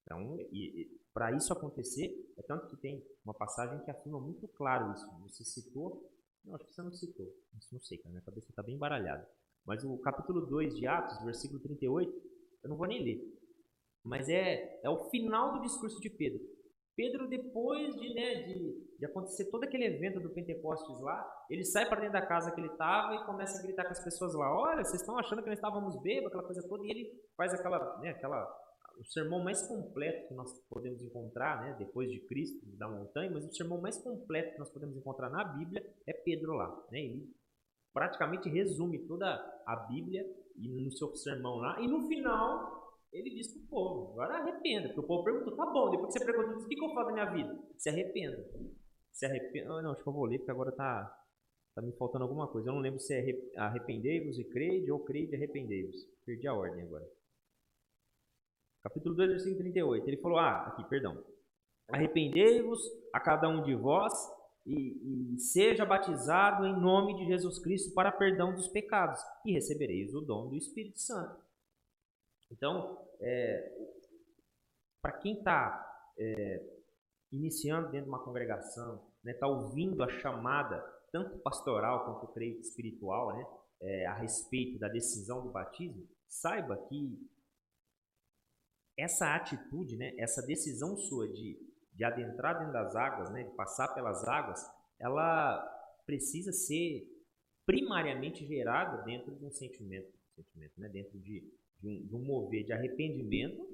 Então, 0.03 0.37
para 1.13 1.31
isso 1.35 1.53
acontecer, 1.53 2.33
é 2.37 2.41
tanto 2.41 2.67
que 2.67 2.77
tem 2.77 3.05
uma 3.23 3.33
passagem 3.33 3.79
que 3.83 3.91
afirma 3.91 4.19
muito 4.19 4.47
claro 4.47 4.91
isso. 4.93 5.05
Você 5.21 5.43
citou, 5.43 6.09
não, 6.43 6.55
acho 6.55 6.65
que 6.65 6.73
você 6.73 6.81
não 6.81 6.91
citou, 6.91 7.27
isso 7.57 7.69
não 7.71 7.81
sei, 7.81 7.97
cara, 7.99 8.09
minha 8.09 8.23
cabeça 8.23 8.49
está 8.49 8.63
bem 8.63 8.75
embaralhada. 8.75 9.29
Mas 9.65 9.83
o 9.83 9.97
capítulo 9.99 10.41
2 10.47 10.75
de 10.75 10.87
Atos, 10.87 11.23
versículo 11.23 11.59
38, 11.59 12.11
eu 12.63 12.69
não 12.69 12.77
vou 12.77 12.87
nem 12.87 13.03
ler. 13.03 13.39
Mas 14.03 14.27
é, 14.27 14.79
é 14.83 14.89
o 14.89 15.09
final 15.09 15.53
do 15.53 15.61
discurso 15.61 15.99
de 15.99 16.09
Pedro. 16.09 16.41
Pedro, 16.95 17.27
depois 17.27 17.95
de, 17.95 18.13
né, 18.13 18.43
de, 18.43 18.97
de, 18.99 19.05
acontecer 19.05 19.49
todo 19.49 19.63
aquele 19.63 19.85
evento 19.85 20.19
do 20.19 20.29
Pentecostes 20.29 20.99
lá, 21.01 21.25
ele 21.49 21.63
sai 21.63 21.87
para 21.87 22.01
dentro 22.01 22.13
da 22.13 22.25
casa 22.25 22.51
que 22.51 22.59
ele 22.59 22.67
estava 22.67 23.15
e 23.15 23.25
começa 23.25 23.57
a 23.57 23.61
gritar 23.61 23.85
com 23.85 23.91
as 23.91 24.03
pessoas 24.03 24.33
lá: 24.33 24.53
Olha, 24.53 24.83
vocês 24.83 25.01
estão 25.01 25.17
achando 25.17 25.41
que 25.41 25.49
nós 25.49 25.57
estávamos 25.57 26.01
bêbados, 26.01 26.27
aquela 26.27 26.43
coisa 26.43 26.67
toda. 26.67 26.85
E 26.85 26.91
ele 26.91 27.11
faz 27.37 27.53
aquela, 27.53 27.99
né, 27.99 28.09
aquela, 28.09 28.45
o 28.99 29.05
sermão 29.05 29.43
mais 29.43 29.65
completo 29.67 30.27
que 30.27 30.33
nós 30.33 30.51
podemos 30.69 31.01
encontrar, 31.01 31.61
né, 31.61 31.75
depois 31.79 32.09
de 32.09 32.19
Cristo, 32.27 32.59
da 32.77 32.87
montanha, 32.87 33.31
mas 33.31 33.45
o 33.45 33.53
sermão 33.53 33.79
mais 33.79 33.97
completo 33.97 34.53
que 34.53 34.59
nós 34.59 34.69
podemos 34.69 34.95
encontrar 34.97 35.29
na 35.29 35.43
Bíblia 35.43 35.83
é 36.05 36.13
Pedro 36.13 36.53
lá. 36.53 36.69
Né? 36.91 36.99
Ele 36.99 37.33
praticamente 37.93 38.49
resume 38.49 38.99
toda 39.07 39.27
a 39.65 39.75
Bíblia 39.87 40.25
no 40.55 40.91
seu 40.91 41.15
sermão 41.15 41.55
lá. 41.55 41.79
E 41.81 41.87
no 41.87 42.07
final, 42.07 42.80
ele 43.11 43.29
diz 43.29 43.51
pro 43.51 43.67
povo, 43.67 44.11
agora 44.11 44.37
arrependa. 44.37 44.87
Porque 44.87 45.01
o 45.01 45.07
povo 45.07 45.23
perguntou, 45.23 45.55
tá 45.55 45.65
bom, 45.65 45.91
depois 45.91 46.13
que 46.13 46.19
você 46.19 46.25
perguntou, 46.25 46.63
o 46.63 46.67
que, 46.67 46.75
que 46.75 46.83
eu 46.83 46.93
faço 46.93 47.07
da 47.07 47.13
minha 47.13 47.31
vida? 47.31 47.59
Se 47.77 47.89
arrependa. 47.89 48.45
Se 49.11 49.25
arrependa. 49.25 49.73
Oh, 49.73 49.81
não, 49.81 49.91
acho 49.91 50.01
que 50.01 50.09
eu 50.09 50.13
vou 50.13 50.25
ler, 50.25 50.37
porque 50.37 50.51
agora 50.51 50.71
tá, 50.71 51.25
tá 51.75 51.81
me 51.81 51.91
faltando 51.93 52.23
alguma 52.23 52.47
coisa. 52.47 52.69
Eu 52.69 52.73
não 52.73 52.81
lembro 52.81 52.99
se 52.99 53.13
é 53.13 53.59
arrependei-vos 53.59 54.39
e 54.39 54.43
crede 54.45 54.91
ou 54.91 55.03
crede 55.03 55.33
e 55.33 55.35
arrependei-vos. 55.35 55.95
Perdi 56.25 56.47
a 56.47 56.53
ordem 56.53 56.83
agora. 56.83 57.05
Capítulo 58.83 59.13
2, 59.15 59.29
versículo 59.29 59.59
38. 59.59 60.07
Ele 60.07 60.17
falou, 60.17 60.37
ah, 60.39 60.67
aqui, 60.67 60.83
perdão. 60.89 61.23
Arrependei-vos 61.89 62.81
a 63.13 63.19
cada 63.19 63.49
um 63.49 63.61
de 63.61 63.75
vós 63.75 64.13
e, 64.65 65.35
e, 65.35 65.39
seja 65.39 65.85
batizado 65.85 66.65
em 66.65 66.79
nome 66.79 67.15
de 67.17 67.25
Jesus 67.25 67.59
Cristo 67.59 67.93
para 67.93 68.11
perdão 68.11 68.55
dos 68.55 68.67
pecados 68.69 69.19
e 69.45 69.51
recebereis 69.51 70.13
o 70.13 70.21
dom 70.21 70.49
do 70.49 70.55
Espírito 70.55 70.99
Santo. 70.99 71.50
Então, 72.51 73.07
é, 73.19 73.75
para 75.01 75.13
quem 75.13 75.37
está 75.37 76.13
é, 76.17 76.81
iniciando 77.31 77.89
dentro 77.89 78.05
de 78.05 78.09
uma 78.09 78.23
congregação, 78.23 78.95
está 78.95 79.09
né, 79.23 79.33
tá 79.33 79.47
ouvindo 79.47 80.03
a 80.03 80.09
chamada, 80.09 80.79
tanto 81.11 81.39
pastoral 81.39 82.05
quanto 82.05 82.33
creio 82.33 82.59
espiritual, 82.59 83.35
né, 83.35 83.45
é, 83.81 84.05
a 84.05 84.13
respeito 84.13 84.79
da 84.79 84.87
decisão 84.87 85.41
do 85.41 85.51
batismo, 85.51 86.07
saiba 86.27 86.77
que 86.87 87.27
essa 88.97 89.35
atitude, 89.35 89.97
né, 89.97 90.13
essa 90.17 90.45
decisão 90.45 90.95
sua 90.97 91.27
de, 91.27 91.57
de 91.93 92.03
adentrar 92.03 92.59
dentro 92.59 92.73
das 92.73 92.95
águas, 92.95 93.31
né, 93.31 93.43
de 93.43 93.55
passar 93.55 93.87
pelas 93.93 94.23
águas, 94.27 94.61
ela 94.99 95.59
precisa 96.05 96.51
ser 96.51 97.07
primariamente 97.65 98.45
gerada 98.45 99.01
dentro 99.03 99.35
de 99.35 99.45
um 99.45 99.51
sentimento, 99.51 100.11
sentimento 100.35 100.79
né, 100.79 100.89
dentro 100.89 101.19
de, 101.19 101.41
de 101.81 101.87
um, 101.87 102.07
de 102.07 102.15
um 102.15 102.23
mover 102.23 102.63
de 102.63 102.73
arrependimento 102.73 103.67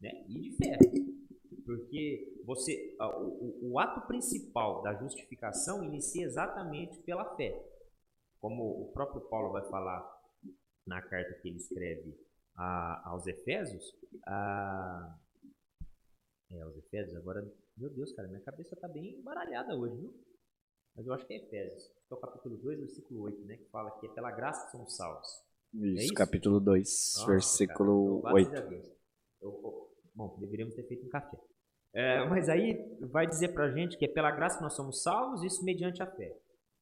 né, 0.00 0.10
e 0.28 0.40
de 0.40 0.56
fé. 0.56 0.78
Porque 1.64 2.42
você, 2.44 2.94
o, 3.00 3.72
o, 3.72 3.78
ato 3.78 4.06
principal 4.06 4.82
da 4.82 4.94
justificação 4.94 5.82
inicia 5.82 6.26
exatamente 6.26 7.00
pela 7.02 7.34
fé. 7.36 7.58
Como 8.38 8.82
o 8.82 8.92
próprio 8.92 9.22
Paulo 9.22 9.52
vai 9.52 9.64
falar 9.70 10.04
na 10.86 11.00
carta 11.00 11.40
que 11.40 11.48
ele 11.48 11.56
escreve 11.56 12.14
a, 12.54 13.08
aos 13.08 13.26
Efésios, 13.26 13.96
a, 14.26 15.18
é, 16.50 16.60
aos 16.60 16.76
Efésios, 16.76 17.16
agora, 17.16 17.42
meu 17.76 17.88
Deus, 17.88 18.12
cara, 18.12 18.28
minha 18.28 18.42
cabeça 18.42 18.74
está 18.74 18.86
bem 18.86 19.18
embaralhada 19.18 19.74
hoje, 19.74 19.96
viu? 19.96 20.14
Mas 20.94 21.06
eu 21.06 21.14
acho 21.14 21.26
que 21.26 21.32
é 21.32 21.38
Efésios, 21.38 21.88
que 21.88 22.12
é 22.12 22.14
o 22.14 22.20
capítulo 22.20 22.58
2, 22.58 22.78
versículo 22.80 23.22
8, 23.22 23.44
né? 23.46 23.56
Que 23.56 23.70
fala 23.70 23.90
que 23.98 24.06
é 24.06 24.10
pela 24.10 24.30
graça 24.30 24.66
que 24.66 24.72
somos 24.72 24.94
salvos. 24.94 25.43
Isso, 25.74 26.00
é 26.00 26.04
isso? 26.04 26.14
capítulo 26.14 26.60
2, 26.60 27.24
versículo 27.26 28.22
cara, 28.22 28.34
8. 28.34 28.54
Eu, 28.54 29.50
eu, 29.50 29.90
bom, 30.14 30.36
deveríamos 30.38 30.74
ter 30.74 30.84
feito 30.84 31.04
um 31.04 31.08
café. 31.08 31.36
É, 31.92 32.24
mas 32.28 32.48
aí 32.48 32.96
vai 33.00 33.26
dizer 33.26 33.48
pra 33.48 33.70
gente 33.70 33.96
que 33.96 34.04
é 34.04 34.08
pela 34.08 34.30
graça 34.30 34.58
que 34.58 34.62
nós 34.62 34.74
somos 34.74 35.02
salvos, 35.02 35.42
isso 35.42 35.64
mediante 35.64 36.02
a 36.02 36.06
fé. 36.06 36.36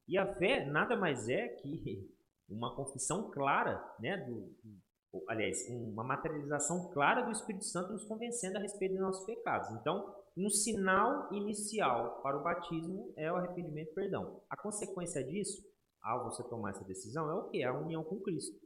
E 0.07 0.17
a 0.17 0.35
fé 0.35 0.65
nada 0.65 0.95
mais 0.95 1.27
é 1.27 1.47
que 1.47 2.07
uma 2.49 2.75
confissão 2.75 3.31
clara, 3.31 3.83
né, 3.99 4.17
do, 4.17 4.41
do, 4.63 5.23
aliás, 5.27 5.57
uma 5.69 6.03
materialização 6.03 6.89
clara 6.91 7.23
do 7.23 7.31
Espírito 7.31 7.65
Santo 7.65 7.93
nos 7.93 8.05
convencendo 8.05 8.57
a 8.57 8.61
respeito 8.61 8.93
dos 8.93 9.01
nossos 9.01 9.25
pecados. 9.25 9.69
Então, 9.79 10.15
um 10.37 10.49
sinal 10.49 11.31
inicial 11.33 12.21
para 12.21 12.37
o 12.37 12.43
batismo 12.43 13.13
é 13.15 13.31
o 13.31 13.35
arrependimento 13.35 13.91
e 13.91 13.95
perdão. 13.95 14.41
A 14.49 14.57
consequência 14.57 15.23
disso, 15.23 15.63
ao 16.01 16.25
você 16.25 16.43
tomar 16.43 16.71
essa 16.71 16.83
decisão, 16.85 17.29
é 17.29 17.33
o 17.33 17.49
que? 17.49 17.63
A 17.63 17.73
união 17.77 18.03
com 18.03 18.19
Cristo. 18.19 18.62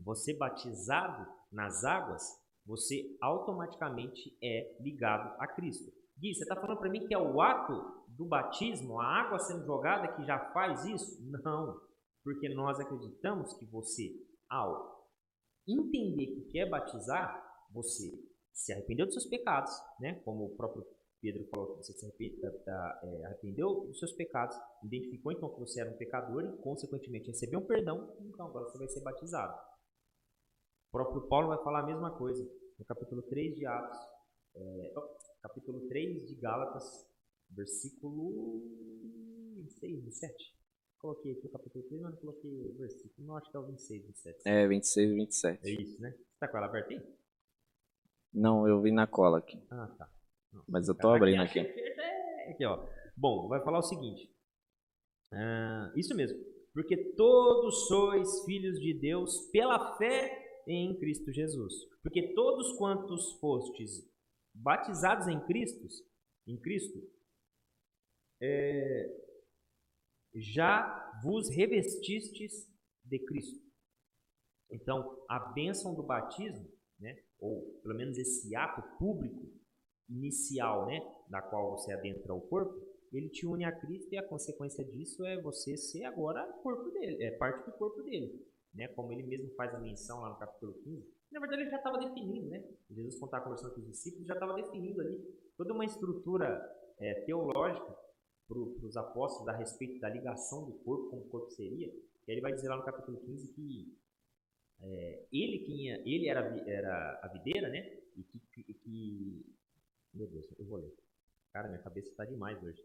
Você 0.00 0.36
batizado 0.36 1.26
nas 1.50 1.84
águas, 1.84 2.22
você 2.64 3.16
automaticamente 3.20 4.36
é 4.42 4.76
ligado 4.80 5.34
a 5.40 5.46
Cristo. 5.46 5.90
Gui, 6.18 6.34
você 6.34 6.42
está 6.42 6.56
falando 6.56 6.78
para 6.78 6.90
mim 6.90 7.06
que 7.06 7.14
é 7.14 7.18
o 7.18 7.40
ato 7.40 8.04
do 8.08 8.24
batismo, 8.24 8.98
a 8.98 9.06
água 9.06 9.38
sendo 9.38 9.64
jogada, 9.64 10.14
que 10.14 10.24
já 10.24 10.38
faz 10.52 10.84
isso? 10.86 11.18
Não, 11.30 11.78
porque 12.24 12.48
nós 12.48 12.80
acreditamos 12.80 13.52
que 13.54 13.66
você, 13.66 14.12
ao 14.48 14.96
entender 15.68 16.26
que 16.26 16.48
quer 16.50 16.68
batizar, 16.68 17.44
você 17.70 18.10
se 18.52 18.72
arrependeu 18.72 19.06
dos 19.06 19.14
seus 19.14 19.26
pecados, 19.26 19.70
né? 20.00 20.14
como 20.24 20.46
o 20.46 20.56
próprio 20.56 20.84
Pedro 21.20 21.46
falou 21.48 21.76
você 21.76 21.92
se 21.92 22.06
é, 22.06 23.24
arrependeu 23.26 23.86
dos 23.86 23.98
seus 23.98 24.12
pecados, 24.12 24.56
identificou 24.84 25.32
então 25.32 25.52
que 25.52 25.60
você 25.60 25.80
era 25.80 25.90
um 25.90 25.96
pecador 25.96 26.44
e, 26.44 26.62
consequentemente, 26.62 27.28
recebeu 27.28 27.60
um 27.60 27.66
perdão, 27.66 28.16
então 28.20 28.46
agora 28.46 28.64
você 28.66 28.78
vai 28.78 28.88
ser 28.88 29.00
batizado. 29.02 29.54
O 30.96 30.98
próprio 30.98 31.28
Paulo 31.28 31.48
vai 31.48 31.62
falar 31.62 31.80
a 31.80 31.86
mesma 31.86 32.10
coisa 32.10 32.42
no 32.78 32.84
capítulo 32.86 33.20
3 33.20 33.54
de 33.54 33.66
Atos, 33.66 33.98
é, 34.54 34.94
capítulo 35.42 35.86
3 35.88 36.26
de 36.26 36.34
Gálatas, 36.36 37.06
versículo 37.50 38.62
26, 39.56 40.04
27. 40.04 40.56
Coloquei 40.98 41.32
aqui 41.32 41.48
o 41.48 41.50
capítulo 41.50 41.84
3, 41.84 42.00
mas 42.00 42.12
não 42.12 42.20
coloquei 42.20 42.50
o 42.50 42.78
versículo. 42.78 43.28
Não, 43.28 43.36
acho 43.36 43.50
que 43.50 43.56
é 43.58 43.60
o 43.60 43.66
26, 43.66 44.06
27. 44.06 44.42
É, 44.46 44.66
26 44.66 45.10
e 45.10 45.14
27. 45.14 45.68
É 45.68 45.82
isso, 45.82 46.00
né? 46.00 46.12
Você 46.12 46.38
tá 46.40 46.48
com 46.48 46.56
ela 46.56 46.66
aberta 46.66 46.94
aí? 46.94 47.16
Não, 48.32 48.66
eu 48.66 48.80
vi 48.80 48.90
na 48.90 49.06
cola 49.06 49.36
aqui. 49.36 49.62
Ah, 49.70 49.94
tá. 49.98 50.10
mas 50.66 50.88
eu 50.88 50.94
tô 50.94 51.10
abrindo 51.10 51.42
aqui. 51.42 51.58
aqui. 51.58 51.80
Aqui, 52.48 52.64
ó. 52.64 52.88
Bom, 53.14 53.48
vai 53.48 53.62
falar 53.62 53.80
o 53.80 53.82
seguinte. 53.82 54.34
Ah, 55.30 55.92
isso 55.94 56.16
mesmo. 56.16 56.38
Porque 56.72 56.96
todos 57.12 57.86
sois 57.86 58.44
filhos 58.46 58.80
de 58.80 58.98
Deus 58.98 59.50
pela 59.50 59.94
fé 59.98 60.45
em 60.66 60.98
Cristo 60.98 61.32
Jesus. 61.32 61.72
Porque 62.02 62.34
todos 62.34 62.72
quantos 62.76 63.32
fostes 63.38 64.04
batizados 64.54 65.28
em 65.28 65.40
Cristo, 65.46 65.86
em 66.46 66.56
Cristo, 66.58 66.98
é, 68.40 69.26
já 70.34 71.20
vos 71.22 71.48
revestistes 71.48 72.68
de 73.04 73.18
Cristo. 73.20 73.64
Então, 74.70 75.24
a 75.28 75.38
bênção 75.38 75.94
do 75.94 76.02
batismo, 76.02 76.68
né, 76.98 77.22
ou 77.38 77.80
pelo 77.82 77.94
menos 77.94 78.18
esse 78.18 78.54
ato 78.56 78.82
público 78.98 79.46
inicial, 80.08 80.86
né, 80.86 81.00
da 81.28 81.40
qual 81.40 81.72
você 81.72 81.92
adentra 81.92 82.34
o 82.34 82.40
corpo, 82.40 82.74
ele 83.12 83.28
te 83.28 83.46
une 83.46 83.64
a 83.64 83.72
Cristo 83.72 84.12
e 84.12 84.18
a 84.18 84.26
consequência 84.26 84.84
disso 84.84 85.24
é 85.24 85.40
você 85.40 85.76
ser 85.76 86.04
agora 86.04 86.44
corpo 86.62 86.90
dele, 86.90 87.22
é 87.22 87.30
parte 87.30 87.64
do 87.64 87.76
corpo 87.76 88.02
dele 88.02 88.44
né, 88.76 88.88
como 88.88 89.12
ele 89.12 89.22
mesmo 89.22 89.50
faz 89.54 89.74
a 89.74 89.78
menção 89.78 90.20
lá 90.20 90.28
no 90.28 90.36
capítulo 90.36 90.74
15, 90.84 91.16
na 91.32 91.40
verdade 91.40 91.62
ele 91.62 91.70
já 91.70 91.78
estava 91.78 91.98
definindo, 91.98 92.48
né? 92.48 92.64
Jesus, 92.90 93.16
quando 93.16 93.28
estava 93.28 93.44
conversando 93.44 93.74
com 93.74 93.80
os 93.80 93.86
discípulos, 93.86 94.26
já 94.26 94.34
estava 94.34 94.54
definindo 94.54 95.00
ali 95.00 95.18
toda 95.56 95.72
uma 95.72 95.84
estrutura 95.84 96.62
é, 96.98 97.14
teológica 97.22 97.96
para 98.46 98.58
os 98.58 98.96
apóstolos 98.96 99.48
a 99.48 99.56
respeito 99.56 99.98
da 100.00 100.08
ligação 100.08 100.66
do 100.66 100.74
corpo, 100.78 101.10
como 101.10 101.22
o 101.22 101.28
corpo 101.28 101.50
seria. 101.50 101.88
E 101.88 102.30
ele 102.30 102.40
vai 102.40 102.52
dizer 102.52 102.68
lá 102.68 102.76
no 102.76 102.84
capítulo 102.84 103.18
15 103.18 103.52
que 103.54 103.98
é, 104.80 105.26
ele, 105.32 105.64
tinha, 105.64 105.96
ele 106.04 106.28
era, 106.28 106.40
era 106.68 107.20
a 107.22 107.28
videira, 107.28 107.68
né? 107.68 107.98
E 108.16 108.22
que, 108.22 108.38
que, 108.52 108.74
que, 108.74 109.56
Meu 110.14 110.28
Deus, 110.28 110.46
eu 110.58 110.64
vou 110.64 110.78
ler. 110.78 110.94
Cara, 111.52 111.68
minha 111.68 111.82
cabeça 111.82 112.08
está 112.08 112.24
demais 112.24 112.62
hoje. 112.62 112.84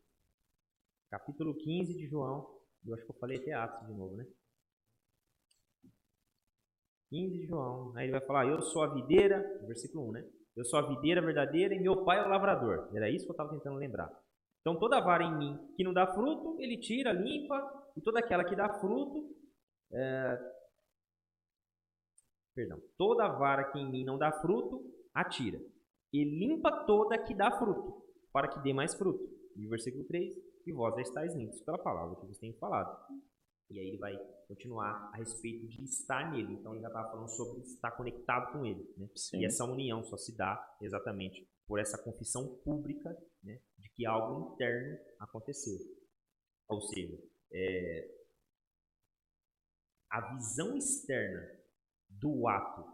Capítulo 1.10 1.54
15 1.54 1.94
de 1.94 2.08
João. 2.08 2.60
Eu 2.86 2.96
acho 2.96 3.06
que 3.06 3.12
eu 3.12 3.16
falei 3.16 3.38
até 3.38 3.54
Atos 3.54 3.86
de 3.88 3.94
novo, 3.94 4.16
né? 4.16 4.26
15 7.12 7.38
de 7.38 7.46
João. 7.46 7.92
Aí 7.96 8.06
ele 8.06 8.14
vai 8.14 8.26
falar: 8.26 8.48
Eu 8.48 8.62
sou 8.62 8.84
a 8.84 8.94
videira, 8.94 9.38
versículo 9.68 10.08
1, 10.10 10.12
né? 10.14 10.26
Eu 10.56 10.66
sou 10.66 10.80
a 10.80 10.88
videira 10.88 11.22
verdadeira 11.22 11.76
e 11.76 11.80
meu 11.80 12.04
pai 12.04 12.20
é 12.20 12.26
o 12.26 12.30
lavrador. 12.30 12.90
Era 12.96 13.10
isso 13.10 13.26
que 13.26 13.32
eu 13.32 13.34
estava 13.34 13.52
tentando 13.52 13.78
lembrar. 13.78 14.10
Então, 14.62 14.78
toda 14.78 15.00
vara 15.00 15.24
em 15.24 15.38
mim 15.38 15.74
que 15.76 15.84
não 15.84 15.94
dá 15.94 16.08
fruto, 16.14 16.56
ele 16.60 16.78
tira, 16.78 17.12
limpa, 17.12 17.58
e 17.96 18.02
toda 18.02 18.20
aquela 18.20 18.44
que 18.44 18.56
dá 18.56 18.70
fruto, 18.80 19.36
é... 19.92 20.38
perdão, 22.54 22.80
toda 22.98 23.28
vara 23.28 23.72
que 23.72 23.80
em 23.80 23.90
mim 23.90 24.06
não 24.06 24.18
dá 24.18 24.32
fruto, 24.32 24.86
atira, 25.14 25.60
e 26.14 26.24
limpa 26.24 26.86
toda 26.86 27.18
que 27.18 27.34
dá 27.34 27.52
fruto, 27.58 28.06
para 28.32 28.48
que 28.48 28.60
dê 28.60 28.72
mais 28.72 28.94
fruto. 28.94 29.28
E 29.56 29.68
versículo 29.68 30.04
3, 30.06 30.36
e 30.68 30.72
vós 30.72 30.94
já 30.96 31.02
estáis 31.02 31.34
limpos 31.34 31.60
pela 31.62 31.80
palavra 31.80 32.16
que 32.18 32.28
vos 32.28 32.38
tenho 32.38 32.54
falado. 32.58 32.96
E 33.70 33.80
aí 33.80 33.88
ele 33.88 33.98
vai 33.98 34.18
continuar 34.48 35.12
a 35.14 35.18
respeito 35.18 35.68
de 35.68 35.84
estar 35.84 36.32
nele. 36.32 36.54
Então 36.54 36.74
ele 36.74 36.82
já 36.82 36.88
estava 36.88 37.12
falando 37.12 37.30
sobre 37.30 37.62
estar 37.62 37.92
conectado 37.92 38.52
com 38.52 38.66
ele. 38.66 38.94
Né? 38.98 39.10
E 39.34 39.46
essa 39.46 39.66
união 39.66 40.04
só 40.04 40.18
se 40.18 40.36
dá 40.36 40.78
exatamente 40.82 41.48
por 41.68 41.80
essa 41.80 41.98
confissão 41.98 42.56
pública 42.64 43.18
né, 43.44 43.60
de 43.78 43.90
que 43.92 44.06
algo 44.06 44.54
interno 44.54 44.98
aconteceu. 45.20 45.78
Ou 46.68 46.82
seja, 46.82 47.18
é, 47.54 48.22
a 50.10 50.36
visão 50.36 50.76
externa 50.76 51.60
do 52.10 52.48
ato 52.48 52.86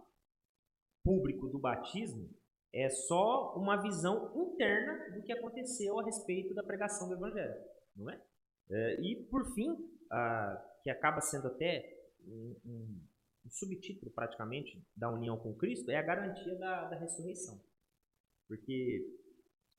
público 1.03 1.47
do 1.47 1.57
batismo 1.57 2.29
é 2.73 2.89
só 2.89 3.55
uma 3.55 3.81
visão 3.81 4.31
interna 4.35 5.09
do 5.15 5.23
que 5.23 5.31
aconteceu 5.31 5.99
a 5.99 6.03
respeito 6.03 6.53
da 6.53 6.63
pregação 6.63 7.07
do 7.07 7.15
evangelho, 7.15 7.55
não 7.95 8.09
é? 8.11 8.21
é 8.69 9.01
e 9.01 9.25
por 9.31 9.53
fim, 9.53 9.75
que 10.83 10.89
acaba 10.89 11.21
sendo 11.21 11.47
até 11.47 11.97
um, 12.25 12.55
um, 12.65 13.01
um, 13.45 13.49
subtítulo 13.49 14.11
praticamente 14.11 14.81
da 14.95 15.11
união 15.11 15.37
com 15.37 15.53
Cristo, 15.55 15.89
é 15.89 15.97
a 15.97 16.01
garantia 16.01 16.55
da, 16.55 16.89
da 16.89 16.95
ressurreição. 16.97 17.61
Porque 18.47 19.05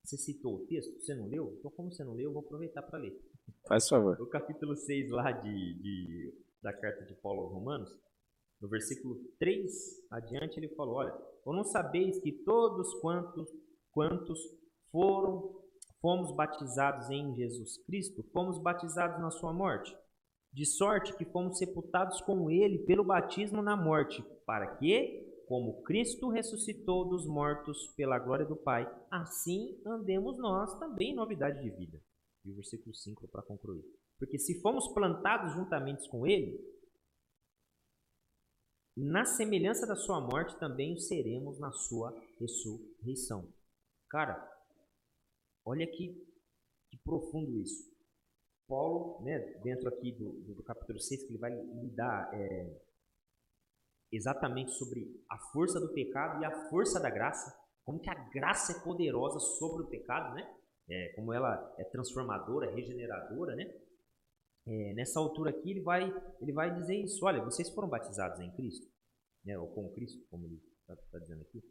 você 0.05 0.17
citou 0.17 0.57
o 0.57 0.67
texto, 0.67 1.01
você 1.01 1.15
não 1.15 1.27
leu? 1.27 1.55
Então, 1.59 1.71
como 1.71 1.93
você 1.93 2.05
não 2.05 2.15
leu, 2.15 2.31
eu 2.31 2.33
vou 2.33 2.43
aproveitar 2.43 2.83
para 2.83 2.99
ler. 2.99 3.19
Faz 3.67 3.89
favor. 3.89 4.21
O 4.21 4.27
capítulo 4.27 4.77
6 4.77 5.11
lá 5.11 5.33
de, 5.33 5.75
de, 5.75 6.35
da 6.63 6.73
carta 6.73 7.05
de 7.05 7.15
Paulo 7.15 7.43
aos 7.43 7.53
Romanos, 7.53 7.91
no 8.61 8.69
versículo 8.69 9.17
3 9.39 10.07
adiante, 10.11 10.59
ele 10.59 10.69
falou: 10.71 10.97
Olha, 10.97 11.15
ou 11.45 11.55
não 11.55 11.65
sabeis 11.65 12.19
que 12.21 12.33
todos 12.33 12.93
quantos, 13.01 13.49
quantos 13.93 14.39
foram, 14.91 15.63
fomos 16.01 16.35
batizados 16.35 17.09
em 17.11 17.35
Jesus 17.35 17.79
Cristo, 17.85 18.23
fomos 18.33 18.59
batizados 18.59 19.21
na 19.21 19.31
sua 19.31 19.53
morte? 19.53 19.97
De 20.59 20.67
sorte 20.67 21.17
que 21.17 21.25
fomos 21.25 21.57
sepultados 21.57 22.21
com 22.23 22.51
ele 22.51 22.81
pelo 22.81 23.05
batismo 23.05 23.63
na 23.63 23.77
morte, 23.77 24.25
para 24.45 24.67
que, 24.75 25.45
como 25.47 25.85
Cristo 25.85 26.31
ressuscitou 26.31 27.09
dos 27.09 27.29
mortos 27.29 27.87
pela 27.95 28.19
glória 28.19 28.45
do 28.45 28.57
Pai, 28.57 28.85
assim 29.09 29.81
andemos 29.87 30.37
nós 30.37 30.77
também 30.81 31.13
em 31.13 31.15
novidade 31.15 31.63
de 31.63 31.71
vida. 31.71 32.03
E 32.45 32.51
o 32.51 32.57
versículo 32.57 32.93
5 32.93 33.29
para 33.29 33.45
concluir. 33.45 33.85
Porque 34.19 34.37
se 34.37 34.61
fomos 34.61 34.89
plantados 34.89 35.55
juntamente 35.55 36.11
com 36.11 36.27
ele, 36.27 36.59
na 38.97 39.25
semelhança 39.25 39.87
da 39.87 39.95
sua 39.95 40.21
morte 40.21 40.59
também 40.59 40.93
o 40.93 40.99
seremos 40.99 41.61
na 41.61 41.71
sua 41.71 42.13
ressurreição. 42.41 43.49
Cara, 44.09 44.45
olha 45.65 45.87
que, 45.87 46.21
que 46.91 46.99
profundo 47.05 47.61
isso. 47.61 47.97
Paulo, 48.69 49.23
né, 49.23 49.39
dentro 49.63 49.89
aqui 49.89 50.13
do, 50.13 50.55
do, 50.55 50.63
capítulo 50.63 51.01
6, 51.01 51.23
que 51.25 51.31
ele 51.31 51.39
vai 51.39 51.51
lidar 51.51 52.31
é, 52.35 52.81
exatamente 54.13 54.73
sobre 54.73 55.25
a 55.29 55.39
força 55.53 55.81
do 55.81 55.93
pecado 55.95 56.43
e 56.43 56.45
a 56.45 56.69
força 56.69 57.01
da 57.01 57.09
graça, 57.09 57.59
como 57.83 57.99
que 57.99 58.11
a 58.11 58.15
graça 58.15 58.73
é 58.73 58.85
poderosa 58.85 59.41
sobre 59.41 59.85
o 59.85 59.89
pecado, 59.89 60.35
né? 60.35 60.55
É, 60.91 61.13
como 61.15 61.33
ela 61.33 61.75
é 61.79 61.85
transformadora, 61.85 62.71
regeneradora, 62.71 63.57
né? 63.57 63.65
É, 64.67 64.93
nessa 64.93 65.19
altura 65.19 65.51
aqui 65.51 65.71
ele 65.71 65.81
vai, 65.81 66.13
ele 66.41 66.53
vai 66.53 66.75
dizer 66.75 66.97
isso, 66.97 67.25
olha, 67.25 67.43
vocês 67.43 67.71
foram 67.71 67.89
batizados 67.89 68.39
em 68.41 68.51
Cristo, 68.53 68.87
né, 69.43 69.59
ou 69.59 69.67
com 69.69 69.91
Cristo, 69.95 70.23
como 70.29 70.45
ele 70.45 70.63
está 70.81 70.95
tá 71.11 71.19
dizendo 71.19 71.41
aqui. 71.41 71.63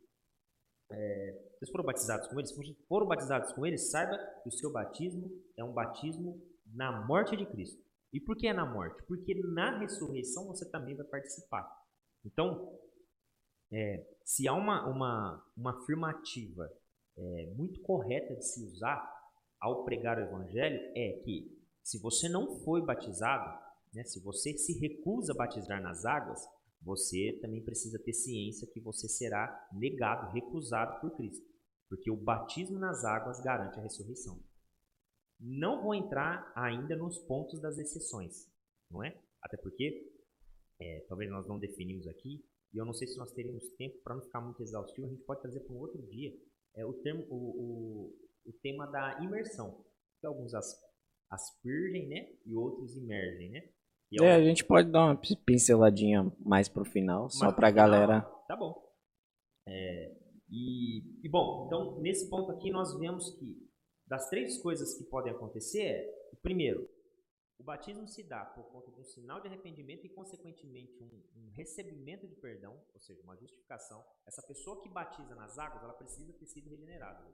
É, 0.90 1.52
vocês 1.54 1.70
foram 1.70 1.86
batizados 1.86 2.28
com 2.28 2.40
eles? 2.40 2.50
Se 2.50 2.86
foram 2.88 3.06
batizados 3.06 3.54
com 3.54 3.66
eles, 3.66 3.92
saiba 3.92 4.18
que 4.42 4.50
o 4.50 4.52
seu 4.52 4.72
batismo 4.72 5.30
é 5.56 5.64
um 5.64 5.74
batismo 5.74 6.42
na 6.74 7.06
morte 7.06 7.36
de 7.36 7.46
Cristo. 7.46 7.82
E 8.14 8.20
por 8.20 8.38
que 8.38 8.48
é 8.48 8.54
na 8.54 8.66
morte? 8.66 9.04
Porque 9.04 9.36
na 9.36 9.80
ressurreição 9.80 10.48
você 10.48 10.70
também 10.70 10.96
vai 10.96 11.06
participar. 11.06 11.68
Então, 12.26 12.78
é, 13.72 14.06
se 14.24 14.48
há 14.48 14.54
uma, 14.54 14.88
uma, 14.88 15.46
uma 15.56 15.72
afirmativa 15.82 16.72
é, 17.18 17.54
muito 17.56 17.82
correta 17.82 18.36
de 18.36 18.46
se 18.46 18.64
usar 18.64 19.08
ao 19.60 19.84
pregar 19.84 20.18
o 20.18 20.22
evangelho, 20.22 20.80
é 20.96 21.22
que 21.24 21.58
se 21.84 22.00
você 22.00 22.30
não 22.30 22.60
foi 22.64 22.82
batizado, 22.82 23.58
né, 23.94 24.04
se 24.04 24.20
você 24.22 24.58
se 24.58 24.78
recusa 24.80 25.34
a 25.34 25.36
batizar 25.36 25.82
nas 25.82 26.06
águas, 26.06 26.40
você 26.82 27.38
também 27.42 27.64
precisa 27.64 27.98
ter 28.00 28.14
ciência 28.14 28.68
que 28.68 28.80
você 28.80 29.10
será 29.10 29.68
negado, 29.74 30.32
recusado 30.32 31.00
por 31.02 31.16
Cristo. 31.18 31.46
Porque 31.90 32.12
o 32.12 32.18
batismo 32.18 32.78
nas 32.78 33.04
águas 33.04 33.42
garante 33.42 33.80
a 33.80 33.82
ressurreição. 33.82 34.40
Não 35.40 35.84
vou 35.84 35.94
entrar 35.94 36.52
ainda 36.56 36.96
nos 36.96 37.18
pontos 37.20 37.62
das 37.62 37.78
exceções, 37.78 38.50
não 38.92 39.04
é? 39.04 39.20
Até 39.42 39.58
porque, 39.58 40.12
é, 40.80 41.06
talvez 41.08 41.30
nós 41.30 41.48
não 41.48 41.60
definimos 41.60 42.08
aqui, 42.08 42.44
e 42.74 42.78
eu 42.78 42.86
não 42.86 42.94
sei 42.94 43.08
se 43.08 43.18
nós 43.18 43.32
teremos 43.32 43.68
tempo 43.76 43.98
para 44.04 44.16
não 44.16 44.22
ficar 44.22 44.42
muito 44.42 44.62
exaustivo, 44.62 45.08
a 45.08 45.10
gente 45.10 45.24
pode 45.24 45.42
trazer 45.42 45.60
para 45.62 45.74
um 45.74 45.80
outro 45.80 46.02
dia 46.08 46.34
é, 46.76 46.86
o, 46.86 46.94
termo, 46.94 47.26
o, 47.30 47.36
o, 47.36 48.50
o 48.50 48.54
tema 48.62 48.86
da 48.88 49.20
imersão, 49.24 49.84
que 50.20 50.28
alguns 50.28 50.54
as, 50.54 50.76
aspergem, 51.30 52.08
né? 52.08 52.34
E 52.46 52.56
outros 52.56 52.96
imergem, 52.96 53.52
né? 53.52 53.70
É, 54.22 54.26
é, 54.26 54.36
a 54.36 54.44
gente 54.44 54.64
pode 54.64 54.90
dar 54.90 55.06
uma 55.06 55.22
pinceladinha 55.46 56.32
mais 56.40 56.70
pro 56.70 56.86
final, 56.86 57.30
só 57.30 57.52
para 57.52 57.68
a 57.68 57.72
galera. 57.72 58.22
Tá 58.48 58.56
bom. 58.56 58.74
É, 59.68 60.16
e, 60.50 61.00
e, 61.26 61.30
bom, 61.30 61.66
então 61.66 62.00
nesse 62.00 62.30
ponto 62.30 62.52
aqui 62.52 62.72
nós 62.72 62.98
vemos 62.98 63.32
que 63.38 63.67
das 64.08 64.30
três 64.30 64.58
coisas 64.62 64.94
que 64.96 65.04
podem 65.04 65.34
acontecer 65.34 65.82
é, 65.82 66.30
o 66.32 66.38
primeiro, 66.38 66.90
o 67.60 67.64
batismo 67.64 68.08
se 68.08 68.24
dá 68.24 68.46
por 68.46 68.66
conta 68.72 68.92
de 68.92 69.02
um 69.02 69.04
sinal 69.04 69.42
de 69.42 69.48
arrependimento 69.48 70.06
e, 70.06 70.10
consequentemente, 70.10 71.02
um, 71.02 71.24
um, 71.36 71.50
recebimento 71.56 72.28
de 72.28 72.36
perdão, 72.36 72.80
ou 72.94 73.00
seja, 73.00 73.22
uma 73.24 73.36
justificação. 73.36 74.06
Essa 74.26 74.44
pessoa 74.44 74.80
que 74.82 74.90
batiza 74.90 75.34
nas 75.34 75.58
águas, 75.58 75.84
ela 75.84 75.94
precisa 75.94 76.32
ter 76.34 76.46
sido 76.46 76.70
regenerada. 76.70 77.26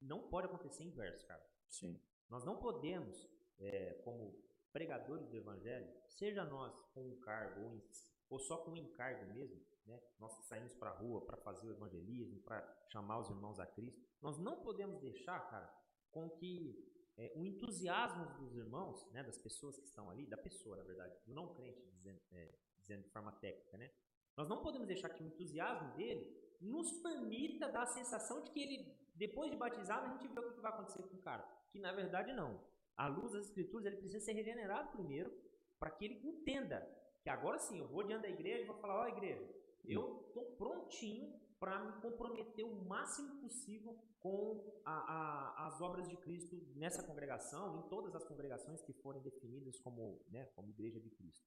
Não 0.00 0.28
pode 0.28 0.46
acontecer 0.46 0.84
inverso, 0.84 1.26
cara. 1.26 1.42
Sim. 1.68 1.98
Nós 2.28 2.44
não 2.44 2.58
podemos, 2.58 3.28
é, 3.58 3.94
como 4.04 4.38
pregadores 4.72 5.26
do 5.28 5.36
evangelho, 5.36 5.90
seja 6.06 6.44
nós 6.44 6.78
com 6.92 7.02
um 7.02 7.20
cargo 7.20 7.62
ou, 7.62 7.82
ou 8.28 8.38
só 8.38 8.58
com 8.58 8.72
um 8.72 8.76
encargo 8.76 9.32
mesmo, 9.32 9.60
né? 9.86 10.00
nós 10.18 10.32
saímos 10.46 10.74
para 10.74 10.90
a 10.90 10.98
rua 10.98 11.24
para 11.24 11.36
fazer 11.38 11.66
o 11.66 11.72
evangelismo, 11.72 12.40
para 12.42 12.62
chamar 12.92 13.18
os 13.18 13.30
irmãos 13.30 13.58
a 13.58 13.66
Cristo, 13.66 14.00
nós 14.20 14.38
não 14.38 14.62
podemos 14.62 15.00
deixar, 15.00 15.40
cara, 15.50 15.79
com 16.10 16.28
que 16.30 16.90
é, 17.16 17.32
o 17.36 17.44
entusiasmo 17.44 18.26
dos 18.38 18.56
irmãos, 18.56 19.06
né, 19.12 19.22
das 19.22 19.38
pessoas 19.38 19.78
que 19.78 19.84
estão 19.84 20.10
ali, 20.10 20.26
da 20.26 20.36
pessoa, 20.36 20.76
na 20.76 20.84
verdade, 20.84 21.14
do 21.26 21.34
não 21.34 21.54
crente, 21.54 21.82
dizendo, 21.92 22.20
é, 22.32 22.54
dizendo 22.78 23.02
de 23.02 23.10
forma 23.10 23.32
técnica, 23.32 23.76
né? 23.76 23.90
Nós 24.36 24.48
não 24.48 24.62
podemos 24.62 24.86
deixar 24.86 25.10
que 25.10 25.22
o 25.22 25.26
entusiasmo 25.26 25.94
dele 25.94 26.34
nos 26.60 26.92
permita 27.02 27.70
dar 27.70 27.82
a 27.82 27.86
sensação 27.86 28.42
de 28.42 28.50
que 28.50 28.60
ele, 28.60 28.96
depois 29.14 29.50
de 29.50 29.56
batizado, 29.56 30.06
a 30.06 30.08
gente 30.16 30.28
vê 30.28 30.40
o 30.40 30.52
que 30.52 30.60
vai 30.60 30.72
acontecer 30.72 31.02
com 31.02 31.16
o 31.16 31.22
cara. 31.22 31.42
Que 31.70 31.78
na 31.78 31.92
verdade 31.92 32.32
não. 32.32 32.60
À 32.96 33.06
luz 33.06 33.32
das 33.32 33.46
escrituras, 33.46 33.86
ele 33.86 33.96
precisa 33.96 34.24
ser 34.24 34.32
regenerado 34.32 34.90
primeiro, 34.92 35.32
para 35.78 35.90
que 35.90 36.04
ele 36.04 36.26
entenda 36.26 36.86
que 37.22 37.28
agora 37.28 37.58
sim, 37.58 37.78
eu 37.78 37.88
vou 37.88 38.02
diante 38.02 38.22
da 38.22 38.28
igreja 38.28 38.62
e 38.62 38.66
vou 38.66 38.76
falar, 38.76 39.00
ó 39.00 39.04
oh, 39.04 39.08
igreja, 39.08 39.46
eu 39.84 40.24
estou 40.26 40.44
prontinho 40.56 41.38
para 41.60 41.78
me 41.84 41.92
comprometer 42.00 42.64
o 42.64 42.84
máximo 42.86 43.38
possível 43.42 43.94
com 44.18 44.80
a, 44.84 44.92
a, 44.92 45.66
as 45.66 45.80
obras 45.82 46.08
de 46.08 46.16
Cristo 46.16 46.58
nessa 46.74 47.02
congregação, 47.02 47.78
em 47.78 47.88
todas 47.88 48.14
as 48.16 48.24
congregações 48.24 48.82
que 48.82 48.94
forem 48.94 49.20
definidas 49.20 49.78
como, 49.78 50.18
né, 50.30 50.48
como 50.56 50.70
igreja 50.70 50.98
de 50.98 51.10
Cristo. 51.10 51.44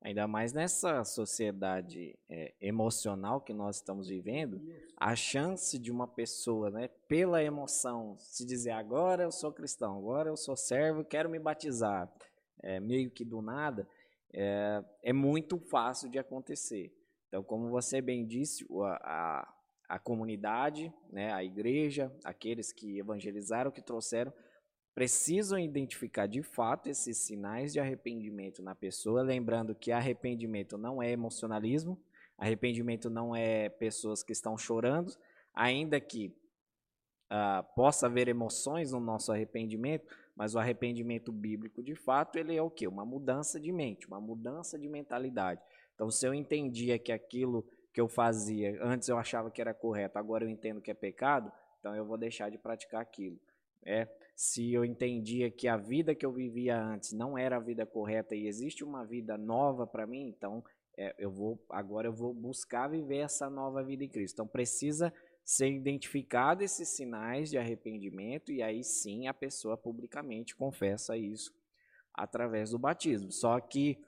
Ainda 0.00 0.26
mais 0.26 0.52
nessa 0.52 1.04
sociedade 1.04 2.18
é, 2.28 2.52
emocional 2.60 3.40
que 3.40 3.54
nós 3.54 3.76
estamos 3.76 4.08
vivendo, 4.08 4.60
a 4.96 5.14
chance 5.14 5.78
de 5.78 5.90
uma 5.90 6.06
pessoa, 6.06 6.68
né, 6.68 6.88
pela 7.08 7.42
emoção, 7.42 8.18
se 8.18 8.44
dizer 8.44 8.72
agora 8.72 9.22
eu 9.22 9.32
sou 9.32 9.52
cristão, 9.52 9.96
agora 9.96 10.28
eu 10.28 10.36
sou 10.36 10.56
servo, 10.56 11.04
quero 11.04 11.30
me 11.30 11.38
batizar, 11.38 12.12
é, 12.60 12.80
meio 12.80 13.10
que 13.10 13.24
do 13.24 13.40
nada, 13.40 13.88
é, 14.32 14.84
é 15.00 15.12
muito 15.12 15.58
fácil 15.58 16.10
de 16.10 16.18
acontecer. 16.18 16.92
Então, 17.34 17.42
como 17.42 17.68
você 17.68 18.00
bem 18.00 18.24
disse, 18.24 18.64
a, 18.80 19.00
a, 19.02 19.54
a 19.88 19.98
comunidade, 19.98 20.94
né, 21.10 21.32
a 21.32 21.42
igreja, 21.42 22.16
aqueles 22.22 22.72
que 22.72 22.96
evangelizaram, 23.00 23.72
que 23.72 23.82
trouxeram, 23.82 24.32
precisam 24.94 25.58
identificar 25.58 26.28
de 26.28 26.44
fato 26.44 26.88
esses 26.88 27.18
sinais 27.18 27.72
de 27.72 27.80
arrependimento 27.80 28.62
na 28.62 28.72
pessoa, 28.72 29.20
lembrando 29.20 29.74
que 29.74 29.90
arrependimento 29.90 30.78
não 30.78 31.02
é 31.02 31.10
emocionalismo, 31.10 32.00
arrependimento 32.38 33.10
não 33.10 33.34
é 33.34 33.68
pessoas 33.68 34.22
que 34.22 34.30
estão 34.30 34.56
chorando, 34.56 35.12
ainda 35.52 36.00
que 36.00 36.32
uh, 37.32 37.64
possa 37.74 38.06
haver 38.06 38.28
emoções 38.28 38.92
no 38.92 39.00
nosso 39.00 39.32
arrependimento, 39.32 40.06
mas 40.36 40.54
o 40.54 40.60
arrependimento 40.60 41.32
bíblico, 41.32 41.82
de 41.82 41.96
fato, 41.96 42.38
ele 42.38 42.54
é 42.56 42.62
o 42.62 42.70
quê? 42.70 42.86
Uma 42.86 43.04
mudança 43.04 43.58
de 43.58 43.72
mente, 43.72 44.06
uma 44.06 44.20
mudança 44.20 44.78
de 44.78 44.88
mentalidade. 44.88 45.60
Então, 45.94 46.10
se 46.10 46.26
eu 46.26 46.34
entendia 46.34 46.98
que 46.98 47.12
aquilo 47.12 47.64
que 47.92 48.00
eu 48.00 48.08
fazia, 48.08 48.78
antes 48.82 49.08
eu 49.08 49.16
achava 49.16 49.50
que 49.50 49.60
era 49.60 49.72
correto, 49.72 50.18
agora 50.18 50.44
eu 50.44 50.48
entendo 50.48 50.80
que 50.80 50.90
é 50.90 50.94
pecado, 50.94 51.52
então 51.78 51.94
eu 51.94 52.04
vou 52.04 52.18
deixar 52.18 52.50
de 52.50 52.58
praticar 52.58 53.00
aquilo. 53.00 53.38
É, 53.86 54.08
se 54.34 54.72
eu 54.72 54.84
entendia 54.84 55.50
que 55.50 55.68
a 55.68 55.76
vida 55.76 56.14
que 56.14 56.24
eu 56.24 56.32
vivia 56.32 56.80
antes 56.80 57.12
não 57.12 57.36
era 57.36 57.56
a 57.56 57.60
vida 57.60 57.84
correta 57.84 58.34
e 58.34 58.46
existe 58.46 58.82
uma 58.82 59.04
vida 59.04 59.36
nova 59.36 59.86
para 59.86 60.06
mim, 60.06 60.26
então 60.28 60.64
é, 60.96 61.14
eu 61.18 61.30
vou 61.30 61.62
agora 61.68 62.08
eu 62.08 62.12
vou 62.12 62.32
buscar 62.32 62.88
viver 62.88 63.18
essa 63.18 63.50
nova 63.50 63.82
vida 63.82 64.02
em 64.02 64.08
Cristo. 64.08 64.36
Então 64.36 64.46
precisa 64.46 65.12
ser 65.44 65.70
identificado 65.70 66.64
esses 66.64 66.88
sinais 66.88 67.50
de 67.50 67.58
arrependimento 67.58 68.50
e 68.50 68.62
aí 68.62 68.82
sim 68.82 69.26
a 69.26 69.34
pessoa 69.34 69.76
publicamente 69.76 70.56
confessa 70.56 71.16
isso 71.16 71.52
através 72.14 72.70
do 72.70 72.78
batismo. 72.78 73.30
Só 73.30 73.60
que 73.60 73.98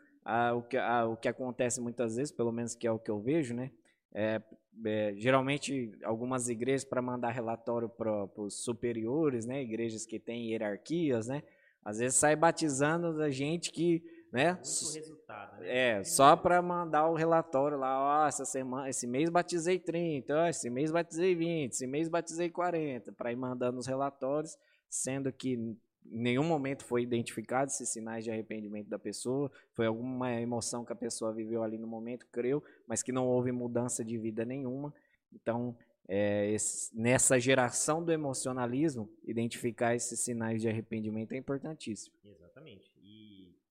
o, 0.54 0.62
que 0.62 0.76
o 0.78 1.16
que 1.16 1.28
acontece 1.28 1.80
muitas 1.80 2.16
vezes, 2.16 2.32
pelo 2.32 2.52
menos 2.52 2.74
que 2.74 2.86
é 2.86 2.90
o 2.90 2.98
que 2.98 3.10
eu 3.10 3.20
vejo, 3.20 3.54
né? 3.54 3.70
É, 4.12 4.42
é, 4.84 5.14
geralmente 5.16 5.92
algumas 6.02 6.48
igrejas 6.48 6.84
para 6.84 7.00
mandar 7.00 7.30
relatório 7.30 7.88
para 7.88 8.28
os 8.36 8.54
superiores, 8.62 9.46
né? 9.46 9.62
Igrejas 9.62 10.04
que 10.04 10.18
têm 10.18 10.50
hierarquias, 10.50 11.26
né? 11.26 11.42
Às 11.84 11.98
vezes 11.98 12.18
sai 12.18 12.34
batizando 12.34 13.22
a 13.22 13.30
gente 13.30 13.70
que 13.70 14.02
né? 14.32 14.52
Resultado, 14.52 15.60
né? 15.60 15.98
É, 15.98 16.04
só 16.04 16.36
para 16.36 16.60
mandar 16.60 17.08
o 17.08 17.14
relatório 17.14 17.78
lá, 17.78 18.24
ó, 18.24 18.26
essa 18.26 18.44
semana, 18.44 18.88
esse 18.88 19.06
mês 19.06 19.30
batizei 19.30 19.78
30, 19.78 20.34
ó, 20.34 20.46
esse 20.46 20.68
mês 20.68 20.90
batizei 20.90 21.34
20, 21.34 21.72
esse 21.72 21.86
mês 21.86 22.08
batizei 22.08 22.50
40, 22.50 23.12
para 23.12 23.32
ir 23.32 23.36
mandando 23.36 23.78
os 23.78 23.86
relatórios, 23.86 24.56
sendo 24.88 25.32
que 25.32 25.76
em 26.10 26.18
nenhum 26.18 26.44
momento 26.44 26.84
foi 26.84 27.02
identificado 27.02 27.70
esses 27.70 27.88
sinais 27.88 28.24
de 28.24 28.30
arrependimento 28.30 28.88
da 28.88 28.98
pessoa, 28.98 29.50
foi 29.72 29.86
alguma 29.86 30.32
emoção 30.32 30.84
que 30.84 30.92
a 30.92 30.96
pessoa 30.96 31.32
viveu 31.32 31.62
ali 31.62 31.78
no 31.78 31.86
momento, 31.86 32.26
creu, 32.26 32.62
mas 32.86 33.02
que 33.02 33.12
não 33.12 33.26
houve 33.26 33.52
mudança 33.52 34.04
de 34.04 34.18
vida 34.18 34.44
nenhuma. 34.44 34.94
Então, 35.32 35.76
é, 36.08 36.50
esse, 36.50 36.96
nessa 36.96 37.38
geração 37.38 38.04
do 38.04 38.12
emocionalismo, 38.12 39.10
identificar 39.24 39.94
esses 39.94 40.20
sinais 40.20 40.62
de 40.62 40.68
arrependimento 40.68 41.32
é 41.32 41.36
importantíssimo. 41.36 42.14
Exatamente. 42.24 42.96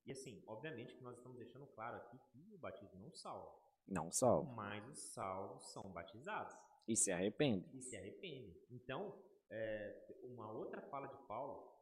E 0.05 0.11
assim, 0.11 0.41
obviamente 0.45 0.95
que 0.95 1.03
nós 1.03 1.17
estamos 1.17 1.37
deixando 1.37 1.65
claro 1.67 1.97
aqui 1.97 2.17
que 2.31 2.53
o 2.53 2.57
batismo 2.57 2.99
não 3.01 3.11
salva. 3.11 3.51
Não 3.87 4.11
salva. 4.11 4.51
Mas 4.53 4.87
os 4.87 4.99
salvos 4.99 5.63
são 5.71 5.83
batizados. 5.91 6.55
E 6.87 6.95
se 6.95 7.11
arrependem. 7.11 7.67
E 7.73 7.81
se 7.81 7.97
arrependem. 7.97 8.55
Então, 8.69 9.15
é, 9.49 10.15
uma 10.23 10.51
outra 10.51 10.81
fala 10.83 11.07
de 11.07 11.17
Paulo, 11.27 11.74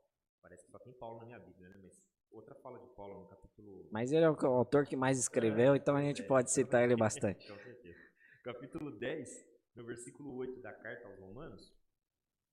parece 0.43 0.65
que 0.65 0.71
só 0.71 0.77
tem 0.77 0.93
Paulo 0.93 1.19
na 1.19 1.25
minha 1.25 1.39
Bíblia, 1.39 1.69
né? 1.69 1.79
Mas 1.81 2.03
outra 2.29 2.53
fala 2.55 2.77
de 2.77 2.87
Paulo 2.95 3.21
no 3.21 3.27
capítulo. 3.27 3.87
Mas 3.91 4.11
ele 4.11 4.25
é 4.25 4.29
o 4.29 4.45
autor 4.47 4.85
que 4.85 4.95
mais 4.95 5.17
escreveu, 5.17 5.73
é, 5.73 5.77
então 5.77 5.95
a 5.95 6.01
gente 6.01 6.21
é, 6.21 6.25
pode 6.25 6.51
citar 6.51 6.83
ele 6.83 6.95
bastante. 6.95 7.47
Com 7.47 7.57
certeza. 7.57 7.97
Capítulo 8.43 8.91
10, 8.91 9.47
no 9.75 9.85
versículo 9.85 10.35
8 10.35 10.61
da 10.61 10.73
carta 10.73 11.07
aos 11.07 11.17
Romanos. 11.17 11.73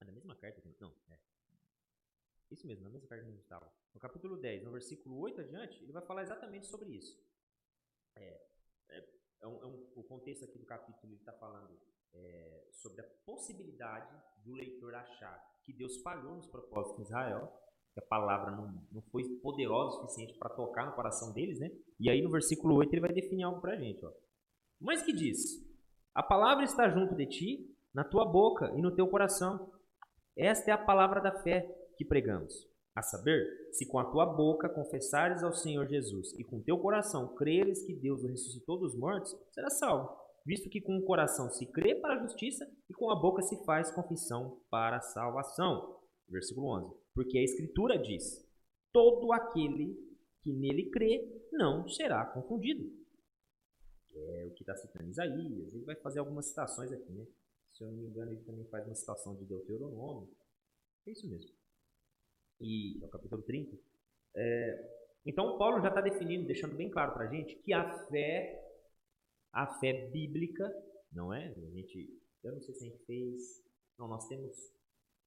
É 0.00 0.04
da 0.04 0.12
mesma 0.12 0.36
carta? 0.36 0.62
Não, 0.80 0.94
é. 1.10 1.18
Isso 2.50 2.66
mesmo, 2.66 2.84
na 2.84 2.90
mesma 2.90 3.08
carta 3.08 3.24
que 3.24 3.30
a 3.30 3.32
gente 3.32 3.42
estava. 3.42 3.72
No 3.92 4.00
capítulo 4.00 4.36
10, 4.36 4.64
no 4.64 4.72
versículo 4.72 5.18
8 5.18 5.40
adiante, 5.40 5.82
ele 5.82 5.92
vai 5.92 6.02
falar 6.06 6.22
exatamente 6.22 6.66
sobre 6.66 6.90
isso. 6.90 7.20
É, 8.16 8.46
é, 8.88 9.08
é, 9.40 9.46
um, 9.46 9.62
é 9.62 9.66
um, 9.66 9.92
o 9.96 10.04
contexto 10.04 10.44
aqui 10.44 10.58
do 10.58 10.64
capítulo 10.64 11.14
está 11.14 11.32
falando 11.32 11.78
é, 12.12 12.68
sobre 12.72 13.00
a 13.00 13.08
possibilidade 13.24 14.16
do 14.44 14.52
leitor 14.52 14.94
achar 14.94 15.60
que 15.62 15.72
Deus 15.72 16.00
falhou 16.02 16.36
nos 16.36 16.46
propósitos 16.46 16.96
de 16.96 17.02
Israel, 17.02 17.52
que 17.92 18.00
a 18.00 18.06
palavra 18.06 18.52
não, 18.52 18.72
não 18.92 19.02
foi 19.10 19.24
poderosa 19.42 19.96
o 19.96 20.00
suficiente 20.02 20.38
para 20.38 20.50
tocar 20.50 20.86
no 20.86 20.94
coração 20.94 21.32
deles, 21.32 21.58
né? 21.58 21.70
E 21.98 22.08
aí 22.08 22.22
no 22.22 22.30
versículo 22.30 22.76
8 22.76 22.92
ele 22.92 23.00
vai 23.00 23.12
definir 23.12 23.42
algo 23.42 23.60
para 23.60 23.72
a 23.72 23.76
gente. 23.76 24.04
Ó. 24.04 24.10
Mas 24.80 25.02
que 25.02 25.12
diz? 25.12 25.60
A 26.14 26.22
palavra 26.22 26.64
está 26.64 26.88
junto 26.88 27.14
de 27.14 27.26
ti, 27.26 27.76
na 27.94 28.04
tua 28.04 28.24
boca 28.24 28.72
e 28.76 28.82
no 28.82 28.94
teu 28.94 29.08
coração. 29.08 29.72
Esta 30.36 30.70
é 30.70 30.74
a 30.74 30.78
palavra 30.78 31.20
da 31.20 31.42
fé 31.42 31.68
que 31.96 32.04
pregamos. 32.04 32.68
A 32.94 33.02
saber, 33.02 33.46
se 33.72 33.86
com 33.86 33.98
a 33.98 34.10
tua 34.10 34.26
boca 34.26 34.68
confessares 34.68 35.42
ao 35.42 35.52
Senhor 35.52 35.86
Jesus 35.86 36.32
e 36.38 36.44
com 36.44 36.60
teu 36.60 36.78
coração 36.78 37.34
creres 37.34 37.84
que 37.84 37.94
Deus 37.94 38.22
o 38.22 38.26
ressuscitou 38.26 38.78
dos 38.78 38.96
mortos, 38.96 39.36
será 39.52 39.70
salvo, 39.70 40.10
visto 40.44 40.68
que 40.68 40.80
com 40.80 40.96
o 40.96 41.04
coração 41.04 41.50
se 41.50 41.66
crê 41.66 41.94
para 41.94 42.14
a 42.14 42.22
justiça 42.22 42.68
e 42.88 42.94
com 42.94 43.10
a 43.10 43.14
boca 43.14 43.42
se 43.42 43.64
faz 43.64 43.90
confissão 43.90 44.60
para 44.68 44.96
a 44.96 45.00
salvação. 45.00 46.00
Versículo 46.28 46.66
11. 46.68 46.99
Porque 47.20 47.38
a 47.38 47.42
Escritura 47.42 47.98
diz: 47.98 48.46
Todo 48.92 49.32
aquele 49.32 49.94
que 50.42 50.52
nele 50.52 50.90
crê 50.90 51.48
não 51.52 51.88
será 51.88 52.24
confundido. 52.26 52.90
É 54.12 54.46
o 54.46 54.54
que 54.54 54.62
está 54.62 54.74
citando 54.76 55.08
Isaías. 55.08 55.74
Ele 55.74 55.84
vai 55.84 55.96
fazer 55.96 56.18
algumas 56.18 56.46
citações 56.46 56.90
aqui, 56.92 57.12
né? 57.12 57.26
Se 57.72 57.84
eu 57.84 57.88
não 57.88 57.96
me 57.96 58.06
engano, 58.06 58.32
ele 58.32 58.42
também 58.42 58.64
faz 58.66 58.86
uma 58.86 58.94
citação 58.94 59.36
de 59.36 59.44
Deuteronômio. 59.44 60.28
É 61.06 61.12
isso 61.12 61.28
mesmo 61.28 61.50
e 62.60 62.98
no 63.00 63.08
capítulo 63.08 63.42
30. 63.42 63.76
É, 64.36 65.00
então, 65.24 65.58
Paulo 65.58 65.80
já 65.80 65.88
está 65.88 66.00
definindo, 66.00 66.46
deixando 66.46 66.76
bem 66.76 66.90
claro 66.90 67.12
para 67.12 67.24
a 67.24 67.32
gente 67.32 67.56
que 67.56 67.72
a 67.72 68.06
fé, 68.06 68.62
a 69.52 69.66
fé 69.78 70.08
bíblica, 70.08 70.70
não 71.12 71.32
é? 71.32 71.48
A 71.48 71.70
gente, 71.70 72.08
eu 72.44 72.52
não 72.52 72.60
sei 72.60 72.74
se 72.74 72.84
a 72.84 72.88
gente 72.88 73.04
fez, 73.04 73.62
não, 73.98 74.08
nós 74.08 74.26
temos, 74.28 74.56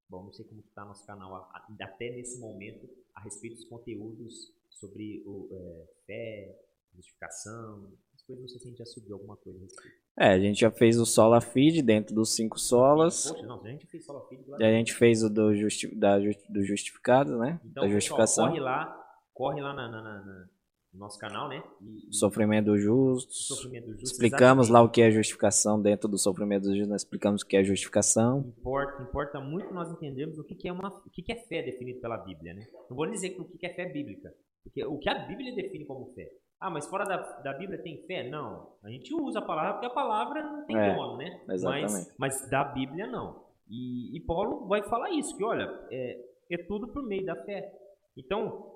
bom, 0.09 0.23
não 0.25 0.33
sei 0.33 0.45
como 0.45 0.61
está 0.61 0.85
nosso 0.85 1.05
canal 1.05 1.49
até 1.79 2.11
nesse 2.11 2.39
momento 2.39 2.87
a 3.13 3.21
respeito 3.21 3.55
dos 3.55 3.65
conteúdos 3.65 4.53
sobre 4.69 5.23
o, 5.25 5.49
é, 5.51 5.85
fé, 6.05 6.59
justificação, 6.95 7.91
as 8.13 8.21
coisas, 8.23 8.41
não 8.41 8.47
sei 8.47 8.59
se 8.59 8.67
a 8.67 8.69
gente 8.69 8.79
já 8.79 8.85
subiu 8.85 9.15
alguma 9.15 9.37
coisa 9.37 9.59
a 9.59 9.61
respeito. 9.61 9.97
É, 10.17 10.27
a 10.29 10.39
gente 10.39 10.59
já 10.59 10.71
fez 10.71 10.99
o 10.99 11.05
Sola 11.05 11.41
Feed 11.41 11.81
dentro 11.81 12.13
dos 12.13 12.35
cinco 12.35 12.59
solas. 12.59 13.31
Poxa, 13.31 13.45
não, 13.45 13.63
a 13.63 13.69
gente 13.69 13.87
fez 13.87 14.05
Sola 14.05 14.27
Feed. 14.27 14.43
E 14.59 14.63
a 14.63 14.71
gente 14.71 14.93
fez 14.93 15.23
o 15.23 15.29
do, 15.29 15.55
justi 15.55 15.93
da, 15.95 16.17
do 16.19 16.63
justificado, 16.63 17.37
né? 17.37 17.59
Então, 17.65 17.83
da 17.83 17.89
justificação. 17.89 18.47
corre 18.47 18.59
lá, 18.59 19.19
corre 19.33 19.61
lá 19.61 19.73
na, 19.73 19.89
na, 19.89 20.01
na, 20.01 20.49
no 20.93 20.99
nosso 20.99 21.17
canal, 21.17 21.49
né? 21.49 21.63
E, 21.81 22.13
sofrimento 22.15 22.77
justo. 22.77 23.33
Sofrimento 23.33 23.91
justo. 23.91 24.03
Explicamos 24.03 24.67
exatamente. 24.67 24.71
lá 24.71 24.81
o 24.81 24.89
que 24.89 25.01
é 25.01 25.11
justificação 25.11 25.81
dentro 25.81 26.07
do 26.07 26.17
sofrimento 26.17 26.65
justo, 26.73 26.89
nós 26.89 27.01
explicamos 27.01 27.41
o 27.41 27.47
que 27.47 27.57
é 27.57 27.63
justificação. 27.63 28.53
Importa, 28.59 29.01
importa 29.01 29.39
muito 29.39 29.73
nós 29.73 29.91
entendermos 29.91 30.37
o 30.37 30.43
que, 30.43 30.55
que 30.55 30.67
é 30.67 30.71
uma, 30.71 30.89
o 30.89 31.09
que, 31.09 31.21
que 31.21 31.31
é 31.31 31.35
fé 31.35 31.63
definido 31.63 31.99
pela 31.99 32.17
Bíblia, 32.17 32.53
né? 32.53 32.65
Não 32.89 32.95
vou 32.95 33.09
dizer 33.09 33.35
o 33.39 33.45
que, 33.45 33.57
que 33.57 33.65
é 33.65 33.73
fé 33.73 33.85
bíblica, 33.85 34.33
porque 34.63 34.85
o 34.85 34.97
que 34.99 35.09
a 35.09 35.25
Bíblia 35.25 35.55
define 35.55 35.85
como 35.85 36.13
fé. 36.13 36.29
Ah, 36.59 36.69
mas 36.69 36.87
fora 36.87 37.03
da, 37.03 37.17
da 37.17 37.53
Bíblia 37.53 37.81
tem 37.81 38.05
fé? 38.05 38.29
Não. 38.29 38.73
A 38.83 38.89
gente 38.89 39.13
usa 39.13 39.39
a 39.39 39.41
palavra 39.41 39.73
porque 39.73 39.87
a 39.87 39.89
palavra 39.89 40.43
não 40.43 40.65
tem 40.65 40.77
é, 40.77 40.95
dono, 40.95 41.17
né? 41.17 41.41
Exatamente. 41.49 41.91
Mas, 41.91 42.15
mas 42.17 42.49
da 42.49 42.63
Bíblia 42.63 43.05
não. 43.07 43.43
E, 43.69 44.15
e 44.15 44.21
Paulo 44.21 44.65
vai 44.67 44.81
falar 44.83 45.09
isso, 45.11 45.35
que 45.35 45.43
olha, 45.43 45.69
é, 45.91 46.17
é 46.51 46.57
tudo 46.57 46.87
por 46.87 47.03
meio 47.03 47.25
da 47.25 47.35
fé. 47.43 47.73
Então, 48.15 48.72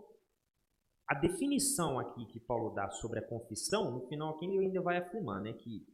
a 1.08 1.16
definição 1.16 2.00
aqui 2.00 2.26
que 2.26 2.40
Paulo 2.40 2.74
dá 2.74 2.90
sobre 2.90 3.20
a 3.20 3.28
confissão, 3.28 3.92
no 3.92 4.08
final 4.08 4.36
aqui 4.36 4.46
ele 4.46 4.66
ainda 4.66 4.82
vai 4.82 4.98
afirmar, 4.98 5.42
né? 5.42 5.54
Que 5.54 5.86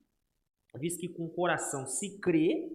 diz 0.79 0.97
que 0.97 1.07
com 1.09 1.25
o 1.25 1.33
coração 1.33 1.85
se 1.85 2.19
crê 2.19 2.67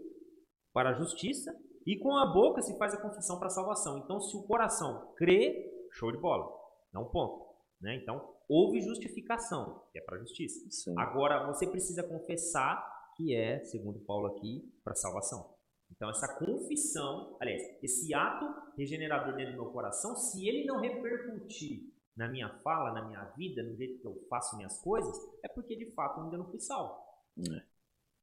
para 0.72 0.90
a 0.90 0.94
justiça 0.94 1.52
e 1.84 1.98
com 1.98 2.16
a 2.16 2.32
boca 2.32 2.62
se 2.62 2.76
faz 2.78 2.94
a 2.94 3.00
confissão 3.00 3.38
para 3.38 3.48
a 3.48 3.50
salvação. 3.50 3.98
Então, 3.98 4.20
se 4.20 4.36
o 4.36 4.42
coração 4.44 5.12
crê, 5.16 5.88
show 5.92 6.12
de 6.12 6.18
bola. 6.18 6.46
Dá 6.92 7.00
um 7.00 7.10
ponto. 7.10 7.48
Né? 7.80 7.96
Então, 7.96 8.36
houve 8.48 8.80
justificação, 8.80 9.82
que 9.90 9.98
é 9.98 10.02
para 10.02 10.16
a 10.16 10.20
justiça. 10.20 10.64
Sim. 10.70 10.94
Agora, 10.96 11.46
você 11.46 11.66
precisa 11.66 12.06
confessar 12.06 12.86
que 13.16 13.34
é, 13.34 13.64
segundo 13.64 13.98
Paulo 14.00 14.36
aqui, 14.36 14.72
para 14.84 14.94
salvação. 14.94 15.56
Então, 15.90 16.10
essa 16.10 16.38
confissão, 16.38 17.36
aliás, 17.40 17.62
esse 17.82 18.14
ato 18.14 18.44
regenerador 18.76 19.34
dentro 19.34 19.56
do 19.56 19.62
meu 19.62 19.72
coração, 19.72 20.14
se 20.14 20.46
ele 20.46 20.64
não 20.66 20.80
repercutir 20.80 21.97
na 22.18 22.28
minha 22.28 22.48
fala, 22.62 22.92
na 22.92 23.06
minha 23.06 23.24
vida, 23.36 23.62
no 23.62 23.76
jeito 23.76 24.00
que 24.00 24.06
eu 24.06 24.26
faço 24.28 24.56
minhas 24.56 24.80
coisas, 24.80 25.16
é 25.40 25.48
porque 25.48 25.76
de 25.76 25.86
fato 25.92 26.18
eu 26.18 26.24
ainda 26.24 26.36
não 26.36 26.50
fui 26.50 26.58
salvo. 26.58 27.00
É. 27.38 27.64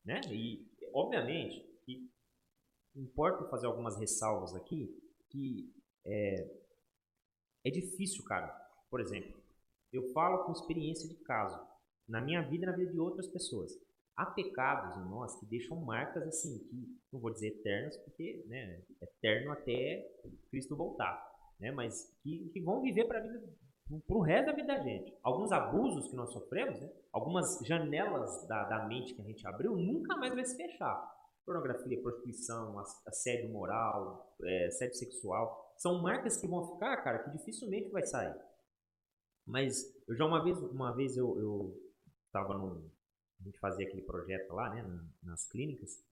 Né? 0.04 0.22
E, 0.30 0.70
obviamente, 0.93 1.62
que 1.86 2.12
importa 2.93 3.50
fazer 3.50 3.68
algumas 3.68 3.98
ressalvas 3.98 4.54
aqui, 4.54 5.02
que 5.30 5.74
é, 6.06 6.62
é 7.64 7.72
difícil, 7.72 8.26
cara. 8.26 8.50
Por 8.89 9.00
exemplo, 9.00 9.41
eu 9.93 10.12
falo 10.12 10.43
com 10.43 10.52
experiência 10.52 11.08
de 11.08 11.16
caso, 11.24 11.66
na 12.06 12.20
minha 12.20 12.41
vida 12.41 12.66
e 12.66 12.68
na 12.68 12.76
vida 12.76 12.91
de 12.91 13.00
outras 13.00 13.28
pessoas. 13.28 13.72
Há 14.18 14.26
pecados 14.26 14.98
em 14.98 15.10
nós 15.10 15.39
que 15.39 15.46
deixam 15.46 15.78
marcas 15.78 16.24
assim, 16.28 16.60
que 16.68 17.00
não 17.14 17.22
vou 17.22 17.32
dizer 17.32 17.48
eternas, 17.48 17.96
porque 17.98 18.43
né, 18.48 18.84
eterno 19.02 19.54
até 19.54 20.06
Cristo 20.50 20.76
voltar, 20.76 21.18
né, 21.60 21.72
mas 21.72 22.14
que, 22.22 22.50
que 22.50 22.62
vão 22.62 22.82
viver 22.82 23.06
para 23.06 23.20
a 23.20 23.22
vida 23.22 23.64
para 24.07 24.17
o 24.17 24.21
resto 24.21 24.47
da 24.47 24.53
vida 24.53 24.67
da 24.67 24.81
gente. 24.81 25.15
Alguns 25.21 25.51
abusos 25.51 26.07
que 26.09 26.15
nós 26.15 26.31
sofremos, 26.31 26.79
né? 26.79 26.91
algumas 27.11 27.59
janelas 27.63 28.47
da, 28.47 28.63
da 28.63 28.88
mente 28.88 29.13
que 29.13 29.21
a 29.21 29.25
gente 29.25 29.45
abriu, 29.47 29.75
nunca 29.75 30.15
mais 30.17 30.33
vai 30.33 30.43
se 30.43 30.57
fechar. 30.57 31.13
Pornografia, 31.45 32.01
prostituição, 32.01 32.79
assédio 33.05 33.51
moral, 33.51 34.36
é, 34.41 34.65
assédio 34.67 34.95
sexual, 34.95 35.73
são 35.77 36.01
marcas 36.01 36.38
que 36.38 36.47
vão 36.47 36.73
ficar, 36.73 36.97
cara, 37.03 37.23
que 37.23 37.38
dificilmente 37.38 37.91
vai 37.91 38.03
sair. 38.03 38.36
Mas 39.45 39.86
eu 40.07 40.15
já 40.15 40.25
uma 40.25 40.43
vez, 40.43 40.57
uma 40.57 40.95
vez 40.95 41.15
eu, 41.15 41.38
eu 41.39 41.79
tava 42.31 42.57
num, 42.57 42.89
a 43.39 43.43
gente 43.43 43.59
fazia 43.59 43.86
aquele 43.86 44.01
projeto 44.01 44.51
lá, 44.53 44.73
né, 44.73 44.83
nas 45.21 45.47
clínicas, 45.47 46.03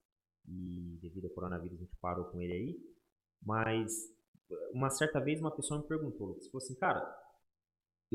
e 0.46 0.98
devido 1.02 1.24
ao 1.24 1.34
coronavírus 1.34 1.78
a 1.78 1.82
gente 1.82 1.96
parou 2.00 2.26
com 2.26 2.40
ele 2.40 2.52
aí, 2.52 2.78
mas 3.42 3.92
uma 4.72 4.90
certa 4.90 5.18
vez 5.18 5.40
uma 5.40 5.50
pessoa 5.50 5.80
me 5.80 5.88
perguntou, 5.88 6.38
se 6.40 6.50
fosse 6.50 6.72
assim, 6.72 6.78
cara, 6.78 7.23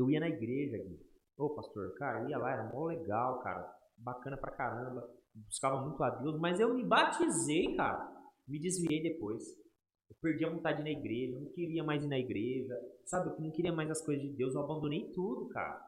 eu 0.00 0.10
ia 0.10 0.20
na 0.20 0.28
igreja, 0.28 0.78
Gui. 0.78 0.98
Ô, 1.36 1.50
pastor, 1.50 1.94
cara, 1.94 2.22
eu 2.22 2.28
ia 2.28 2.38
lá, 2.38 2.52
era 2.52 2.72
mó 2.72 2.86
legal, 2.86 3.40
cara. 3.40 3.72
Bacana 3.96 4.36
pra 4.36 4.52
caramba. 4.52 5.08
Buscava 5.34 5.80
muito 5.80 6.02
a 6.02 6.10
Deus, 6.10 6.38
mas 6.38 6.58
eu 6.58 6.74
me 6.74 6.84
batizei, 6.84 7.74
cara. 7.76 8.10
Me 8.46 8.58
desviei 8.58 9.02
depois. 9.02 9.42
Eu 10.08 10.16
perdi 10.20 10.44
a 10.44 10.50
vontade 10.50 10.82
na 10.82 10.90
igreja, 10.90 11.38
não 11.38 11.52
queria 11.52 11.84
mais 11.84 12.02
ir 12.02 12.08
na 12.08 12.18
igreja. 12.18 12.74
Sabe, 13.04 13.30
eu 13.30 13.40
não 13.40 13.50
queria 13.52 13.72
mais 13.72 13.90
as 13.90 14.04
coisas 14.04 14.22
de 14.22 14.36
Deus, 14.36 14.54
eu 14.54 14.62
abandonei 14.62 15.12
tudo, 15.12 15.48
cara. 15.50 15.80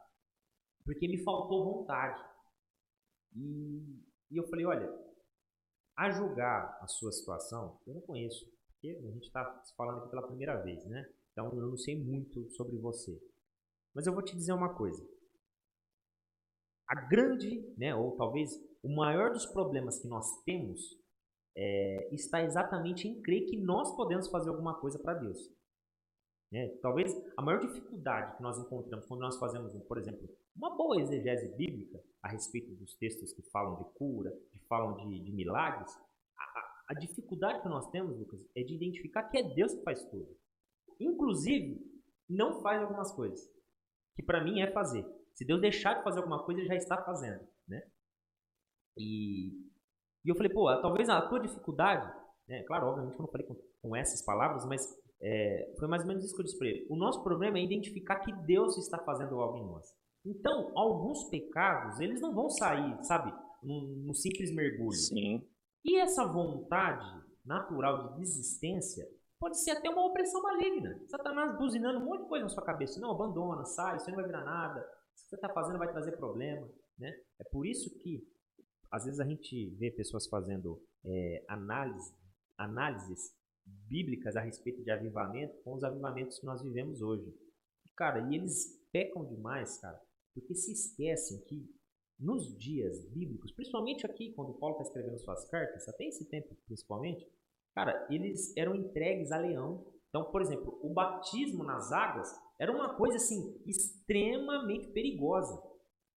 Porque 0.85 1.07
me 1.07 1.23
faltou 1.23 1.65
vontade. 1.65 2.23
E, 3.35 3.99
e 4.31 4.37
eu 4.37 4.47
falei, 4.47 4.65
olha, 4.65 4.89
a 5.97 6.09
julgar 6.11 6.77
a 6.81 6.87
sua 6.87 7.11
situação, 7.11 7.79
eu 7.85 7.95
não 7.95 8.01
conheço. 8.01 8.45
Porque 8.71 8.97
a 8.97 9.11
gente 9.11 9.25
está 9.25 9.63
falando 9.77 9.99
aqui 9.99 10.09
pela 10.09 10.27
primeira 10.27 10.61
vez, 10.61 10.85
né? 10.85 11.05
Então 11.31 11.51
eu 11.53 11.69
não 11.69 11.77
sei 11.77 12.01
muito 12.01 12.49
sobre 12.51 12.77
você. 12.77 13.11
Mas 13.93 14.07
eu 14.07 14.13
vou 14.13 14.23
te 14.23 14.35
dizer 14.35 14.53
uma 14.53 14.73
coisa. 14.73 15.05
A 16.87 16.95
grande, 17.07 17.73
né, 17.77 17.95
ou 17.95 18.15
talvez 18.15 18.51
o 18.83 18.93
maior 18.93 19.31
dos 19.31 19.45
problemas 19.45 19.99
que 19.99 20.07
nós 20.07 20.43
temos 20.43 20.79
é, 21.55 22.13
está 22.13 22.43
exatamente 22.43 23.07
em 23.07 23.21
crer 23.21 23.45
que 23.45 23.57
nós 23.57 23.95
podemos 23.95 24.27
fazer 24.29 24.49
alguma 24.49 24.79
coisa 24.79 24.99
para 24.99 25.13
Deus. 25.13 25.37
Né? 26.51 26.67
Talvez 26.81 27.11
a 27.37 27.41
maior 27.41 27.59
dificuldade 27.59 28.35
que 28.35 28.43
nós 28.43 28.59
encontramos 28.59 29.05
quando 29.05 29.21
nós 29.21 29.37
fazemos, 29.37 29.73
por 29.87 29.97
exemplo, 29.97 30.27
uma 30.55 30.75
boa 30.75 30.99
exegese 30.99 31.55
bíblica 31.55 32.03
a 32.21 32.29
respeito 32.29 32.75
dos 32.75 32.95
textos 32.95 33.33
que 33.33 33.41
falam 33.49 33.77
de 33.77 33.85
cura, 33.95 34.31
que 34.51 34.59
falam 34.67 34.95
de, 34.97 35.19
de 35.19 35.31
milagres, 35.31 35.91
a, 36.37 36.43
a, 36.43 36.85
a 36.89 36.93
dificuldade 36.93 37.61
que 37.61 37.69
nós 37.69 37.89
temos, 37.89 38.17
Lucas, 38.17 38.39
é 38.55 38.63
de 38.63 38.75
identificar 38.75 39.23
que 39.23 39.37
é 39.37 39.43
Deus 39.55 39.73
que 39.73 39.83
faz 39.83 40.03
tudo. 40.05 40.37
Inclusive, 40.99 41.81
não 42.29 42.61
faz 42.61 42.81
algumas 42.81 43.11
coisas 43.11 43.51
que 44.15 44.23
para 44.23 44.43
mim 44.43 44.61
é 44.61 44.71
fazer. 44.71 45.05
Se 45.33 45.45
Deus 45.45 45.61
deixar 45.61 45.95
de 45.95 46.03
fazer 46.03 46.19
alguma 46.19 46.43
coisa, 46.43 46.59
ele 46.59 46.67
já 46.67 46.75
está 46.75 47.03
fazendo, 47.03 47.47
né? 47.67 47.81
E, 48.97 49.49
e 50.23 50.29
eu 50.29 50.35
falei, 50.35 50.51
pô, 50.51 50.65
talvez 50.81 51.09
a 51.09 51.21
tua 51.27 51.39
dificuldade, 51.39 52.07
né? 52.47 52.63
Claro, 52.63 52.87
obviamente 52.87 53.15
eu 53.15 53.21
não 53.21 53.31
falei 53.31 53.47
com, 53.47 53.55
com 53.81 53.95
essas 53.95 54.23
palavras, 54.23 54.65
mas 54.65 54.81
é, 55.21 55.73
foi 55.79 55.87
mais 55.87 56.03
ou 56.03 56.07
menos 56.07 56.23
isso 56.23 56.35
que 56.35 56.41
eu 56.41 56.45
disse 56.45 56.57
para 56.57 56.67
ele. 56.67 56.87
O 56.89 56.95
nosso 56.95 57.23
problema 57.23 57.57
é 57.57 57.63
identificar 57.63 58.19
que 58.19 58.31
Deus 58.45 58.77
está 58.77 58.99
fazendo 58.99 59.39
algo 59.39 59.57
em 59.57 59.65
nós. 59.65 59.87
Então, 60.25 60.71
alguns 60.75 61.25
pecados, 61.29 61.99
eles 61.99 62.21
não 62.21 62.33
vão 62.33 62.49
sair, 62.49 63.03
sabe, 63.03 63.33
num, 63.61 64.03
num 64.05 64.13
simples 64.13 64.53
mergulho. 64.53 64.93
Sim. 64.93 65.45
E 65.83 65.97
essa 65.97 66.25
vontade 66.25 67.05
natural 67.45 68.09
de 68.09 68.19
desistência, 68.19 69.05
Pode 69.43 69.61
ser 69.61 69.71
até 69.71 69.89
uma 69.89 70.05
opressão 70.05 70.41
maligna. 70.41 70.97
Satanás 71.05 71.57
buzinando 71.57 71.99
um 71.99 72.05
monte 72.05 72.21
de 72.21 72.29
coisa 72.29 72.45
na 72.45 72.49
sua 72.49 72.63
cabeça. 72.63 72.97
Não, 73.01 73.11
abandona, 73.11 73.65
sai, 73.65 73.97
aí 73.99 74.07
não 74.07 74.15
vai 74.15 74.25
virar 74.25 74.45
nada. 74.45 74.79
O 74.79 74.83
que 74.83 75.27
você 75.27 75.35
está 75.35 75.49
fazendo 75.49 75.77
vai 75.77 75.91
trazer 75.91 76.13
problema. 76.13 76.65
Né? 76.97 77.13
É 77.37 77.43
por 77.51 77.65
isso 77.65 77.93
que, 77.99 78.25
às 78.89 79.03
vezes, 79.03 79.19
a 79.19 79.25
gente 79.25 79.69
vê 79.71 79.91
pessoas 79.91 80.27
fazendo 80.27 80.81
é, 81.03 81.43
análise, 81.49 82.15
análises 82.57 83.35
bíblicas 83.65 84.37
a 84.37 84.39
respeito 84.39 84.81
de 84.81 84.89
avivamento 84.89 85.61
com 85.61 85.73
os 85.73 85.83
avivamentos 85.83 86.39
que 86.39 86.45
nós 86.45 86.61
vivemos 86.61 87.01
hoje. 87.01 87.29
Cara, 87.97 88.21
e 88.31 88.35
eles 88.35 88.81
pecam 88.93 89.25
demais, 89.25 89.77
cara, 89.77 90.01
porque 90.33 90.55
se 90.55 90.71
esquecem 90.71 91.43
que 91.43 91.69
nos 92.17 92.57
dias 92.57 93.03
bíblicos, 93.09 93.51
principalmente 93.51 94.05
aqui, 94.05 94.31
quando 94.31 94.53
Paulo 94.53 94.75
está 94.75 94.83
escrevendo 94.83 95.19
suas 95.19 95.43
cartas, 95.49 95.85
até 95.89 96.05
esse 96.05 96.29
tempo 96.29 96.55
principalmente, 96.65 97.27
Cara, 97.73 98.07
eles 98.09 98.55
eram 98.55 98.75
entregues 98.75 99.31
a 99.31 99.37
leão. 99.37 99.85
Então, 100.09 100.25
por 100.25 100.41
exemplo, 100.41 100.79
o 100.83 100.93
batismo 100.93 101.63
nas 101.63 101.91
águas 101.91 102.29
era 102.59 102.71
uma 102.71 102.95
coisa 102.95 103.17
assim 103.17 103.59
extremamente 103.65 104.87
perigosa. 104.89 105.59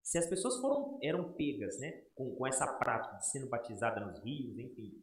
Se 0.04 0.18
as 0.18 0.28
pessoas 0.28 0.60
foram 0.60 1.00
eram 1.02 1.34
pegas, 1.34 1.80
né, 1.80 2.04
com, 2.14 2.36
com 2.36 2.46
essa 2.46 2.68
prática 2.74 3.16
de 3.18 3.28
sendo 3.28 3.50
batizada 3.50 4.06
nos 4.06 4.20
rios, 4.24 4.58
enfim, 4.60 5.02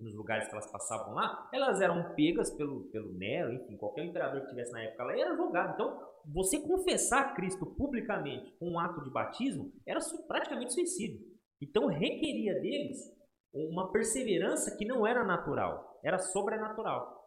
nos 0.00 0.14
lugares 0.14 0.48
que 0.48 0.52
elas 0.52 0.70
passavam 0.70 1.14
lá, 1.14 1.48
elas 1.52 1.80
eram 1.80 2.14
pegas 2.14 2.50
pelo, 2.50 2.84
pelo 2.86 3.12
Nero, 3.12 3.52
enfim, 3.52 3.76
qualquer 3.76 4.04
imperador 4.04 4.40
que 4.40 4.48
tivesse 4.48 4.72
na 4.72 4.82
época 4.82 5.04
lá 5.04 5.16
era 5.16 5.36
julgado. 5.36 5.74
Então, 5.74 6.12
você 6.24 6.60
confessar 6.60 7.34
Cristo 7.34 7.66
publicamente 7.66 8.52
com 8.58 8.70
um 8.70 8.78
ato 8.78 9.02
de 9.04 9.10
batismo 9.10 9.72
era 9.86 10.00
praticamente 10.26 10.72
suicídio. 10.72 11.20
Então, 11.60 11.86
requeria 11.86 12.60
deles 12.60 12.98
uma 13.52 13.90
perseverança 13.92 14.76
que 14.76 14.86
não 14.86 15.06
era 15.06 15.24
natural, 15.24 16.00
era 16.02 16.18
sobrenatural. 16.18 17.22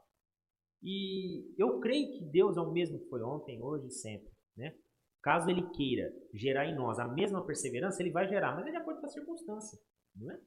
E 0.82 1.54
eu 1.58 1.80
creio 1.80 2.12
que 2.12 2.26
Deus 2.26 2.58
é 2.58 2.62
o 2.62 2.72
mesmo 2.72 3.00
que 3.00 3.10
foi 3.10 3.22
ontem, 3.22 3.62
hoje 3.62 3.88
e 3.88 3.92
sempre. 3.92 4.32
Né? 4.56 4.76
Caso 5.22 5.50
Ele 5.50 5.68
queira 5.72 6.12
gerar 6.34 6.66
em 6.68 6.76
nós 6.76 7.00
a 7.00 7.08
mesma 7.08 7.46
perseverança, 7.46 8.02
Ele 8.02 8.12
vai 8.12 8.28
gerar, 8.28 8.56
mas 8.56 8.68
é 8.68 8.72
de 8.72 8.78
acordo 8.78 9.00
com 9.00 9.08
a 9.08 9.10
circunstância. 9.10 9.80
Não 10.16 10.32
é? 10.32 10.40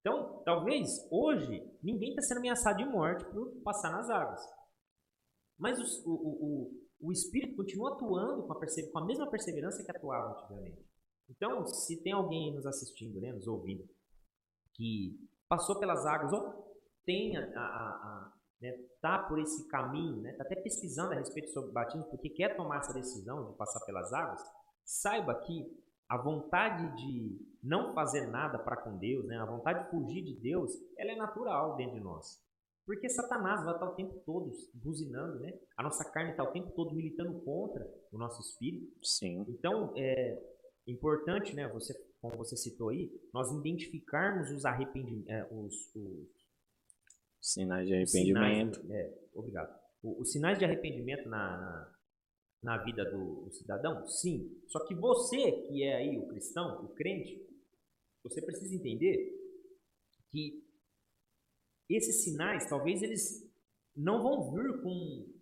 Então, 0.00 0.42
talvez 0.44 0.88
hoje 1.10 1.68
ninguém 1.82 2.10
está 2.10 2.22
sendo 2.22 2.38
ameaçado 2.38 2.76
de 2.76 2.84
morte 2.84 3.24
por 3.24 3.50
passar 3.62 3.90
nas 3.90 4.08
águas. 4.08 4.40
Mas 5.58 5.78
o, 5.78 6.10
o, 6.10 6.70
o, 7.00 7.08
o 7.08 7.12
Espírito 7.12 7.56
continua 7.56 7.94
atuando 7.94 8.46
com 8.46 8.52
a, 8.52 8.60
com 8.92 8.98
a 8.98 9.06
mesma 9.06 9.28
perseverança 9.30 9.82
que 9.82 9.90
atuava 9.90 10.38
antigamente. 10.38 10.84
Então, 11.28 11.66
se 11.66 12.00
tem 12.02 12.12
alguém 12.12 12.54
nos 12.54 12.66
assistindo, 12.66 13.20
né, 13.20 13.32
nos 13.32 13.48
ouvindo, 13.48 13.84
que 14.76 15.18
passou 15.48 15.78
pelas 15.78 16.04
águas 16.04 16.32
ou 16.32 16.66
tem 17.04 17.36
a, 17.36 17.42
a, 17.42 17.60
a 17.60 18.32
né, 18.60 18.72
tá 19.00 19.18
por 19.20 19.38
esse 19.38 19.68
caminho, 19.68 20.20
né, 20.22 20.32
tá 20.32 20.44
até 20.44 20.56
pesquisando 20.56 21.12
a 21.12 21.16
respeito 21.16 21.50
sobre 21.50 21.72
batismo 21.72 22.04
porque 22.10 22.30
quer 22.30 22.56
tomar 22.56 22.78
essa 22.78 22.92
decisão 22.92 23.50
de 23.50 23.56
passar 23.56 23.84
pelas 23.84 24.12
águas, 24.12 24.42
saiba 24.84 25.34
que 25.34 25.66
a 26.08 26.16
vontade 26.16 26.94
de 26.96 27.38
não 27.62 27.92
fazer 27.92 28.26
nada 28.28 28.58
para 28.58 28.76
com 28.76 28.96
Deus, 28.96 29.26
né, 29.26 29.38
a 29.38 29.46
vontade 29.46 29.84
de 29.84 29.90
fugir 29.90 30.22
de 30.22 30.40
Deus, 30.40 30.72
ela 30.96 31.12
é 31.12 31.16
natural 31.16 31.76
dentro 31.76 31.94
de 31.94 32.00
nós. 32.00 32.44
Porque 32.86 33.08
Satanás 33.08 33.64
vai 33.64 33.74
estar 33.74 33.90
o 33.90 33.96
tempo 33.96 34.14
todo 34.24 34.52
buzinando, 34.72 35.40
né? 35.40 35.52
A 35.76 35.82
nossa 35.82 36.08
carne 36.08 36.30
está 36.30 36.44
o 36.44 36.52
tempo 36.52 36.70
todo 36.70 36.94
militando 36.94 37.40
contra 37.40 37.84
o 38.12 38.16
nosso 38.16 38.40
espírito. 38.40 39.04
Sim. 39.04 39.44
Então, 39.48 39.92
é 39.96 40.40
importante, 40.86 41.52
né? 41.52 41.66
Você 41.72 41.92
como 42.26 42.36
você 42.36 42.56
citou 42.56 42.88
aí, 42.88 43.10
nós 43.32 43.52
identificarmos 43.52 44.50
os 44.50 44.64
arrependimentos, 44.64 45.28
é, 45.28 45.46
os, 45.52 45.94
os, 45.94 46.28
sinais 47.40 47.86
de 47.86 47.94
arrependimento. 47.94 48.80
Sinais, 48.80 48.90
é, 48.90 49.18
obrigado. 49.34 49.78
O, 50.02 50.20
os 50.20 50.32
sinais 50.32 50.58
de 50.58 50.64
arrependimento 50.64 51.28
na, 51.28 51.56
na, 51.56 51.92
na 52.62 52.84
vida 52.84 53.04
do, 53.04 53.44
do, 53.44 53.52
cidadão, 53.52 54.06
sim. 54.08 54.60
Só 54.68 54.84
que 54.86 54.94
você, 54.94 55.52
que 55.52 55.84
é 55.84 55.96
aí 55.96 56.18
o 56.18 56.26
cristão, 56.26 56.84
o 56.84 56.88
crente, 56.88 57.40
você 58.24 58.42
precisa 58.42 58.74
entender 58.74 59.32
que 60.30 60.64
esses 61.88 62.24
sinais, 62.24 62.68
talvez 62.68 63.02
eles 63.02 63.48
não 63.94 64.20
vão 64.20 64.52
vir 64.52 64.82
com, 64.82 65.32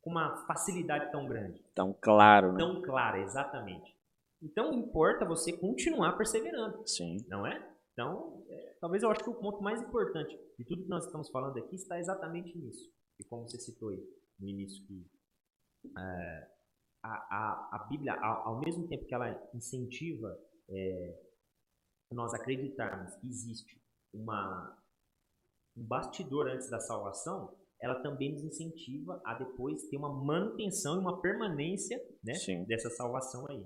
com 0.00 0.10
uma 0.10 0.46
facilidade 0.46 1.12
tão 1.12 1.28
grande. 1.28 1.62
Tão 1.74 1.92
claro, 1.92 2.52
né? 2.52 2.58
Tão 2.58 2.80
clara, 2.80 3.18
exatamente. 3.20 3.99
Então 4.42 4.72
importa 4.72 5.24
você 5.24 5.52
continuar 5.52 6.16
perseverando. 6.16 6.86
Sim. 6.86 7.18
Não 7.28 7.46
é? 7.46 7.70
Então, 7.92 8.44
é, 8.48 8.76
talvez 8.80 9.02
eu 9.02 9.10
acho 9.10 9.22
que 9.22 9.30
o 9.30 9.34
ponto 9.34 9.62
mais 9.62 9.80
importante 9.82 10.38
de 10.58 10.64
tudo 10.64 10.82
que 10.82 10.88
nós 10.88 11.04
estamos 11.04 11.28
falando 11.30 11.58
aqui 11.58 11.74
está 11.74 11.98
exatamente 11.98 12.56
nisso. 12.56 12.90
E 13.18 13.24
como 13.24 13.48
você 13.48 13.58
citou 13.58 13.90
aí 13.90 14.02
no 14.38 14.48
início 14.48 14.84
que 14.86 15.06
é, 15.98 16.50
a, 17.02 17.08
a, 17.10 17.76
a 17.76 17.86
Bíblia, 17.90 18.14
ao, 18.14 18.48
ao, 18.48 18.60
mesmo 18.60 18.86
tempo 18.88 19.04
que 19.04 19.14
ela 19.14 19.30
incentiva 19.54 20.38
é, 20.68 21.20
nós 22.10 22.34
acreditarmos 22.34 23.14
que 23.16 23.26
existe 23.26 23.80
uma, 24.12 24.76
um 25.76 25.84
bastidor 25.84 26.48
antes 26.48 26.68
da 26.68 26.80
salvação, 26.80 27.56
ela 27.80 28.02
também 28.02 28.32
nos 28.32 28.44
incentiva 28.44 29.20
a 29.24 29.34
depois 29.34 29.84
ter 29.88 29.96
uma 29.96 30.12
manutenção 30.12 30.96
e 30.96 30.98
uma 30.98 31.20
permanência 31.20 31.96
né, 32.22 32.34
dessa 32.66 32.90
salvação 32.90 33.46
aí. 33.48 33.64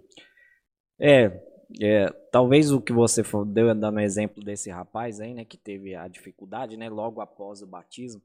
É, 0.98 1.40
é, 1.80 2.08
talvez 2.30 2.70
o 2.70 2.80
que 2.80 2.92
você 2.92 3.22
deu 3.46 3.74
dando 3.74 4.00
exemplo 4.00 4.42
desse 4.44 4.70
rapaz 4.70 5.20
aí, 5.20 5.34
né, 5.34 5.44
que 5.44 5.56
teve 5.56 5.94
a 5.94 6.06
dificuldade, 6.06 6.76
né, 6.76 6.88
logo 6.88 7.20
após 7.20 7.62
o 7.62 7.66
batismo, 7.66 8.22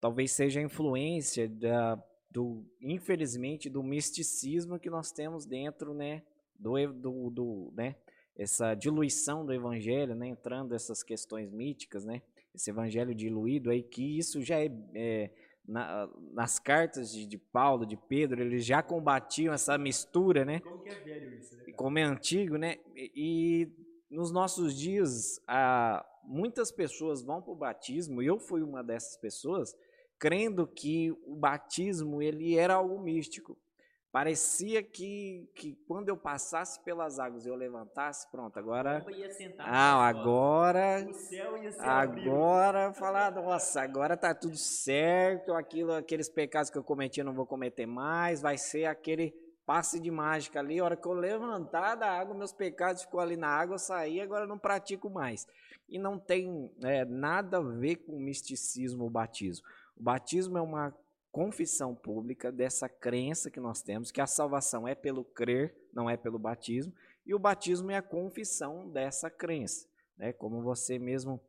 talvez 0.00 0.32
seja 0.32 0.60
a 0.60 0.62
influência 0.62 1.48
da, 1.48 2.02
do, 2.30 2.64
infelizmente, 2.80 3.68
do 3.68 3.82
misticismo 3.82 4.78
que 4.78 4.90
nós 4.90 5.10
temos 5.10 5.44
dentro, 5.46 5.92
né, 5.94 6.22
do, 6.58 6.74
do, 6.92 7.30
do 7.30 7.72
né, 7.74 7.96
essa 8.36 8.74
diluição 8.74 9.44
do 9.44 9.52
evangelho, 9.52 10.14
né, 10.14 10.28
entrando 10.28 10.74
essas 10.74 11.02
questões 11.02 11.50
míticas, 11.50 12.04
né, 12.04 12.22
esse 12.54 12.70
evangelho 12.70 13.14
diluído 13.14 13.70
aí, 13.70 13.82
que 13.82 14.18
isso 14.18 14.42
já 14.42 14.60
é, 14.60 14.70
é 14.94 15.30
na, 15.66 16.08
nas 16.32 16.58
cartas 16.58 17.12
de, 17.12 17.26
de, 17.26 17.38
Paulo, 17.38 17.86
de 17.86 17.96
Pedro, 17.96 18.42
eles 18.42 18.64
já 18.64 18.82
combatiam 18.82 19.54
essa 19.54 19.78
mistura, 19.78 20.44
né? 20.44 20.60
Como 20.60 20.82
que 20.82 20.88
é 20.88 20.94
velho 20.94 21.32
isso, 21.34 21.56
né? 21.56 21.61
Como 21.76 21.98
é 21.98 22.02
antigo, 22.02 22.56
né? 22.56 22.76
E, 22.94 23.68
e 24.10 24.14
nos 24.14 24.30
nossos 24.30 24.76
dias, 24.78 25.40
a, 25.46 26.04
muitas 26.24 26.70
pessoas 26.70 27.22
vão 27.22 27.40
para 27.42 27.52
o 27.52 27.56
batismo, 27.56 28.22
e 28.22 28.26
eu 28.26 28.38
fui 28.38 28.62
uma 28.62 28.82
dessas 28.82 29.16
pessoas, 29.16 29.74
crendo 30.18 30.66
que 30.66 31.10
o 31.26 31.34
batismo 31.34 32.22
ele 32.22 32.56
era 32.56 32.74
algo 32.74 32.98
místico. 33.00 33.56
Parecia 34.12 34.82
que, 34.82 35.48
que 35.54 35.74
quando 35.88 36.10
eu 36.10 36.16
passasse 36.18 36.78
pelas 36.84 37.18
águas 37.18 37.46
e 37.46 37.48
eu 37.48 37.54
levantasse, 37.54 38.30
pronto, 38.30 38.58
agora. 38.58 39.02
Ah, 39.58 40.06
agora. 40.06 41.06
Agora, 41.78 42.92
falar, 42.92 43.32
nossa, 43.32 43.80
agora 43.80 44.14
tá 44.14 44.34
tudo 44.34 44.56
certo, 44.56 45.54
aquilo, 45.54 45.94
aqueles 45.94 46.28
pecados 46.28 46.70
que 46.70 46.76
eu 46.76 46.84
cometi 46.84 47.20
eu 47.20 47.24
não 47.24 47.32
vou 47.32 47.46
cometer 47.46 47.86
mais, 47.86 48.42
vai 48.42 48.58
ser 48.58 48.84
aquele 48.84 49.34
passe 49.64 50.00
de 50.00 50.10
mágica 50.10 50.58
ali. 50.58 50.78
A 50.78 50.84
hora 50.84 50.96
que 50.96 51.06
eu 51.06 51.12
levantar 51.12 51.94
da 51.94 52.10
água, 52.10 52.34
meus 52.34 52.52
pecados 52.52 53.02
ficou 53.02 53.20
ali 53.20 53.36
na 53.36 53.48
água, 53.48 53.74
eu 53.74 53.78
saí, 53.78 54.20
agora 54.20 54.44
eu 54.44 54.48
não 54.48 54.58
pratico 54.58 55.08
mais. 55.10 55.46
E 55.88 55.98
não 55.98 56.18
tem 56.18 56.70
é, 56.82 57.04
nada 57.04 57.58
a 57.58 57.60
ver 57.60 57.96
com 57.96 58.18
misticismo 58.18 59.04
o 59.04 59.10
batismo. 59.10 59.66
O 59.96 60.02
batismo 60.02 60.58
é 60.58 60.60
uma 60.62 60.94
confissão 61.30 61.94
pública 61.94 62.52
dessa 62.52 62.88
crença 62.88 63.50
que 63.50 63.58
nós 63.58 63.82
temos, 63.82 64.10
que 64.10 64.20
a 64.20 64.26
salvação 64.26 64.86
é 64.86 64.94
pelo 64.94 65.24
crer, 65.24 65.74
não 65.92 66.08
é 66.08 66.16
pelo 66.16 66.38
batismo, 66.38 66.92
e 67.24 67.34
o 67.34 67.38
batismo 67.38 67.90
é 67.90 67.96
a 67.96 68.02
confissão 68.02 68.88
dessa 68.90 69.30
crença, 69.30 69.86
né? 70.16 70.32
como 70.32 70.62
você 70.62 70.98
mesmo 70.98 71.40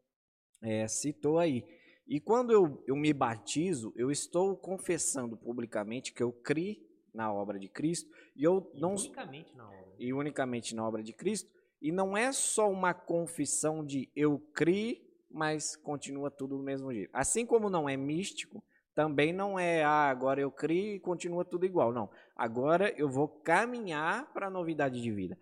é, 0.61 0.87
citou 0.87 1.37
aí. 1.37 1.65
E 2.07 2.19
quando 2.19 2.51
eu, 2.51 2.83
eu 2.87 2.95
me 2.95 3.11
batizo, 3.13 3.93
eu 3.95 4.11
estou 4.11 4.55
confessando 4.55 5.35
publicamente 5.35 6.13
que 6.13 6.23
eu 6.23 6.31
criei 6.31 6.92
na 7.13 7.31
obra 7.31 7.59
de 7.59 7.69
Cristo 7.69 8.09
e 8.35 8.43
eu 8.43 8.69
e 8.73 8.79
não 8.79 8.95
unicamente 8.95 9.55
na 9.55 9.69
obra. 9.69 9.93
e 9.99 10.13
unicamente 10.13 10.75
na 10.75 10.87
obra 10.87 11.03
de 11.03 11.13
Cristo 11.13 11.49
e 11.81 11.91
não 11.91 12.15
é 12.15 12.31
só 12.31 12.71
uma 12.71 12.93
confissão 12.93 13.85
de 13.85 14.09
eu 14.15 14.39
criei, 14.53 15.05
mas 15.29 15.75
continua 15.75 16.31
tudo 16.31 16.57
do 16.57 16.63
mesmo 16.63 16.93
jeito. 16.93 17.09
Assim 17.11 17.45
como 17.45 17.69
não 17.69 17.89
é 17.89 17.97
místico, 17.97 18.63
também 18.95 19.33
não 19.33 19.59
é, 19.59 19.83
ah, 19.83 20.09
agora 20.09 20.39
eu 20.39 20.49
crio 20.49 20.95
e 20.95 20.99
continua 20.99 21.43
tudo 21.43 21.65
igual. 21.65 21.91
Não. 21.91 22.09
Agora 22.35 22.93
eu 22.95 23.09
vou 23.09 23.27
caminhar 23.27 24.31
para 24.31 24.47
a 24.47 24.49
novidade 24.49 25.01
de 25.01 25.11
vida. 25.11 25.37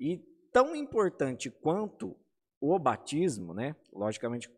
E 0.00 0.22
tão 0.52 0.74
importante 0.74 1.50
quanto 1.50 2.16
o 2.60 2.78
batismo, 2.78 3.52
né? 3.52 3.76
Logicamente 3.92 4.48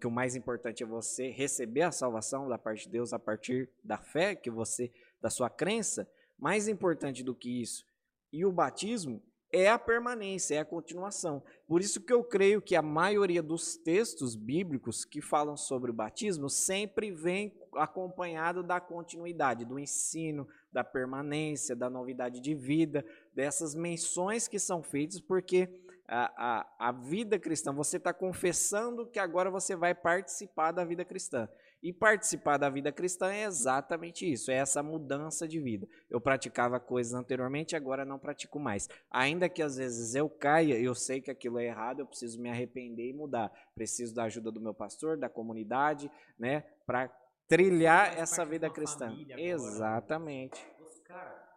que 0.00 0.06
o 0.06 0.10
mais 0.10 0.34
importante 0.34 0.82
é 0.82 0.86
você 0.86 1.30
receber 1.30 1.82
a 1.82 1.92
salvação 1.92 2.48
da 2.48 2.58
parte 2.58 2.84
de 2.84 2.90
Deus 2.90 3.12
a 3.12 3.18
partir 3.18 3.70
da 3.84 3.98
fé 3.98 4.34
que 4.34 4.50
você, 4.50 4.92
da 5.20 5.30
sua 5.30 5.50
crença. 5.50 6.08
Mais 6.38 6.68
importante 6.68 7.22
do 7.22 7.34
que 7.34 7.60
isso 7.60 7.84
e 8.32 8.44
o 8.44 8.52
batismo 8.52 9.22
é 9.52 9.68
a 9.68 9.78
permanência, 9.78 10.54
é 10.54 10.58
a 10.58 10.64
continuação. 10.64 11.42
Por 11.66 11.80
isso 11.80 12.00
que 12.00 12.12
eu 12.12 12.22
creio 12.22 12.62
que 12.62 12.76
a 12.76 12.82
maioria 12.82 13.42
dos 13.42 13.76
textos 13.76 14.36
bíblicos 14.36 15.04
que 15.04 15.20
falam 15.20 15.56
sobre 15.56 15.90
o 15.90 15.94
batismo 15.94 16.48
sempre 16.48 17.10
vem 17.10 17.52
acompanhado 17.74 18.62
da 18.62 18.80
continuidade, 18.80 19.64
do 19.64 19.78
ensino, 19.78 20.46
da 20.72 20.84
permanência, 20.84 21.74
da 21.74 21.90
novidade 21.90 22.40
de 22.40 22.54
vida, 22.54 23.04
dessas 23.34 23.74
menções 23.74 24.46
que 24.46 24.58
são 24.58 24.84
feitas, 24.84 25.20
porque 25.20 25.68
a, 26.06 26.60
a, 26.60 26.88
a 26.88 26.92
vida 26.92 27.36
cristã, 27.36 27.72
você 27.72 27.96
está 27.96 28.12
confessando 28.12 29.06
que 29.06 29.18
agora 29.18 29.50
você 29.50 29.74
vai 29.74 29.96
participar 29.96 30.70
da 30.70 30.84
vida 30.84 31.04
cristã. 31.04 31.48
E 31.82 31.94
participar 31.94 32.58
da 32.58 32.68
vida 32.68 32.92
cristã 32.92 33.32
é 33.32 33.44
exatamente 33.44 34.30
isso, 34.30 34.50
é 34.50 34.56
essa 34.56 34.82
mudança 34.82 35.48
de 35.48 35.58
vida. 35.58 35.88
Eu 36.10 36.20
praticava 36.20 36.78
coisas 36.78 37.14
anteriormente, 37.14 37.74
agora 37.74 38.04
não 38.04 38.18
pratico 38.18 38.60
mais. 38.60 38.86
Ainda 39.10 39.48
que 39.48 39.62
às 39.62 39.76
vezes 39.76 40.14
eu 40.14 40.28
caia, 40.28 40.78
eu 40.78 40.94
sei 40.94 41.22
que 41.22 41.30
aquilo 41.30 41.58
é 41.58 41.64
errado, 41.64 42.00
eu 42.00 42.06
preciso 42.06 42.40
me 42.40 42.50
arrepender 42.50 43.08
e 43.08 43.14
mudar. 43.14 43.50
Preciso 43.74 44.14
da 44.14 44.24
ajuda 44.24 44.52
do 44.52 44.60
meu 44.60 44.74
pastor, 44.74 45.16
da 45.16 45.30
comunidade, 45.30 46.10
né, 46.38 46.60
para 46.84 47.08
trilhar 47.48 48.18
essa 48.18 48.44
vida 48.44 48.68
cristã. 48.68 49.16
Exatamente. 49.38 50.62
Cara, 51.04 51.48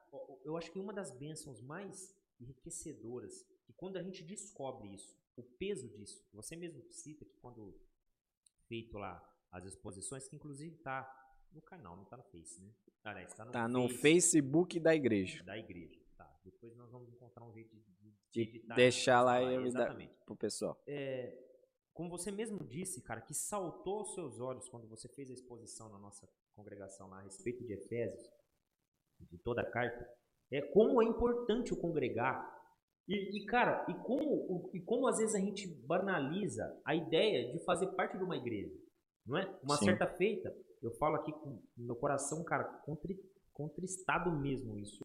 eu 0.46 0.56
acho 0.56 0.72
que 0.72 0.80
uma 0.80 0.94
das 0.94 1.12
bênçãos 1.12 1.62
mais 1.62 2.16
enriquecedoras, 2.40 3.46
e 3.70 3.74
quando 3.74 3.98
a 3.98 4.04
gente 4.04 4.24
descobre 4.24 4.94
isso, 4.94 5.16
o 5.36 5.44
peso 5.44 5.90
disso, 5.90 6.26
você 6.34 6.56
mesmo 6.56 6.82
cita 6.90 7.26
que 7.26 7.36
quando 7.42 7.78
feito 8.68 8.98
lá 8.98 9.22
as 9.54 9.64
exposições, 9.66 10.28
que 10.28 10.36
inclusive 10.36 10.76
tá 10.78 11.08
no 11.54 11.62
canal, 11.62 11.96
não 11.96 12.06
tá 12.06 12.18
no 12.18 12.24
Face, 12.24 12.60
né? 12.62 12.74
Aliás, 13.04 13.34
tá 13.34 13.46
no, 13.46 13.52
tá 13.52 13.68
no 13.68 13.88
face, 13.88 14.02
Facebook 14.02 14.80
da 14.80 14.96
igreja. 14.96 15.44
Da 15.44 15.58
igreja, 15.58 16.00
tá. 16.18 16.40
Depois 16.44 16.76
nós 16.76 16.90
vamos 16.90 17.10
encontrar 17.10 17.44
um 17.44 17.54
jeito 17.54 17.76
de, 17.76 17.84
de, 18.32 18.60
de 18.60 18.68
deixar 18.76 19.22
lá 19.22 19.42
e 19.42 19.72
para 19.72 19.96
pro 20.26 20.36
pessoal. 20.36 20.82
É, 20.88 21.38
como 21.94 22.10
você 22.10 22.32
mesmo 22.32 22.64
disse, 22.64 23.02
cara, 23.04 23.22
que 23.22 23.34
saltou 23.34 24.00
aos 24.00 24.14
seus 24.16 24.40
olhos 24.40 24.68
quando 24.70 24.88
você 24.88 25.08
fez 25.10 25.30
a 25.30 25.34
exposição 25.34 25.90
na 25.90 26.00
nossa 26.00 26.28
congregação 26.56 27.10
lá 27.10 27.20
a 27.20 27.24
respeito 27.24 27.64
de 27.66 27.74
Efésios, 27.74 28.28
de 29.20 29.38
toda 29.38 29.62
a 29.62 29.70
carta, 29.70 30.10
é 30.52 30.62
como 30.62 31.02
é 31.02 31.06
importante 31.06 31.74
o 31.74 31.78
congregar. 31.78 32.52
E, 33.08 33.38
e 33.38 33.46
cara, 33.46 33.86
e 33.90 33.94
como, 33.96 34.72
e 34.74 34.80
como 34.80 35.08
às 35.08 35.18
vezes 35.18 35.36
a 35.36 35.40
gente 35.40 35.68
banaliza 35.86 36.82
a 36.86 36.96
ideia 36.96 37.52
de 37.52 37.60
fazer 37.66 37.88
parte 37.96 38.18
de 38.18 38.24
uma 38.24 38.38
igreja. 38.38 38.74
Não 39.26 39.38
é? 39.38 39.60
Uma 39.64 39.78
Sim. 39.78 39.86
certa 39.86 40.08
feita, 40.08 40.56
eu 40.82 40.92
falo 40.96 41.16
aqui 41.16 41.32
com 41.32 41.62
meu 41.78 41.96
coração, 41.96 42.44
cara, 42.44 42.64
contri, 42.86 43.18
contristado 43.54 44.32
mesmo 44.32 44.78
isso. 44.78 45.04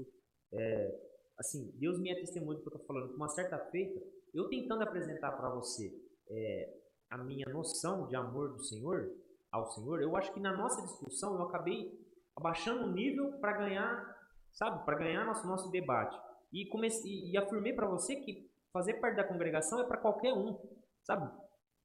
É, 0.53 1.01
assim, 1.39 1.71
Deus 1.77 1.99
me 2.01 2.11
é 2.11 2.15
testemunho 2.17 2.59
do 2.59 2.63
que 2.63 2.69
eu 2.69 2.81
tô 2.81 2.85
falando. 2.87 3.15
Uma 3.15 3.29
certa 3.29 3.59
feita, 3.71 4.01
eu 4.35 4.49
tentando 4.49 4.83
apresentar 4.83 5.33
para 5.33 5.51
você 5.51 5.93
é, 6.29 6.75
a 7.11 7.19
minha 7.19 7.47
noção 7.49 8.07
de 8.09 8.17
amor 8.17 8.55
do 8.55 8.65
Senhor, 8.65 9.11
ao 9.51 9.71
Senhor, 9.71 10.03
eu 10.03 10.15
acho 10.17 10.33
que 10.33 10.41
na 10.41 10.55
nossa 10.57 10.83
discussão 10.83 11.37
eu 11.37 11.43
acabei 11.43 11.99
abaixando 12.37 12.85
o 12.85 12.93
nível 12.93 13.33
para 13.41 13.57
ganhar, 13.57 14.17
sabe, 14.53 14.85
para 14.85 14.99
ganhar 14.99 15.25
nosso 15.25 15.47
nosso 15.47 15.71
debate. 15.71 16.19
E 16.53 16.67
comecei 16.67 17.31
e 17.31 17.37
afirmei 17.37 17.73
para 17.73 17.89
você 17.89 18.17
que 18.17 18.51
fazer 18.73 18.95
parte 18.95 19.17
da 19.17 19.25
congregação 19.25 19.81
é 19.81 19.85
para 19.85 19.97
qualquer 19.97 20.33
um, 20.33 20.59
sabe? 21.03 21.31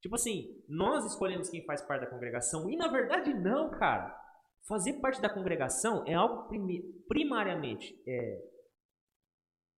Tipo 0.03 0.15
assim, 0.15 0.61
nós 0.67 1.05
escolhemos 1.05 1.49
quem 1.49 1.63
faz 1.63 1.81
parte 1.81 2.01
da 2.01 2.09
congregação 2.09 2.69
e 2.69 2.75
na 2.75 2.89
verdade 2.89 3.33
não, 3.33 3.71
cara. 3.71 4.13
Fazer 4.67 4.99
parte 4.99 5.21
da 5.21 5.29
congregação 5.29 6.03
é 6.05 6.13
algo 6.13 6.49
primariamente 7.07 7.97
é, 8.05 8.43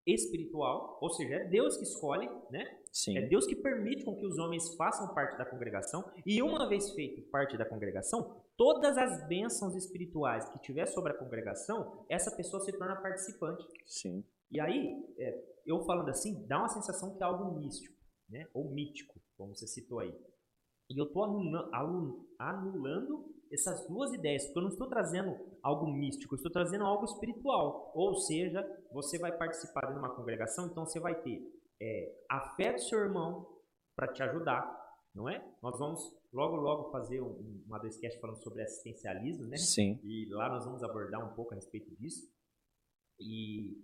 espiritual, 0.05 0.97
ou 0.99 1.11
seja, 1.11 1.35
é 1.35 1.45
Deus 1.45 1.77
que 1.77 1.83
escolhe, 1.83 2.27
né? 2.49 2.79
Sim. 2.91 3.17
É 3.19 3.27
Deus 3.27 3.45
que 3.45 3.55
permite 3.55 4.03
com 4.03 4.15
que 4.15 4.25
os 4.25 4.39
homens 4.39 4.75
façam 4.75 5.13
parte 5.13 5.37
da 5.37 5.45
congregação 5.45 6.03
e 6.25 6.41
uma 6.41 6.67
vez 6.67 6.91
feito 6.93 7.21
parte 7.29 7.55
da 7.55 7.65
congregação, 7.65 8.41
todas 8.57 8.97
as 8.97 9.27
bênçãos 9.27 9.75
espirituais 9.75 10.49
que 10.49 10.59
tiver 10.59 10.87
sobre 10.87 11.11
a 11.11 11.17
congregação, 11.17 12.03
essa 12.09 12.35
pessoa 12.35 12.63
se 12.63 12.71
torna 12.73 12.95
participante. 12.95 13.63
Sim. 13.85 14.23
E 14.49 14.59
aí, 14.59 15.05
é, 15.19 15.43
eu 15.67 15.83
falando 15.85 16.09
assim, 16.09 16.47
dá 16.47 16.59
uma 16.59 16.69
sensação 16.69 17.15
que 17.15 17.21
é 17.21 17.25
algo 17.25 17.59
místico, 17.59 17.95
né? 18.27 18.47
Ou 18.53 18.71
mítico 18.71 19.19
como 19.37 19.55
você 19.55 19.67
citou 19.67 19.99
aí. 19.99 20.13
E 20.89 20.99
eu 20.99 21.05
estou 21.05 21.23
anulando 22.39 23.33
essas 23.51 23.87
duas 23.87 24.13
ideias, 24.13 24.45
porque 24.45 24.59
eu 24.59 24.63
não 24.63 24.69
estou 24.69 24.87
trazendo 24.87 25.35
algo 25.63 25.87
místico, 25.87 26.35
eu 26.35 26.37
estou 26.37 26.51
trazendo 26.51 26.83
algo 26.83 27.05
espiritual. 27.05 27.91
Ou 27.95 28.15
seja, 28.15 28.63
você 28.91 29.17
vai 29.17 29.35
participar 29.35 29.91
de 29.91 29.97
uma 29.97 30.13
congregação, 30.15 30.67
então 30.67 30.85
você 30.85 30.99
vai 30.99 31.19
ter 31.21 31.41
é, 31.81 32.15
a 32.29 32.55
fé 32.55 32.73
do 32.73 32.81
seu 32.81 32.99
irmão 32.99 33.47
para 33.95 34.11
te 34.11 34.21
ajudar, 34.23 34.63
não 35.13 35.27
é? 35.27 35.43
Nós 35.61 35.77
vamos 35.79 36.01
logo, 36.31 36.55
logo 36.57 36.91
fazer 36.91 37.21
um, 37.21 37.63
uma 37.65 37.79
podcast 37.79 38.19
falando 38.19 38.43
sobre 38.43 38.61
assistencialismo, 38.61 39.47
né? 39.47 39.57
Sim. 39.57 39.99
E 40.03 40.27
lá 40.29 40.49
nós 40.49 40.65
vamos 40.65 40.83
abordar 40.83 41.25
um 41.25 41.33
pouco 41.33 41.53
a 41.53 41.55
respeito 41.55 41.95
disso. 41.95 42.29
E 43.19 43.75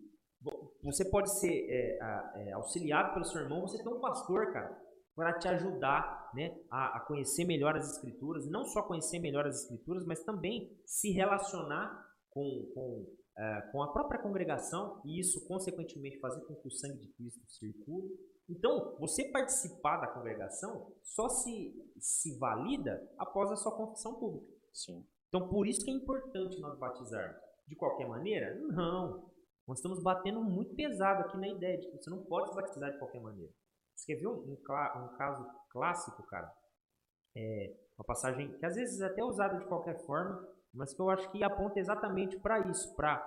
você 0.83 1.09
pode 1.09 1.39
ser 1.39 1.67
é, 1.69 1.97
é, 2.35 2.51
auxiliado 2.51 3.13
pelo 3.13 3.25
seu 3.25 3.41
irmão, 3.41 3.61
você 3.61 3.81
tem 3.81 3.91
um 3.91 3.99
pastor, 3.99 4.51
cara 4.51 4.90
para 5.21 5.37
te 5.37 5.47
ajudar 5.47 6.31
né, 6.33 6.57
a, 6.71 6.97
a, 6.97 6.99
conhecer 7.01 7.45
melhor 7.45 7.77
as 7.77 7.91
escrituras, 7.91 8.49
não 8.49 8.65
só 8.65 8.81
conhecer 8.81 9.19
melhor 9.19 9.45
as 9.45 9.61
escrituras, 9.61 10.03
mas 10.03 10.23
também 10.23 10.75
se 10.83 11.11
relacionar 11.11 12.09
com, 12.31 12.71
com, 12.73 13.05
uh, 13.37 13.71
com 13.71 13.83
a 13.83 13.93
própria 13.93 14.19
congregação 14.19 14.99
e 15.05 15.19
isso, 15.19 15.47
consequentemente, 15.47 16.17
fazer 16.17 16.41
com 16.47 16.55
que 16.55 16.67
o 16.67 16.71
sangue 16.71 16.97
de 16.97 17.13
Cristo 17.13 17.47
circule. 17.47 18.09
Então, 18.49 18.97
você 18.99 19.25
participar 19.25 19.97
da 19.97 20.07
congregação 20.07 20.91
só 21.03 21.29
se, 21.29 21.71
se 21.99 22.35
valida 22.39 23.07
após 23.19 23.51
a 23.51 23.55
sua 23.55 23.73
confissão 23.73 24.15
pública. 24.15 24.51
Sim. 24.73 25.05
Então, 25.27 25.47
por 25.49 25.67
isso 25.67 25.85
que 25.85 25.91
é 25.91 25.93
importante 25.93 26.59
nós 26.59 26.79
batizarmos. 26.79 27.37
De 27.67 27.75
qualquer 27.75 28.07
maneira? 28.07 28.55
Não. 28.55 29.29
Nós 29.67 29.77
estamos 29.77 30.01
batendo 30.01 30.41
muito 30.41 30.73
pesado 30.73 31.21
aqui 31.21 31.37
na 31.37 31.47
ideia 31.47 31.77
de 31.77 31.91
que 31.91 31.97
você 31.97 32.09
não 32.09 32.23
pode 32.23 32.49
se 32.49 32.55
batizar 32.55 32.91
de 32.91 32.97
qualquer 32.97 33.21
maneira. 33.21 33.53
Você 33.95 34.13
quer 34.13 34.19
ver 34.19 34.27
um, 34.27 34.51
um, 34.51 35.07
caso 35.17 35.45
clássico, 35.69 36.23
cara? 36.27 36.51
É 37.35 37.73
uma 37.97 38.05
passagem 38.05 38.51
que 38.57 38.65
às 38.65 38.75
vezes 38.75 38.99
é 38.99 39.05
até 39.05 39.23
usada 39.23 39.57
de 39.57 39.65
qualquer 39.65 40.03
forma, 40.05 40.47
mas 40.73 40.93
que 40.93 41.01
eu 41.01 41.09
acho 41.09 41.31
que 41.31 41.43
aponta 41.43 41.79
exatamente 41.79 42.39
para 42.39 42.59
isso, 42.69 42.95
para 42.95 43.23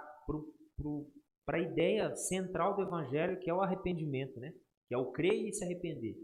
a 1.48 1.58
ideia 1.58 2.14
central 2.16 2.74
do 2.74 2.82
evangelho, 2.82 3.38
que 3.40 3.50
é 3.50 3.54
o 3.54 3.60
arrependimento, 3.60 4.38
né? 4.40 4.52
Que 4.88 4.94
é 4.94 4.98
o 4.98 5.12
crer 5.12 5.48
e 5.48 5.52
se 5.52 5.64
arrepender. 5.64 6.16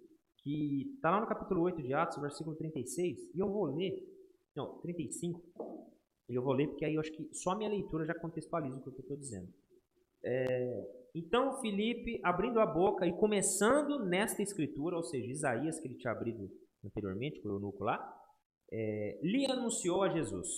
Que 0.42 0.92
está 0.94 1.10
lá 1.10 1.20
no 1.20 1.26
capítulo 1.26 1.62
8 1.62 1.82
de 1.82 1.92
Atos, 1.92 2.20
versículo 2.20 2.56
36, 2.56 3.18
e 3.34 3.38
eu 3.38 3.48
vou 3.48 3.66
ler, 3.66 3.92
não, 4.56 4.78
35, 4.80 5.40
e 6.28 6.34
eu 6.34 6.42
vou 6.42 6.54
ler 6.54 6.68
porque 6.68 6.84
aí 6.84 6.94
eu 6.94 7.00
acho 7.00 7.12
que 7.12 7.28
só 7.34 7.50
a 7.50 7.56
minha 7.56 7.68
leitura 7.68 8.06
já 8.06 8.14
contextualiza 8.14 8.78
o 8.78 8.82
que 8.82 8.88
eu 8.88 9.00
estou 9.00 9.16
dizendo. 9.16 9.52
É, 10.24 10.99
então 11.14 11.60
Felipe, 11.60 12.20
abrindo 12.22 12.60
a 12.60 12.66
boca 12.66 13.06
e 13.06 13.12
começando 13.12 14.04
nesta 14.04 14.42
escritura, 14.42 14.96
ou 14.96 15.02
seja, 15.02 15.30
Isaías, 15.30 15.80
que 15.80 15.88
ele 15.88 15.96
tinha 15.96 16.12
abrido 16.12 16.50
anteriormente, 16.84 17.40
com 17.40 17.48
o 17.48 17.52
eunuco 17.52 17.84
lá, 17.84 17.98
é, 18.72 19.20
lhe 19.22 19.50
anunciou 19.50 20.02
a 20.02 20.08
Jesus. 20.08 20.48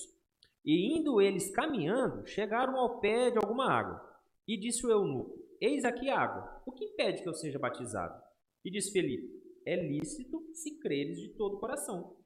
E 0.64 0.96
indo 0.96 1.20
eles 1.20 1.50
caminhando, 1.50 2.26
chegaram 2.26 2.76
ao 2.76 3.00
pé 3.00 3.30
de 3.30 3.38
alguma 3.38 3.70
água. 3.70 4.00
E 4.46 4.56
disse 4.56 4.86
o 4.86 4.90
eunuco: 4.90 5.36
Eis 5.60 5.84
aqui 5.84 6.08
água. 6.08 6.62
O 6.66 6.72
que 6.72 6.84
impede 6.84 7.22
que 7.22 7.28
eu 7.28 7.34
seja 7.34 7.58
batizado? 7.58 8.22
E 8.64 8.70
disse 8.70 8.92
Felipe: 8.92 9.28
É 9.66 9.76
lícito 9.76 10.46
se 10.52 10.78
creres 10.78 11.20
de 11.20 11.30
todo 11.30 11.56
o 11.56 11.60
coração. 11.60 12.16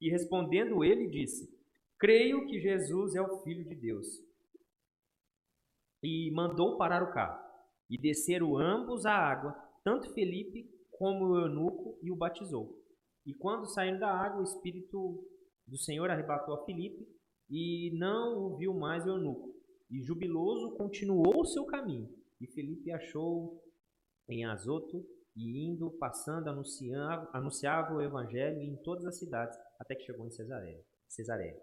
E 0.00 0.10
respondendo 0.10 0.84
ele, 0.84 1.08
disse: 1.08 1.48
Creio 1.98 2.46
que 2.46 2.60
Jesus 2.60 3.14
é 3.14 3.22
o 3.22 3.42
Filho 3.42 3.64
de 3.64 3.74
Deus 3.74 4.06
e 6.04 6.30
mandou 6.32 6.76
parar 6.76 7.02
o 7.02 7.12
carro. 7.12 7.42
E 7.88 7.98
desceram 7.98 8.58
ambos 8.58 9.06
à 9.06 9.12
água, 9.12 9.54
tanto 9.82 10.12
Felipe 10.12 10.70
como 10.92 11.26
o 11.26 11.38
eunuco, 11.38 11.98
e 12.02 12.10
o 12.10 12.16
batizou. 12.16 12.78
E 13.26 13.32
quando 13.34 13.66
saíram 13.66 13.98
da 13.98 14.10
água, 14.10 14.40
o 14.40 14.44
Espírito 14.44 15.26
do 15.66 15.78
Senhor 15.78 16.10
arrebatou 16.10 16.54
a 16.54 16.64
Felipe, 16.64 17.08
e 17.50 17.90
não 17.98 18.38
o 18.38 18.56
viu 18.56 18.74
mais 18.74 19.04
o 19.06 19.10
eunuco. 19.10 19.54
E 19.90 20.02
jubiloso 20.02 20.76
continuou 20.76 21.40
o 21.40 21.46
seu 21.46 21.64
caminho. 21.64 22.08
E 22.40 22.46
Felipe 22.48 22.92
achou 22.92 23.62
em 24.28 24.44
Azoto, 24.44 25.04
e 25.36 25.66
indo, 25.66 25.90
passando, 25.92 26.48
anunciava, 26.48 27.28
anunciava 27.32 27.94
o 27.94 28.02
evangelho 28.02 28.60
em 28.60 28.76
todas 28.82 29.04
as 29.04 29.18
cidades, 29.18 29.58
até 29.80 29.94
que 29.94 30.04
chegou 30.04 30.26
em 30.26 30.30
Cesareia. 30.30 30.84
Cesareia. 31.08 31.60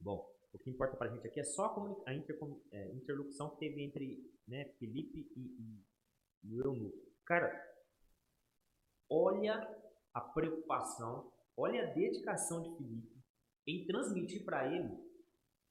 Bom, 0.00 0.29
o 0.52 0.58
que 0.58 0.70
importa 0.70 0.96
para 0.96 1.10
a 1.10 1.14
gente 1.14 1.26
aqui 1.26 1.40
é 1.40 1.44
só 1.44 1.74
a, 2.06 2.12
é, 2.12 2.92
interlocução 2.92 3.50
que 3.50 3.58
teve 3.58 3.82
entre 3.82 4.18
né, 4.46 4.64
Felipe 4.78 5.30
e, 5.36 5.40
e, 5.40 5.84
e 6.44 6.54
o 6.54 6.64
eunuco. 6.64 6.98
Cara, 7.24 7.52
olha 9.08 9.54
a 10.12 10.20
preocupação, 10.20 11.32
olha 11.56 11.82
a 11.84 11.92
dedicação 11.92 12.62
de 12.62 12.76
Felipe 12.76 13.20
em 13.66 13.86
transmitir 13.86 14.44
para 14.44 14.66
ele 14.72 14.90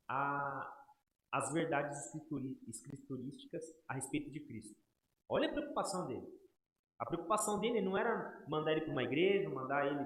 a, 0.07 0.85
as 1.31 1.51
verdades 1.53 1.97
escriturísticas 2.67 3.63
a 3.87 3.95
respeito 3.95 4.31
de 4.31 4.39
Cristo. 4.39 4.75
Olha 5.27 5.49
a 5.49 5.51
preocupação 5.51 6.07
dele. 6.07 6.27
A 6.97 7.05
preocupação 7.05 7.59
dele 7.59 7.81
não 7.81 7.97
era 7.97 8.43
mandar 8.47 8.71
ele 8.71 8.81
para 8.81 8.91
uma 8.91 9.03
igreja, 9.03 9.49
mandar 9.49 9.85
ele 9.85 10.05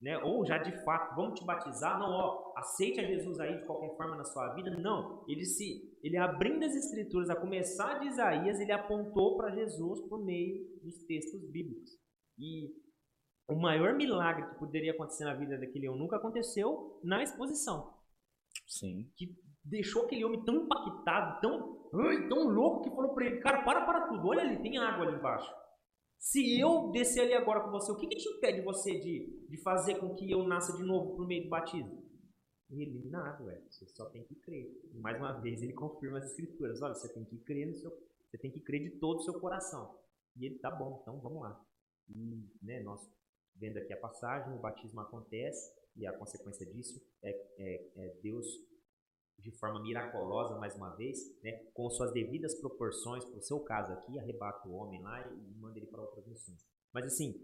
né? 0.00 0.18
Ou 0.18 0.44
já 0.44 0.58
de 0.58 0.72
fato, 0.84 1.14
vamos 1.16 1.38
te 1.38 1.44
batizar, 1.44 1.98
não, 1.98 2.10
ó, 2.10 2.52
aceite 2.56 3.00
a 3.00 3.04
Jesus 3.04 3.40
aí 3.40 3.58
de 3.58 3.66
qualquer 3.66 3.96
forma 3.96 4.16
na 4.16 4.24
sua 4.24 4.54
vida. 4.54 4.70
Não, 4.70 5.24
ele 5.28 5.44
se, 5.44 5.98
ele 6.02 6.16
abrindo 6.16 6.64
as 6.64 6.74
escrituras, 6.74 7.30
a 7.30 7.36
começar 7.36 7.98
de 7.98 8.08
Isaías, 8.08 8.60
ele 8.60 8.72
apontou 8.72 9.36
para 9.36 9.54
Jesus 9.54 10.00
por 10.08 10.24
meio 10.24 10.66
dos 10.82 11.04
textos 11.04 11.42
bíblicos. 11.50 11.90
E 12.38 12.70
o 13.48 13.54
maior 13.54 13.94
milagre 13.94 14.46
que 14.50 14.58
poderia 14.58 14.92
acontecer 14.92 15.24
na 15.24 15.34
vida 15.34 15.58
daquele 15.58 15.88
homem 15.88 16.02
nunca 16.02 16.16
aconteceu 16.16 17.00
na 17.02 17.22
exposição. 17.22 17.94
Sim. 18.66 19.10
Que 19.16 19.34
deixou 19.64 20.04
aquele 20.04 20.24
homem 20.24 20.44
tão 20.44 20.56
impactado, 20.56 21.40
tão, 21.40 21.90
tão 22.28 22.48
louco, 22.48 22.82
que 22.82 22.94
falou 22.94 23.14
para 23.14 23.26
ele, 23.26 23.40
cara, 23.40 23.62
para, 23.64 23.84
para 23.84 24.08
tudo, 24.08 24.28
olha 24.28 24.42
ali, 24.42 24.62
tem 24.62 24.78
água 24.78 25.06
ali 25.06 25.16
embaixo. 25.16 25.52
Se 26.18 26.58
eu 26.58 26.90
descer 26.90 27.20
ali 27.20 27.34
agora 27.34 27.60
com 27.60 27.70
você, 27.70 27.92
o 27.92 27.96
que, 27.96 28.06
que 28.06 28.16
te 28.16 28.28
impede 28.28 28.62
você 28.62 28.98
de, 28.98 29.46
de 29.48 29.56
fazer 29.58 29.96
com 29.96 30.14
que 30.14 30.30
eu 30.30 30.42
nasça 30.46 30.76
de 30.76 30.82
novo 30.82 31.16
por 31.16 31.26
meio 31.26 31.44
do 31.44 31.48
batismo? 31.48 32.04
Ele, 32.70 33.08
nada, 33.08 33.42
ué, 33.44 33.62
você 33.70 33.86
só 33.86 34.06
tem 34.06 34.24
que 34.24 34.34
crer. 34.34 34.68
E 34.92 34.98
mais 34.98 35.16
uma 35.18 35.32
vez 35.40 35.62
ele 35.62 35.72
confirma 35.72 36.18
as 36.18 36.24
escrituras. 36.24 36.82
Olha, 36.82 36.94
você 36.94 37.12
tem 37.12 37.24
que 37.24 37.38
crer 37.38 37.66
no 37.66 37.74
seu, 37.74 37.90
você 38.28 38.38
tem 38.38 38.50
que 38.50 38.60
crer 38.60 38.82
de 38.82 38.98
todo 38.98 39.18
o 39.18 39.22
seu 39.22 39.38
coração. 39.38 39.96
E 40.36 40.46
ele, 40.46 40.58
tá 40.58 40.70
bom, 40.70 40.98
então 41.00 41.20
vamos 41.20 41.42
lá. 41.42 41.64
E, 42.08 42.44
né, 42.62 42.80
nós 42.80 43.08
vendo 43.54 43.78
aqui 43.78 43.92
a 43.92 44.00
passagem, 44.00 44.52
o 44.52 44.60
batismo 44.60 45.00
acontece 45.00 45.72
e 45.96 46.06
a 46.06 46.12
consequência 46.12 46.66
disso 46.66 47.00
é, 47.22 47.30
é, 47.58 47.90
é 47.96 48.08
Deus 48.22 48.46
de 49.38 49.50
forma 49.58 49.80
miraculosa, 49.82 50.58
mais 50.58 50.74
uma 50.74 50.94
vez, 50.96 51.18
né, 51.42 51.52
com 51.72 51.88
suas 51.90 52.12
devidas 52.12 52.54
proporções, 52.60 53.24
para 53.24 53.38
o 53.38 53.42
seu 53.42 53.60
caso 53.60 53.92
aqui, 53.92 54.18
arrebata 54.18 54.68
o 54.68 54.74
homem 54.74 55.00
lá 55.02 55.20
e 55.30 55.54
manda 55.60 55.78
ele 55.78 55.86
para 55.86 56.02
outras 56.02 56.26
missões. 56.26 56.60
Mas 56.92 57.04
assim, 57.06 57.34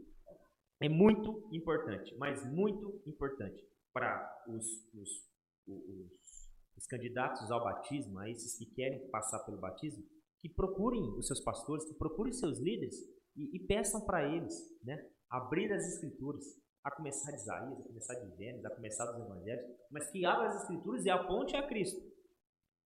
é 0.81 0.89
muito 0.89 1.49
importante, 1.53 2.15
mas 2.17 2.45
muito 2.51 3.01
importante 3.07 3.65
para 3.93 4.45
os, 4.49 4.67
os, 4.95 5.29
os, 5.67 6.51
os 6.77 6.87
candidatos 6.87 7.51
ao 7.51 7.63
batismo, 7.63 8.19
a 8.19 8.29
esses 8.29 8.57
que 8.59 8.67
querem 8.75 9.09
passar 9.11 9.41
pelo 9.41 9.59
batismo, 9.59 10.05
que 10.41 10.49
procurem 10.49 11.03
os 11.17 11.27
seus 11.27 11.41
pastores, 11.41 11.85
que 11.85 11.95
procurem 11.95 12.33
seus 12.33 12.59
líderes 12.59 12.97
e, 13.37 13.57
e 13.57 13.61
peçam 13.61 14.05
para 14.05 14.29
eles 14.35 14.53
né, 14.83 15.09
abrir 15.31 15.73
as 15.73 15.87
escrituras, 15.87 16.45
a 16.85 16.91
começar 16.91 17.31
de 17.31 17.39
Isaías, 17.39 17.79
a 17.79 17.83
começar 17.83 18.15
de 18.15 18.37
Gênesis, 18.37 18.65
a 18.65 18.75
começar 18.75 19.07
dos 19.07 19.25
evangelhos, 19.25 19.77
mas 19.91 20.11
que 20.11 20.25
abra 20.25 20.49
as 20.49 20.63
escrituras 20.63 21.05
e 21.05 21.11
aponte 21.11 21.57
a 21.57 21.67
Cristo. 21.67 22.01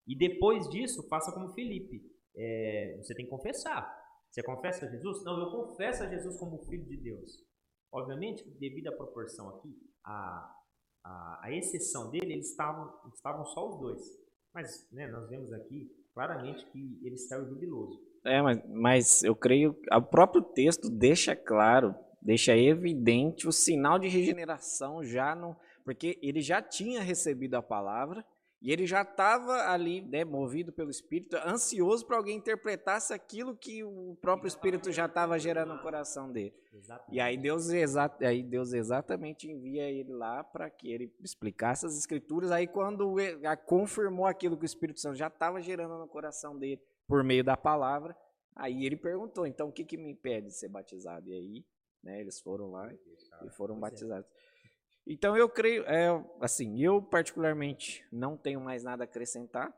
E 0.07 0.17
depois 0.17 0.69
disso, 0.69 1.07
faça 1.09 1.33
como 1.33 1.53
Felipe. 1.55 2.03
É, 2.37 2.97
você 3.03 3.15
tem 3.15 3.25
que 3.25 3.31
confessar. 3.31 4.05
Você 4.31 4.43
confessa 4.43 4.85
a 4.85 4.91
Jesus? 4.91 5.25
Não, 5.25 5.39
eu 5.39 5.51
confesso 5.51 6.03
a 6.03 6.09
Jesus 6.09 6.37
como 6.39 6.65
Filho 6.67 6.85
de 6.85 6.97
Deus. 6.97 7.45
Obviamente, 7.93 8.45
devido 8.59 8.89
à 8.89 8.93
proporção 8.93 9.49
aqui, 9.51 9.73
a, 10.05 10.53
a, 11.05 11.41
a 11.45 11.53
exceção 11.53 12.11
dele, 12.11 12.33
eles 12.33 12.51
estavam, 12.51 12.93
estavam 13.15 13.47
só 13.47 13.69
os 13.69 13.79
dois. 13.79 14.03
Mas 14.53 14.91
né, 14.93 15.07
nós 15.07 15.29
vemos 15.29 15.53
aqui 15.53 15.89
claramente 16.13 16.65
que 16.73 16.99
ele 17.05 17.15
estava 17.15 17.45
jubiloso. 17.45 18.01
É, 18.25 18.43
mas, 18.43 18.63
mas 18.69 19.23
eu 19.23 19.37
creio 19.37 19.79
o 19.93 20.03
próprio 20.03 20.43
texto 20.43 20.89
deixa 20.91 21.37
claro 21.37 21.95
deixa 22.25 22.57
evidente 22.57 23.47
o 23.47 23.53
sinal 23.53 23.99
de 23.99 24.09
regeneração 24.09 25.05
já 25.05 25.35
no. 25.35 25.55
Porque 25.85 26.19
ele 26.23 26.41
já 26.41 26.63
tinha 26.63 27.03
recebido 27.03 27.55
a 27.55 27.63
palavra 27.63 28.25
e 28.65 28.73
ele 28.73 28.87
já 28.87 29.03
estava 29.03 29.71
ali, 29.71 30.01
né, 30.01 30.25
movido 30.25 30.73
pelo 30.73 30.89
Espírito, 30.89 31.37
ansioso 31.37 32.07
para 32.07 32.17
alguém 32.17 32.39
interpretasse 32.39 33.13
aquilo 33.13 33.55
que 33.55 33.85
o 33.85 34.17
próprio 34.23 34.49
Espírito 34.49 34.91
já 34.91 35.05
estava 35.05 35.39
gerando 35.39 35.75
no 35.75 35.83
coração 35.83 36.33
dele. 36.33 36.55
Exatamente. 36.73 37.15
E 37.15 37.21
aí 37.21 37.37
Deus, 37.37 37.69
exa 37.69 38.11
aí 38.23 38.43
Deus 38.43 38.73
exatamente 38.73 39.51
envia 39.51 39.91
ele 39.91 40.15
lá 40.15 40.43
para 40.43 40.71
que 40.71 40.91
ele 40.91 41.13
explicasse 41.23 41.85
as 41.85 41.99
Escrituras. 41.99 42.51
Aí, 42.51 42.67
quando 42.67 43.17
confirmou 43.67 44.25
aquilo 44.25 44.57
que 44.57 44.65
o 44.65 44.67
Espírito 44.67 44.99
Santo 44.99 45.17
já 45.17 45.27
estava 45.27 45.61
gerando 45.61 45.99
no 45.99 46.09
coração 46.09 46.59
dele 46.59 46.81
por 47.07 47.23
meio 47.23 47.45
da 47.45 47.59
palavra, 47.59 48.17
aí 48.57 48.87
ele 48.87 48.97
perguntou: 48.97 49.47
então 49.47 49.69
o 49.69 49.73
que, 49.73 49.85
que 49.85 49.99
me 49.99 50.11
impede 50.11 50.47
de 50.47 50.55
ser 50.55 50.69
batizado? 50.69 51.29
E 51.29 51.35
aí 51.35 51.65
né? 52.05 52.21
Eles 52.21 52.39
foram 52.41 52.71
lá 52.71 52.93
e 52.93 53.51
foram 53.51 53.77
é. 53.77 53.81
batizados. 53.81 54.29
Então 55.07 55.37
eu 55.37 55.49
creio, 55.49 55.85
é, 55.85 56.09
assim, 56.41 56.81
eu 56.81 57.03
particularmente 57.03 58.05
não 58.13 58.37
tenho 58.37 58.61
mais 58.61 58.85
nada 58.85 59.05
a 59.05 59.07
acrescentar. 59.07 59.75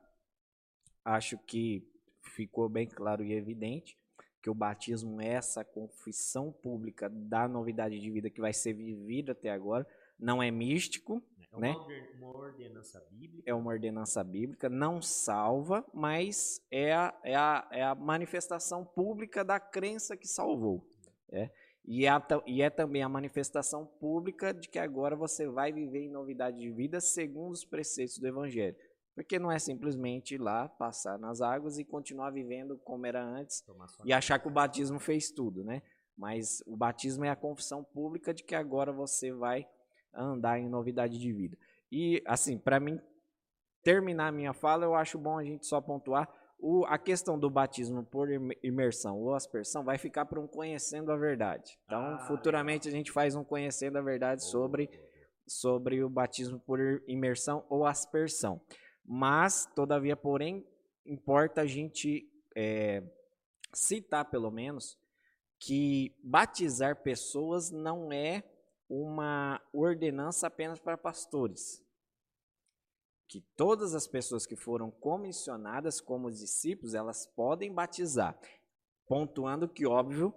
Acho 1.05 1.39
que 1.39 1.89
ficou 2.23 2.69
bem 2.69 2.87
claro 2.87 3.25
e 3.25 3.33
evidente 3.33 3.99
que 4.43 4.51
o 4.51 4.55
batismo 4.55 5.21
é 5.21 5.29
essa 5.29 5.65
confissão 5.65 6.53
pública 6.53 7.09
da 7.09 7.49
novidade 7.49 7.99
de 7.99 8.11
vida 8.11 8.31
que 8.31 8.41
vai 8.41 8.53
ser 8.53 8.75
vivida 8.75 9.33
até 9.33 9.51
agora. 9.51 9.87
Não 10.19 10.41
é 10.41 10.51
místico, 10.51 11.21
é 11.53 11.61
né? 11.61 11.75
uma 12.19 12.29
ordenança 12.29 13.05
bíblica. 13.11 13.51
É 13.51 13.55
uma 13.55 13.71
ordenança 13.71 14.23
bíblica, 14.23 14.69
não 14.69 15.03
salva, 15.03 15.85
mas 15.93 16.65
é 16.71 16.93
a, 16.93 17.19
é 17.25 17.35
a, 17.35 17.69
é 17.73 17.83
a 17.83 17.95
manifestação 17.95 18.85
pública 18.85 19.45
da 19.45 19.59
crença 19.59 20.17
que 20.17 20.29
salvou. 20.29 20.89
É. 21.33 21.51
E 21.87 22.05
é, 22.05 22.11
e 22.47 22.63
é 22.63 22.69
também 22.69 23.03
a 23.03 23.09
manifestação 23.09 23.87
pública 23.87 24.53
de 24.53 24.69
que 24.69 24.79
agora 24.79 25.15
você 25.15 25.47
vai 25.47 25.73
viver 25.73 26.01
em 26.01 26.11
novidade 26.11 26.59
de 26.59 26.71
vida 26.71 27.01
segundo 27.01 27.53
os 27.53 27.65
preceitos 27.65 28.19
do 28.19 28.27
Evangelho. 28.27 28.77
Porque 29.15 29.39
não 29.39 29.51
é 29.51 29.59
simplesmente 29.59 30.35
ir 30.35 30.39
lá, 30.39 30.69
passar 30.69 31.19
nas 31.19 31.41
águas 31.41 31.79
e 31.79 31.85
continuar 31.85 32.31
vivendo 32.31 32.77
como 32.79 33.07
era 33.07 33.25
antes 33.25 33.65
e 34.05 34.13
achar 34.13 34.39
que 34.39 34.49
o 34.49 34.51
batismo 34.51 34.99
fez 34.99 35.31
tudo, 35.31 35.65
né? 35.65 35.81
Mas 36.19 36.63
o 36.67 36.77
batismo 36.77 37.25
é 37.25 37.31
a 37.31 37.37
confissão 37.37 37.85
pública 37.85 38.35
de 38.35 38.43
que 38.43 38.55
agora 38.55 38.93
você 38.93 39.33
vai 39.33 39.67
andar 40.13 40.59
em 40.59 40.69
novidade 40.69 41.19
de 41.19 41.33
vida. 41.33 41.57
E, 41.91 42.23
assim, 42.27 42.59
para 42.59 42.81
mim 42.81 43.01
terminar 43.83 44.29
a 44.29 44.33
minha 44.33 44.53
fala, 44.53 44.85
eu 44.85 44.95
acho 44.95 45.19
bom 45.19 45.39
a 45.39 45.45
gente 45.45 45.67
só 45.67 45.81
pontuar 45.81 46.29
o, 46.69 46.85
a 46.87 46.99
questão 46.99 47.39
do 47.39 47.49
batismo 47.49 48.03
por 48.03 48.29
imersão 48.61 49.21
ou 49.21 49.37
aspersão 49.37 49.85
vai 49.85 49.97
ficar 49.99 50.27
para 50.27 50.41
um 50.41 50.49
conhecendo 50.49 51.13
a 51.13 51.17
verdade. 51.17 51.79
Então, 51.85 52.01
ah, 52.01 52.19
futuramente 52.27 52.89
a 52.89 52.91
gente 52.91 53.13
faz 53.13 53.37
um 53.37 53.45
conhecendo 53.45 53.97
a 53.99 54.03
verdade 54.03 54.45
sobre, 54.45 54.91
sobre 55.47 56.03
o 56.03 56.11
batismo 56.11 56.59
por 56.59 56.81
imersão 57.07 57.65
ou 57.69 57.87
aspersão. 57.87 58.61
Mas, 59.05 59.65
todavia, 59.77 60.17
porém, 60.17 60.67
importa 61.07 61.61
a 61.61 61.67
gente 61.67 62.29
é, 62.57 63.01
citar, 63.73 64.25
pelo 64.25 64.51
menos, 64.51 64.99
que 65.61 66.17
batizar 66.21 67.01
pessoas 67.01 67.71
não 67.71 68.13
é 68.13 68.43
uma 68.89 69.63
ordenança 69.73 70.49
apenas 70.49 70.81
para 70.81 70.99
pastores 70.99 71.86
que 73.29 73.41
todas 73.57 73.95
as 73.95 74.07
pessoas 74.07 74.47
que 74.47 74.57
foram 74.57 74.91
comissionadas 74.91 76.01
como 76.01 76.31
discípulos, 76.31 76.95
elas 76.95 77.27
podem 77.27 77.73
batizar. 77.73 78.39
Pontuando 79.09 79.69
que, 79.69 79.87
óbvio, 79.87 80.35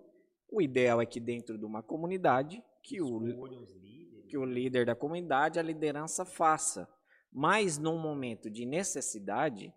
o 0.51 0.61
ideal 0.61 1.01
é 1.01 1.05
que 1.05 1.19
dentro 1.19 1.57
de 1.57 1.65
uma 1.65 1.83
comunidade, 1.83 2.63
que 2.83 3.01
o, 3.01 3.19
que 4.27 4.37
o 4.37 4.45
líder 4.45 4.85
da 4.85 4.95
comunidade, 4.95 5.59
a 5.59 5.63
liderança 5.63 6.25
faça. 6.25 6.87
Mas 7.31 7.77
num 7.77 7.99
momento 7.99 8.49
de 8.49 8.65
necessidade, 8.65 9.73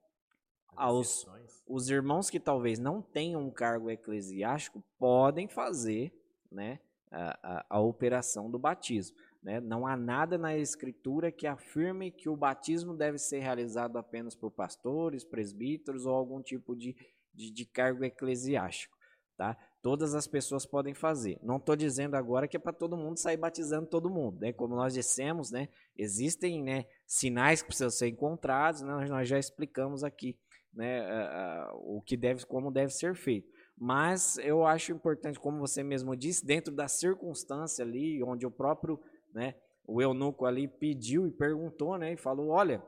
aos, 0.74 1.26
os 1.66 1.90
irmãos 1.90 2.30
que 2.30 2.40
talvez 2.40 2.78
não 2.78 3.02
tenham 3.02 3.42
um 3.42 3.50
cargo 3.50 3.90
eclesiástico 3.90 4.82
podem 4.98 5.48
fazer 5.48 6.12
né, 6.50 6.80
a, 7.10 7.38
a, 7.42 7.66
a 7.68 7.80
operação 7.80 8.50
do 8.50 8.58
batismo. 8.58 9.16
Né? 9.42 9.60
Não 9.60 9.86
há 9.86 9.96
nada 9.96 10.38
na 10.38 10.56
Escritura 10.56 11.32
que 11.32 11.46
afirme 11.46 12.10
que 12.10 12.28
o 12.28 12.36
batismo 12.36 12.94
deve 12.94 13.18
ser 13.18 13.40
realizado 13.40 13.98
apenas 13.98 14.34
por 14.34 14.50
pastores, 14.50 15.24
presbíteros 15.24 16.06
ou 16.06 16.14
algum 16.14 16.40
tipo 16.40 16.76
de, 16.76 16.94
de, 17.34 17.50
de 17.50 17.66
cargo 17.66 18.04
eclesiástico. 18.04 18.96
Tá? 19.36 19.56
Todas 19.82 20.14
as 20.14 20.28
pessoas 20.28 20.64
podem 20.64 20.94
fazer. 20.94 21.40
Não 21.42 21.56
estou 21.56 21.74
dizendo 21.74 22.14
agora 22.14 22.46
que 22.46 22.56
é 22.56 22.60
para 22.60 22.72
todo 22.72 22.96
mundo 22.96 23.18
sair 23.18 23.36
batizando 23.36 23.88
todo 23.88 24.08
mundo. 24.08 24.38
Né? 24.38 24.52
Como 24.52 24.76
nós 24.76 24.94
dissemos, 24.94 25.50
né? 25.50 25.68
existem 25.96 26.62
né, 26.62 26.86
sinais 27.04 27.62
que 27.62 27.68
precisam 27.68 27.90
ser 27.90 28.08
encontrados, 28.08 28.82
né? 28.82 29.06
nós 29.08 29.28
já 29.28 29.38
explicamos 29.38 30.04
aqui 30.04 30.38
né, 30.72 31.02
uh, 31.02 31.74
uh, 31.74 31.96
o 31.96 32.02
que 32.02 32.16
deve, 32.16 32.46
como 32.46 32.70
deve 32.70 32.92
ser 32.92 33.14
feito. 33.16 33.50
Mas 33.76 34.38
eu 34.38 34.64
acho 34.64 34.92
importante, 34.92 35.40
como 35.40 35.58
você 35.58 35.82
mesmo 35.82 36.14
disse, 36.14 36.46
dentro 36.46 36.72
da 36.72 36.86
circunstância 36.86 37.84
ali, 37.84 38.22
onde 38.22 38.46
o 38.46 38.50
próprio 38.50 39.00
né? 39.32 39.54
O 39.86 40.00
eunuco 40.00 40.46
ali 40.46 40.68
pediu 40.68 41.26
e 41.26 41.30
perguntou, 41.30 41.98
né? 41.98 42.12
E 42.12 42.16
falou: 42.16 42.48
Olha, 42.48 42.82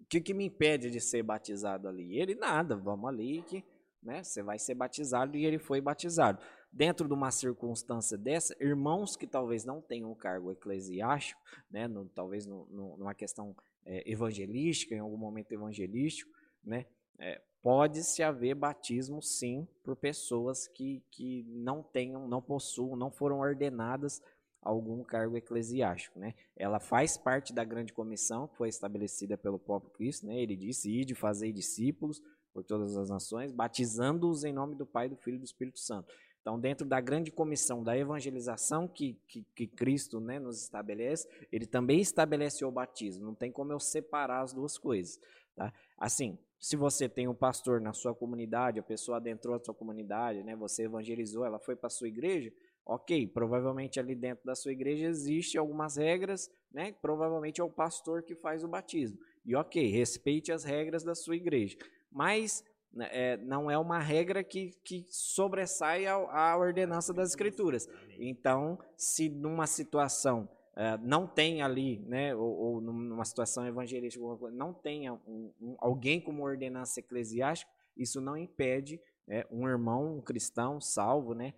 o 0.00 0.06
que, 0.08 0.20
que 0.20 0.34
me 0.34 0.44
impede 0.46 0.90
de 0.90 1.00
ser 1.00 1.22
batizado 1.22 1.88
ali? 1.88 2.18
Ele, 2.18 2.34
nada, 2.34 2.76
vamos 2.76 3.08
ali 3.08 3.42
que 3.42 3.64
né, 4.04 4.22
você 4.22 4.42
vai 4.42 4.58
ser 4.58 4.74
batizado 4.74 5.36
e 5.36 5.46
ele 5.46 5.58
foi 5.58 5.80
batizado. 5.80 6.40
Dentro 6.70 7.08
de 7.08 7.14
uma 7.14 7.30
circunstância 7.30 8.18
dessa, 8.18 8.54
irmãos 8.60 9.16
que 9.16 9.26
talvez 9.26 9.64
não 9.64 9.80
tenham 9.80 10.14
cargo 10.14 10.52
eclesiástico, 10.52 11.40
né, 11.70 11.88
no, 11.88 12.06
talvez 12.10 12.46
no, 12.46 12.66
no, 12.66 12.96
numa 12.98 13.14
questão 13.14 13.56
é, 13.86 14.10
evangelística, 14.10 14.94
em 14.94 14.98
algum 14.98 15.16
momento 15.16 15.52
evangelístico, 15.52 16.30
né, 16.62 16.84
é, 17.18 17.40
pode-se 17.62 18.22
haver 18.22 18.54
batismo 18.54 19.22
sim 19.22 19.66
por 19.82 19.96
pessoas 19.96 20.68
que, 20.68 21.02
que 21.10 21.44
não 21.48 21.82
tenham, 21.82 22.28
não 22.28 22.42
possuam, 22.42 22.96
não 22.96 23.10
foram 23.10 23.38
ordenadas 23.38 24.20
algum 24.64 25.04
cargo 25.04 25.36
eclesiástico, 25.36 26.18
né? 26.18 26.34
Ela 26.56 26.80
faz 26.80 27.16
parte 27.16 27.52
da 27.52 27.62
grande 27.62 27.92
comissão 27.92 28.48
que 28.48 28.56
foi 28.56 28.68
estabelecida 28.68 29.36
pelo 29.36 29.58
próprio 29.58 29.90
Cristo, 29.92 30.26
né? 30.26 30.40
Ele 30.40 30.56
disse: 30.56 30.90
"Ide, 30.90 31.14
fazei 31.14 31.52
discípulos 31.52 32.22
por 32.52 32.64
todas 32.64 32.96
as 32.96 33.10
nações, 33.10 33.52
batizando-os 33.52 34.44
em 34.44 34.52
nome 34.52 34.74
do 34.74 34.86
Pai, 34.86 35.08
do 35.08 35.16
Filho 35.16 35.36
e 35.36 35.40
do 35.40 35.44
Espírito 35.44 35.78
Santo". 35.78 36.12
Então, 36.40 36.60
dentro 36.60 36.86
da 36.86 37.00
grande 37.00 37.30
comissão 37.30 37.82
da 37.82 37.96
evangelização 37.96 38.86
que, 38.86 39.18
que, 39.26 39.46
que 39.54 39.66
Cristo 39.66 40.20
né, 40.20 40.38
nos 40.38 40.60
estabelece, 40.60 41.26
ele 41.50 41.64
também 41.64 42.00
estabelece 42.00 42.62
o 42.66 42.70
batismo. 42.70 43.24
Não 43.24 43.34
tem 43.34 43.50
como 43.50 43.72
eu 43.72 43.80
separar 43.80 44.42
as 44.42 44.52
duas 44.52 44.76
coisas. 44.76 45.18
Tá? 45.56 45.72
Assim, 45.96 46.38
se 46.60 46.76
você 46.76 47.08
tem 47.08 47.28
um 47.28 47.34
pastor 47.34 47.80
na 47.80 47.94
sua 47.94 48.14
comunidade, 48.14 48.78
a 48.78 48.82
pessoa 48.82 49.16
adentrou 49.16 49.54
a 49.54 49.58
sua 49.58 49.74
comunidade, 49.74 50.42
né, 50.42 50.54
você 50.54 50.84
evangelizou, 50.84 51.44
ela 51.46 51.58
foi 51.58 51.76
para 51.76 51.86
a 51.86 51.90
sua 51.90 52.08
igreja, 52.08 52.52
Ok, 52.86 53.26
provavelmente 53.28 53.98
ali 53.98 54.14
dentro 54.14 54.44
da 54.44 54.54
sua 54.54 54.72
igreja 54.72 55.06
existe 55.06 55.56
algumas 55.56 55.96
regras, 55.96 56.50
né? 56.70 56.92
Provavelmente 57.00 57.60
é 57.60 57.64
o 57.64 57.70
pastor 57.70 58.22
que 58.22 58.34
faz 58.34 58.62
o 58.62 58.68
batismo. 58.68 59.18
E 59.44 59.56
ok, 59.56 59.86
respeite 59.90 60.52
as 60.52 60.64
regras 60.64 61.02
da 61.02 61.14
sua 61.14 61.36
igreja. 61.36 61.78
Mas 62.10 62.62
né, 62.92 63.08
é, 63.10 63.36
não 63.38 63.70
é 63.70 63.78
uma 63.78 63.98
regra 63.98 64.44
que, 64.44 64.72
que 64.84 65.04
sobressai 65.08 66.06
a 66.06 66.56
ordenança 66.56 67.12
das 67.12 67.30
escrituras. 67.30 67.88
Então, 68.18 68.78
se 68.96 69.28
numa 69.28 69.66
situação 69.66 70.48
é, 70.76 70.98
não 70.98 71.26
tem 71.26 71.62
ali, 71.62 72.00
né, 72.00 72.34
ou, 72.34 72.56
ou, 72.56 72.80
numa 72.80 73.24
situação 73.24 73.66
evangelística, 73.66 74.24
não 74.50 74.72
tenha 74.72 75.12
um, 75.12 75.52
um, 75.60 75.76
alguém 75.78 76.20
como 76.20 76.42
ordenança 76.42 76.98
eclesiástica, 76.98 77.70
isso 77.96 78.20
não 78.20 78.36
impede 78.36 79.00
é, 79.28 79.46
um 79.50 79.68
irmão, 79.68 80.16
um 80.16 80.20
cristão 80.20 80.80
salvo, 80.80 81.32
né, 81.32 81.54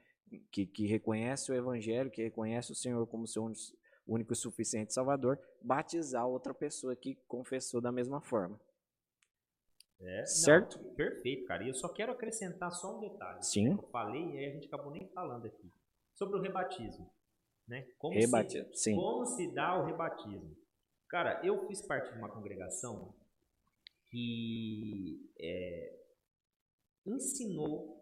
que, 0.50 0.66
que 0.66 0.86
reconhece 0.86 1.50
o 1.50 1.54
Evangelho, 1.54 2.10
que 2.10 2.22
reconhece 2.22 2.72
o 2.72 2.74
Senhor 2.74 3.06
como 3.06 3.26
seu 3.26 3.50
único 4.06 4.32
e 4.32 4.36
suficiente 4.36 4.92
Salvador, 4.92 5.38
batizar 5.60 6.26
outra 6.26 6.54
pessoa 6.54 6.94
que 6.94 7.16
confessou 7.26 7.80
da 7.80 7.92
mesma 7.92 8.20
forma. 8.20 8.60
É, 10.00 10.26
certo? 10.26 10.78
Não, 10.78 10.94
perfeito, 10.94 11.46
cara. 11.46 11.64
E 11.64 11.68
eu 11.68 11.74
só 11.74 11.88
quero 11.88 12.12
acrescentar 12.12 12.70
só 12.70 12.96
um 12.96 13.00
detalhe. 13.00 13.42
Sim. 13.42 13.72
Eu 13.72 13.88
falei 13.90 14.22
e 14.22 14.38
aí 14.38 14.46
a 14.46 14.52
gente 14.52 14.66
acabou 14.66 14.92
nem 14.92 15.08
falando 15.08 15.46
aqui. 15.46 15.72
Sobre 16.14 16.38
o 16.38 16.42
rebatismo. 16.42 17.10
Né? 17.66 17.86
Como, 17.98 18.14
rebatismo. 18.14 18.74
Se, 18.74 18.90
Sim. 18.90 18.96
como 18.96 19.24
se 19.24 19.52
dá 19.52 19.80
o 19.80 19.86
rebatismo? 19.86 20.56
Cara, 21.08 21.40
eu 21.44 21.66
fiz 21.66 21.82
parte 21.82 22.12
de 22.12 22.18
uma 22.18 22.30
congregação 22.30 23.14
que 24.10 25.30
é, 25.40 25.98
ensinou 27.06 27.95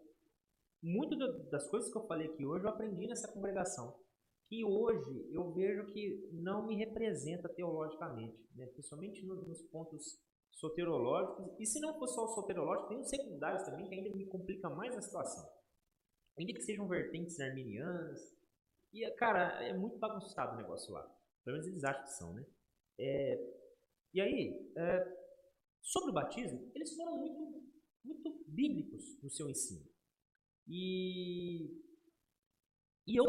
muito 0.85 1.17
das 1.49 1.67
coisas 1.67 1.91
que 1.91 1.97
eu 1.97 2.05
falei 2.05 2.27
aqui 2.27 2.45
hoje 2.45 2.63
eu 2.63 2.69
aprendi 2.69 3.07
nessa 3.07 3.31
congregação. 3.33 3.99
Que 4.47 4.63
hoje 4.63 5.27
eu 5.33 5.51
vejo 5.51 5.87
que 5.87 6.29
não 6.31 6.67
me 6.67 6.75
representa 6.75 7.49
teologicamente, 7.49 8.37
né? 8.55 8.67
principalmente 8.67 9.25
nos 9.25 9.63
pontos 9.63 10.21
soterológicos. 10.51 11.59
E 11.59 11.65
se 11.65 11.79
não 11.79 11.97
for 11.97 12.07
só 12.07 12.25
o 12.25 12.35
soterológico, 12.35 12.89
tem 12.89 12.99
os 12.99 13.09
secundários 13.09 13.63
também, 13.63 13.89
que 13.89 13.95
ainda 13.95 14.15
me 14.15 14.27
complica 14.27 14.69
mais 14.69 14.95
a 14.95 15.01
situação. 15.01 15.49
Ainda 16.37 16.53
que 16.53 16.61
sejam 16.61 16.87
vertentes 16.87 17.39
arminianas. 17.39 18.19
E, 18.93 19.09
cara, 19.15 19.63
é 19.63 19.73
muito 19.73 19.97
bagunçado 19.97 20.53
o 20.53 20.61
negócio 20.61 20.93
lá. 20.93 21.01
Pelo 21.43 21.57
menos 21.57 21.67
eles 21.67 21.83
acham 21.83 22.03
que 22.03 22.13
são, 22.13 22.33
né? 22.33 22.45
É, 22.99 23.37
e 24.13 24.21
aí, 24.21 24.71
é, 24.77 25.17
sobre 25.81 26.11
o 26.11 26.13
batismo, 26.13 26.71
eles 26.75 26.95
foram 26.95 27.17
muito, 27.17 27.63
muito 28.03 28.45
bíblicos 28.47 29.19
no 29.23 29.29
seu 29.31 29.49
ensino. 29.49 29.94
E, 30.67 31.81
e 33.07 33.15
eu 33.19 33.25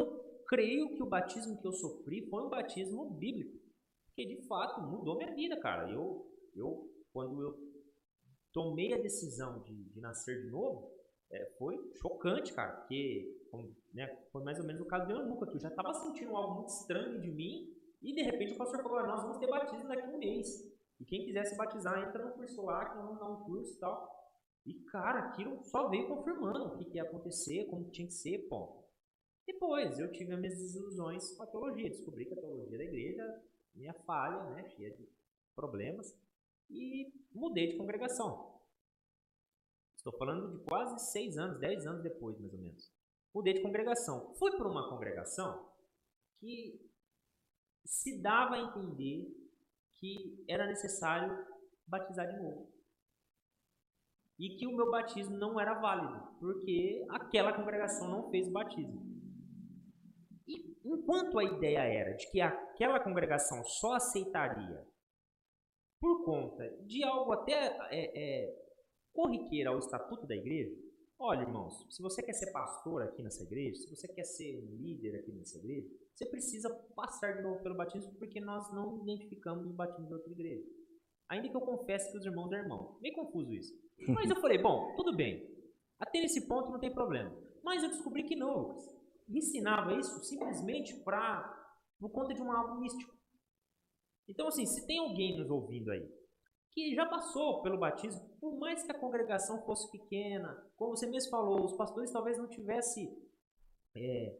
creio 0.49 0.95
que 0.95 1.03
o 1.03 1.09
batismo 1.09 1.61
que 1.61 1.66
eu 1.66 1.72
sofri 1.72 2.28
foi 2.28 2.43
um 2.45 2.49
batismo 2.51 3.11
bíblico. 3.11 3.59
Porque 4.07 4.26
de 4.26 4.47
fato 4.47 4.80
mudou 4.80 5.18
minha 5.18 5.34
vida, 5.34 5.59
cara. 5.61 5.91
Eu, 5.91 6.26
eu 6.55 6.91
quando 7.12 7.43
eu 7.43 7.55
tomei 8.53 8.95
a 8.95 8.99
decisão 8.99 9.62
de, 9.62 9.74
de 9.91 10.01
nascer 10.01 10.43
de 10.43 10.51
novo, 10.51 10.91
é, 11.30 11.45
foi 11.59 11.76
chocante, 11.97 12.55
cara. 12.55 12.72
Porque 12.76 13.37
né, 13.93 14.07
foi 14.32 14.43
mais 14.43 14.59
ou 14.59 14.64
menos 14.64 14.80
o 14.80 14.87
caso 14.87 15.07
do 15.07 15.12
Eunuca, 15.12 15.47
que 15.47 15.57
eu 15.57 15.61
já 15.61 15.68
estava 15.68 15.93
sentindo 15.93 16.34
algo 16.34 16.57
muito 16.57 16.70
estranho 16.70 17.20
de 17.20 17.30
mim. 17.30 17.74
E 18.03 18.14
de 18.14 18.22
repente 18.22 18.55
o 18.55 18.59
pastor 18.59 18.82
falou: 18.82 19.07
Nós 19.07 19.22
vamos 19.22 19.39
ter 19.39 19.49
batismo 19.49 19.89
daqui 19.89 20.09
um 20.09 20.18
mês. 20.18 20.49
E 20.99 21.05
quem 21.05 21.24
quiser 21.24 21.45
se 21.45 21.57
batizar, 21.57 22.09
entra 22.09 22.24
no 22.24 22.32
curso 22.32 22.62
lá, 22.62 22.89
que 22.89 22.97
nós 22.97 23.05
vamos 23.05 23.20
dar 23.20 23.28
um 23.28 23.45
curso 23.45 23.74
e 23.74 23.78
tal. 23.78 24.16
E, 24.67 24.75
cara, 24.91 25.29
aquilo 25.29 25.62
só 25.62 25.89
veio 25.89 26.09
confirmando 26.09 26.67
o 26.67 26.77
que, 26.77 26.97
ia 26.97 27.05
acontecer, 27.05 27.67
como 27.67 27.89
tinha 27.91 28.09
que 28.09 28.14
ser, 28.14 28.49
ponto. 28.49 28.85
Depois, 29.47 29.97
eu 30.01 30.11
tive 30.11 30.33
as 30.33 30.41
minhas 30.41 30.59
desilusões 30.59 31.37
com 31.37 31.45
a 31.45 31.47
teologia. 31.47 31.89
Descobri 31.89 32.27
que 32.27 32.35
a 32.35 32.41
teologia 32.41 32.77
da 32.77 32.85
igreja, 32.85 33.43
minha 33.75 33.95
falha, 34.05 34.43
né, 34.51 34.69
cheia 34.71 34.91
de 34.91 35.09
problemas, 35.55 36.12
e 36.69 37.12
mudei 37.33 37.69
de 37.69 37.77
congregação. 37.77 38.61
Estou 39.97 40.12
falando 40.19 40.59
de 40.59 40.64
quase 40.64 41.12
seis 41.12 41.39
anos, 41.39 41.61
dez 41.61 41.87
anos 41.87 42.03
depois, 42.03 42.37
mais 42.41 42.53
ou 42.53 42.61
menos. 42.61 42.93
mudei 43.33 43.55
de 43.55 43.62
congregação. 43.62 44.35
Fui 44.35 44.51
para 44.57 44.69
uma 44.69 44.89
congregação 44.89 45.71
que 46.41 46.81
se 47.85 48.21
dava 48.21 48.57
a 48.57 48.61
entender 48.61 49.33
que 49.95 50.45
era 50.49 50.67
necessário 50.67 51.47
batizar 51.87 52.27
de 52.27 52.43
novo. 52.43 52.76
E 54.39 54.57
que 54.57 54.66
o 54.66 54.76
meu 54.76 54.91
batismo 54.91 55.37
não 55.37 55.59
era 55.59 55.80
válido, 55.80 56.39
porque 56.39 57.05
aquela 57.09 57.55
congregação 57.55 58.09
não 58.09 58.30
fez 58.30 58.47
o 58.49 58.53
batismo. 58.53 59.03
E 60.47 60.76
enquanto 60.84 61.39
a 61.39 61.45
ideia 61.45 61.80
era 61.80 62.14
de 62.14 62.30
que 62.30 62.41
aquela 62.41 63.01
congregação 63.01 63.64
só 63.64 63.95
aceitaria 63.95 64.87
por 65.99 66.24
conta 66.24 66.68
de 66.84 67.03
algo 67.03 67.32
até 67.32 67.76
é, 67.91 68.45
é, 68.45 68.66
corriqueiro 69.12 69.70
ao 69.70 69.78
estatuto 69.78 70.26
da 70.26 70.37
igreja, 70.37 70.76
olha, 71.18 71.41
irmãos, 71.41 71.87
se 71.91 72.03
você 72.03 72.22
quer 72.22 72.34
ser 72.34 72.53
pastor 72.53 73.03
aqui 73.03 73.22
nessa 73.22 73.43
igreja, 73.43 73.76
se 73.76 73.89
você 73.89 74.07
quer 74.07 74.24
ser 74.24 74.61
líder 74.61 75.20
aqui 75.20 75.32
nessa 75.32 75.59
igreja, 75.59 75.89
você 76.14 76.26
precisa 76.26 76.68
passar 76.95 77.37
de 77.37 77.43
novo 77.43 77.62
pelo 77.62 77.76
batismo, 77.76 78.14
porque 78.18 78.41
nós 78.41 78.70
não 78.72 79.03
identificamos 79.03 79.66
o 79.66 79.74
batismo 79.74 80.07
de 80.07 80.14
outra 80.14 80.30
igreja. 80.30 80.66
Ainda 81.28 81.49
que 81.49 81.57
eu 81.57 81.61
confesse 81.61 82.12
que 82.12 82.18
os 82.18 82.24
irmãos 82.24 82.53
é 82.53 82.57
irmão. 82.57 82.99
Meio 83.01 83.14
confuso 83.16 83.53
isso. 83.53 83.74
Mas 84.09 84.30
eu 84.30 84.36
falei, 84.36 84.59
bom, 84.59 84.94
tudo 84.97 85.14
bem. 85.14 85.47
Até 85.99 86.20
nesse 86.20 86.47
ponto 86.47 86.70
não 86.70 86.78
tem 86.78 86.92
problema. 86.92 87.34
Mas 87.62 87.82
eu 87.82 87.88
descobri 87.88 88.24
que 88.24 88.36
não, 88.36 88.59
Lucas. 88.59 88.97
Ensinava 89.28 89.94
isso 89.94 90.22
simplesmente 90.24 90.94
para 91.03 91.55
por 91.99 92.11
conta 92.11 92.34
de 92.34 92.42
um 92.42 92.53
algo 92.53 92.80
místico. 92.80 93.16
Então, 94.28 94.49
assim, 94.49 94.66
se 94.66 94.86
tem 94.86 94.99
alguém 94.99 95.36
nos 95.36 95.51
ouvindo 95.51 95.90
aí 95.90 96.07
que 96.76 96.94
já 96.94 97.07
passou 97.07 97.62
pelo 97.62 97.78
batismo, 97.78 98.20
por 98.38 98.59
mais 98.59 98.82
que 98.82 98.92
a 98.92 98.99
congregação 98.99 99.64
fosse 99.64 99.90
pequena, 99.90 100.55
como 100.76 100.94
você 100.94 101.07
mesmo 101.07 101.30
falou, 101.30 101.64
os 101.64 101.74
pastores 101.74 102.12
talvez 102.12 102.36
não 102.36 102.47
tivessem. 102.49 103.16
É, 103.97 104.36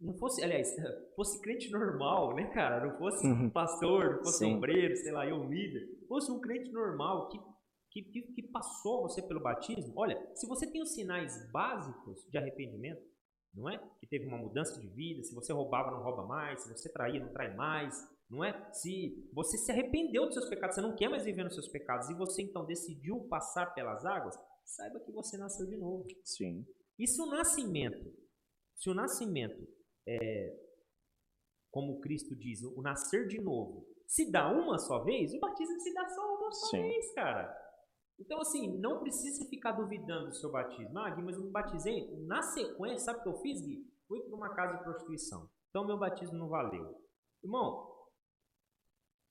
não 0.00 0.14
fosse, 0.14 0.42
aliás, 0.42 0.74
fosse 1.14 1.38
crente 1.42 1.70
normal, 1.70 2.34
né, 2.34 2.46
cara? 2.54 2.86
Não 2.86 2.96
fosse 2.96 3.26
uhum. 3.26 3.50
pastor, 3.50 4.16
não 4.16 4.18
fosse 4.20 4.38
Sim. 4.38 4.56
obreiro, 4.56 4.96
sei 4.96 5.12
lá, 5.12 5.26
eu 5.26 5.44
líder. 5.44 5.86
Fosse 6.08 6.32
um 6.32 6.40
crente 6.40 6.72
normal 6.72 7.28
que, 7.28 7.38
que, 7.90 8.02
que, 8.02 8.22
que 8.22 8.42
passou 8.44 9.02
você 9.02 9.20
pelo 9.22 9.42
batismo. 9.42 9.92
Olha, 9.96 10.16
se 10.34 10.46
você 10.46 10.70
tem 10.70 10.82
os 10.82 10.94
sinais 10.94 11.50
básicos 11.50 12.24
de 12.30 12.38
arrependimento, 12.38 13.02
não 13.54 13.68
é? 13.68 13.78
Que 13.98 14.06
teve 14.06 14.26
uma 14.26 14.38
mudança 14.38 14.80
de 14.80 14.88
vida, 14.88 15.22
se 15.24 15.34
você 15.34 15.52
roubava, 15.52 15.90
não 15.90 16.02
rouba 16.02 16.24
mais, 16.24 16.62
se 16.62 16.68
você 16.72 16.92
traía, 16.92 17.20
não 17.20 17.32
trai 17.32 17.54
mais, 17.54 17.94
não 18.30 18.44
é? 18.44 18.72
Se 18.72 19.28
você 19.32 19.58
se 19.58 19.72
arrependeu 19.72 20.26
dos 20.26 20.34
seus 20.34 20.48
pecados, 20.48 20.76
você 20.76 20.80
não 20.80 20.94
quer 20.94 21.08
mais 21.08 21.24
viver 21.24 21.42
nos 21.42 21.54
seus 21.54 21.68
pecados 21.68 22.08
e 22.08 22.14
você 22.14 22.42
então 22.42 22.64
decidiu 22.64 23.26
passar 23.28 23.74
pelas 23.74 24.04
águas, 24.04 24.38
saiba 24.64 25.00
que 25.00 25.10
você 25.10 25.36
nasceu 25.36 25.66
de 25.66 25.76
novo. 25.76 26.06
Sim. 26.24 26.64
E 26.96 27.06
se 27.08 27.20
o 27.20 27.26
nascimento, 27.26 28.12
se 28.76 28.88
o 28.88 28.94
nascimento 28.94 29.66
é, 30.06 30.56
como 31.72 32.00
Cristo 32.00 32.36
diz, 32.36 32.62
o 32.62 32.80
nascer 32.82 33.26
de 33.26 33.40
novo, 33.40 33.86
se 34.06 34.30
dá 34.30 34.48
uma 34.48 34.78
só 34.78 35.02
vez, 35.02 35.32
o 35.32 35.40
batismo 35.40 35.80
se 35.80 35.92
dá 35.92 36.08
só 36.08 36.36
uma 36.36 36.52
só 36.52 36.66
Sim. 36.66 36.82
vez, 36.82 37.14
cara. 37.14 37.59
Então, 38.20 38.38
assim, 38.40 38.78
não 38.78 39.00
precisa 39.00 39.48
ficar 39.48 39.72
duvidando 39.72 40.28
do 40.28 40.34
seu 40.34 40.50
batismo. 40.50 40.98
Ah, 40.98 41.10
Gui, 41.10 41.22
mas 41.22 41.36
eu 41.36 41.44
me 41.44 41.50
batizei. 41.50 42.14
Na 42.26 42.42
sequência, 42.42 43.06
sabe 43.06 43.20
o 43.20 43.22
que 43.22 43.28
eu 43.30 43.40
fiz, 43.40 43.60
Gui? 43.62 43.90
Fui 44.06 44.20
para 44.20 44.36
uma 44.36 44.54
casa 44.54 44.76
de 44.76 44.84
prostituição. 44.84 45.48
Então, 45.70 45.86
meu 45.86 45.98
batismo 45.98 46.36
não 46.36 46.48
valeu. 46.48 47.00
Irmão, 47.42 47.90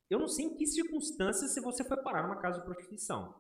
eu 0.09 0.17
não 0.17 0.27
sei 0.27 0.47
em 0.47 0.55
que 0.55 0.65
circunstâncias 0.65 1.53
se 1.53 1.61
você 1.61 1.83
foi 1.83 1.97
parar 1.97 2.23
numa 2.23 2.41
casa 2.41 2.59
de 2.59 2.65
prostituição. 2.65 3.35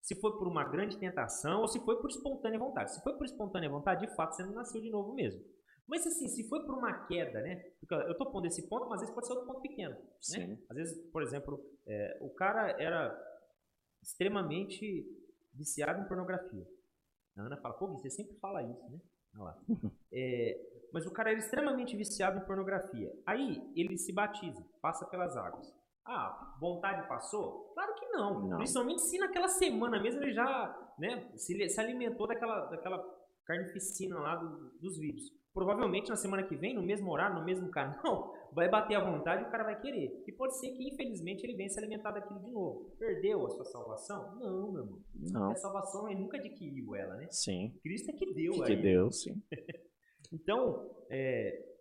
Se 0.00 0.14
foi 0.20 0.32
por 0.38 0.46
uma 0.46 0.64
grande 0.64 0.98
tentação 0.98 1.60
ou 1.62 1.68
se 1.68 1.80
foi 1.80 2.00
por 2.00 2.08
espontânea 2.08 2.58
vontade. 2.58 2.94
Se 2.94 3.02
foi 3.02 3.16
por 3.16 3.24
espontânea 3.24 3.68
vontade, 3.68 4.06
de 4.06 4.14
fato 4.14 4.36
você 4.36 4.44
não 4.44 4.52
nasceu 4.52 4.80
de 4.80 4.90
novo 4.90 5.14
mesmo. 5.14 5.42
Mas 5.86 6.06
assim, 6.06 6.28
se 6.28 6.48
foi 6.48 6.64
por 6.64 6.76
uma 6.76 7.06
queda, 7.06 7.40
né? 7.40 7.64
Eu 7.90 8.12
estou 8.12 8.30
pondo 8.30 8.46
esse 8.46 8.68
ponto, 8.68 8.88
mas 8.88 8.94
às 8.94 9.00
vezes 9.00 9.14
pode 9.14 9.26
ser 9.26 9.32
outro 9.32 9.48
ponto 9.48 9.60
pequeno. 9.60 9.94
Né? 9.94 10.58
Às 10.70 10.76
vezes, 10.76 11.10
por 11.10 11.22
exemplo, 11.22 11.60
é, 11.86 12.18
o 12.20 12.30
cara 12.30 12.70
era 12.80 13.12
extremamente 14.02 15.06
viciado 15.54 16.00
em 16.00 16.08
pornografia. 16.08 16.66
A 17.36 17.42
Ana 17.42 17.56
fala, 17.56 17.74
pô, 17.74 17.86
você 17.88 18.10
sempre 18.10 18.36
fala 18.36 18.62
isso, 18.62 18.90
né? 18.90 19.00
Olha 19.34 19.44
lá. 19.44 19.58
É, 20.14 20.60
mas 20.92 21.06
o 21.06 21.10
cara 21.10 21.30
era 21.30 21.38
extremamente 21.38 21.96
viciado 21.96 22.38
em 22.38 22.44
pornografia. 22.44 23.10
Aí 23.24 23.72
ele 23.74 23.96
se 23.96 24.12
batiza, 24.12 24.62
passa 24.82 25.06
pelas 25.06 25.34
águas. 25.38 25.74
Ah, 26.04 26.54
vontade 26.60 27.08
passou? 27.08 27.72
Claro 27.72 27.94
que 27.94 28.06
não. 28.08 28.48
não. 28.48 28.56
Principalmente 28.58 29.00
se 29.00 29.18
naquela 29.18 29.48
semana 29.48 30.02
mesmo 30.02 30.22
ele 30.22 30.34
já 30.34 30.94
né, 30.98 31.32
se, 31.34 31.68
se 31.68 31.80
alimentou 31.80 32.26
daquela, 32.26 32.66
daquela 32.66 33.02
carnificina 33.46 34.18
lá 34.18 34.36
do, 34.36 34.78
dos 34.80 34.98
vídeos. 34.98 35.32
Provavelmente 35.54 36.08
na 36.08 36.16
semana 36.16 36.42
que 36.42 36.56
vem, 36.56 36.74
no 36.74 36.82
mesmo 36.82 37.10
horário, 37.10 37.38
no 37.38 37.44
mesmo 37.44 37.70
canal, 37.70 38.34
vai 38.52 38.68
bater 38.70 38.94
à 38.94 39.04
vontade 39.04 39.42
e 39.42 39.46
o 39.46 39.50
cara 39.50 39.64
vai 39.64 39.80
querer. 39.80 40.22
E 40.26 40.32
pode 40.32 40.58
ser 40.58 40.70
que, 40.70 40.88
infelizmente, 40.88 41.44
ele 41.44 41.56
venha 41.56 41.68
se 41.68 41.78
alimentar 41.78 42.12
daquilo 42.12 42.40
de 42.40 42.50
novo. 42.50 42.94
Perdeu 42.98 43.44
a 43.44 43.50
sua 43.50 43.64
salvação? 43.64 44.36
Não, 44.36 44.72
meu 44.72 44.82
irmão. 44.82 44.98
Não. 45.14 45.50
A 45.50 45.54
salvação 45.56 46.08
ele 46.08 46.20
nunca 46.20 46.38
adquiriu 46.38 46.94
ela, 46.94 47.16
né? 47.16 47.26
Sim. 47.30 47.78
Cristo 47.82 48.10
é 48.10 48.12
que 48.14 48.32
deu 48.32 48.52
Que 48.64 48.76
deu, 48.76 49.12
sim. 49.12 49.42
então, 50.32 50.90
é, 51.10 51.72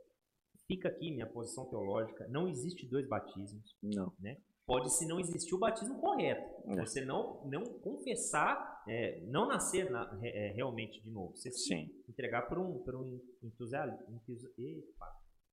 Fica 0.71 0.87
aqui 0.87 1.11
minha 1.11 1.27
posição 1.27 1.65
teológica. 1.65 2.25
Não 2.29 2.47
existe 2.47 2.87
dois 2.87 3.05
batismos. 3.05 3.75
Não. 3.83 4.13
Né? 4.17 4.37
Pode-se 4.65 5.07
não 5.07 5.19
existir 5.19 5.53
o 5.53 5.59
batismo 5.59 5.99
correto. 5.99 6.71
É. 6.71 6.75
Você 6.81 7.03
não, 7.03 7.43
não 7.45 7.63
confessar, 7.79 8.83
é, 8.87 9.21
não 9.25 9.47
nascer 9.47 9.89
na, 9.89 10.19
é, 10.23 10.51
realmente 10.53 11.01
de 11.01 11.09
novo. 11.09 11.35
Você 11.35 11.51
Sim. 11.51 11.87
se 11.87 12.05
entregar 12.09 12.43
por 12.47 12.59
um, 12.59 12.79
por 12.79 12.95
um 12.95 13.19
entusiasmo, 13.43 13.97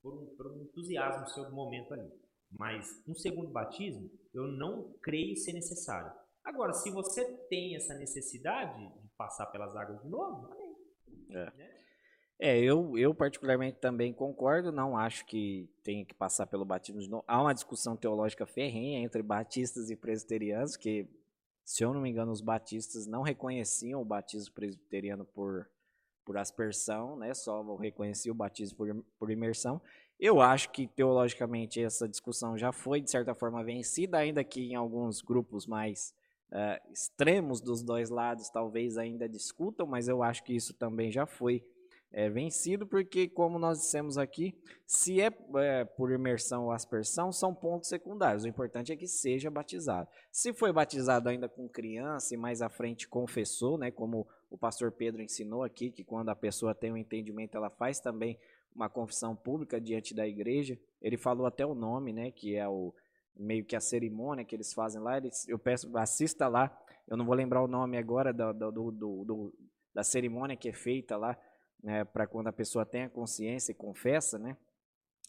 por 0.02 0.14
um, 0.14 0.26
por 0.36 0.52
um 0.52 0.62
entusiasmo 0.62 1.28
seu 1.28 1.50
momento 1.50 1.94
ali. 1.94 2.10
Mas 2.58 2.86
um 3.06 3.14
segundo 3.14 3.50
batismo, 3.50 4.10
eu 4.32 4.46
não 4.46 4.94
creio 5.02 5.36
ser 5.36 5.52
necessário. 5.52 6.12
Agora, 6.44 6.72
se 6.72 6.90
você 6.90 7.24
tem 7.48 7.76
essa 7.76 7.94
necessidade 7.94 8.80
de 9.02 9.08
passar 9.16 9.46
pelas 9.46 9.76
águas 9.76 10.00
de 10.02 10.08
novo, 10.08 10.50
amém. 10.52 10.76
É. 11.30 11.44
Né? 11.56 11.77
É, 12.40 12.56
eu, 12.56 12.96
eu 12.96 13.12
particularmente 13.12 13.78
também 13.78 14.12
concordo, 14.12 14.70
não 14.70 14.96
acho 14.96 15.26
que 15.26 15.68
tenha 15.82 16.04
que 16.04 16.14
passar 16.14 16.46
pelo 16.46 16.64
batismo 16.64 17.00
de 17.00 17.10
novo. 17.10 17.24
Há 17.26 17.42
uma 17.42 17.52
discussão 17.52 17.96
teológica 17.96 18.46
ferrenha 18.46 19.00
entre 19.00 19.22
batistas 19.22 19.90
e 19.90 19.96
presbiterianos, 19.96 20.76
que, 20.76 21.08
se 21.64 21.84
eu 21.84 21.92
não 21.92 22.00
me 22.00 22.10
engano, 22.10 22.30
os 22.30 22.40
batistas 22.40 23.08
não 23.08 23.22
reconheciam 23.22 24.00
o 24.00 24.04
batismo 24.04 24.54
presbiteriano 24.54 25.24
por, 25.24 25.68
por 26.24 26.36
aspersão, 26.36 27.16
né? 27.16 27.34
só 27.34 27.74
reconheciam 27.74 28.34
o 28.34 28.36
batismo 28.36 28.76
por, 28.76 29.04
por 29.18 29.30
imersão. 29.32 29.82
Eu 30.20 30.40
acho 30.40 30.70
que, 30.70 30.86
teologicamente, 30.86 31.82
essa 31.82 32.08
discussão 32.08 32.56
já 32.56 32.70
foi, 32.70 33.00
de 33.00 33.10
certa 33.10 33.34
forma, 33.34 33.64
vencida, 33.64 34.16
ainda 34.16 34.44
que 34.44 34.60
em 34.60 34.76
alguns 34.76 35.22
grupos 35.22 35.66
mais 35.66 36.14
uh, 36.52 36.92
extremos 36.92 37.60
dos 37.60 37.82
dois 37.82 38.10
lados 38.10 38.48
talvez 38.48 38.96
ainda 38.96 39.28
discutam, 39.28 39.88
mas 39.88 40.06
eu 40.06 40.22
acho 40.22 40.44
que 40.44 40.54
isso 40.54 40.72
também 40.72 41.10
já 41.10 41.26
foi 41.26 41.64
é, 42.10 42.28
vencido, 42.28 42.86
porque, 42.86 43.28
como 43.28 43.58
nós 43.58 43.78
dissemos 43.78 44.16
aqui, 44.16 44.58
se 44.86 45.20
é, 45.20 45.30
é, 45.56 45.84
por 45.84 46.10
imersão 46.10 46.64
ou 46.64 46.72
aspersão, 46.72 47.30
são 47.30 47.54
pontos 47.54 47.88
secundários. 47.88 48.44
O 48.44 48.48
importante 48.48 48.92
é 48.92 48.96
que 48.96 49.06
seja 49.06 49.50
batizado. 49.50 50.08
Se 50.32 50.52
foi 50.54 50.72
batizado 50.72 51.28
ainda 51.28 51.48
com 51.48 51.68
criança 51.68 52.34
e 52.34 52.38
mais 52.38 52.62
à 52.62 52.68
frente 52.68 53.06
confessou, 53.06 53.76
né, 53.76 53.90
como 53.90 54.26
o 54.50 54.56
pastor 54.56 54.90
Pedro 54.90 55.22
ensinou 55.22 55.62
aqui, 55.62 55.90
que 55.90 56.02
quando 56.02 56.30
a 56.30 56.36
pessoa 56.36 56.74
tem 56.74 56.90
um 56.90 56.96
entendimento, 56.96 57.56
ela 57.56 57.68
faz 57.68 58.00
também 58.00 58.38
uma 58.74 58.88
confissão 58.88 59.36
pública 59.36 59.80
diante 59.80 60.14
da 60.14 60.26
igreja. 60.26 60.78
Ele 61.02 61.18
falou 61.18 61.46
até 61.46 61.66
o 61.66 61.74
nome, 61.74 62.12
né, 62.12 62.30
que 62.30 62.56
é 62.56 62.66
o 62.66 62.94
meio 63.36 63.64
que 63.64 63.76
a 63.76 63.80
cerimônia 63.80 64.44
que 64.44 64.56
eles 64.56 64.72
fazem 64.72 65.00
lá. 65.00 65.18
Eles, 65.18 65.46
eu 65.46 65.58
peço, 65.58 65.94
assista 65.98 66.48
lá. 66.48 66.74
Eu 67.06 67.16
não 67.16 67.26
vou 67.26 67.34
lembrar 67.34 67.62
o 67.62 67.68
nome 67.68 67.98
agora 67.98 68.32
do, 68.32 68.52
do, 68.52 68.90
do, 68.90 69.24
do 69.24 69.54
da 69.94 70.04
cerimônia 70.04 70.56
que 70.56 70.68
é 70.68 70.72
feita 70.72 71.16
lá 71.16 71.36
né, 71.82 72.04
para 72.04 72.26
quando 72.26 72.48
a 72.48 72.52
pessoa 72.52 72.84
tem 72.84 73.04
a 73.04 73.10
consciência 73.10 73.72
e 73.72 73.74
confessa, 73.74 74.38
né, 74.38 74.56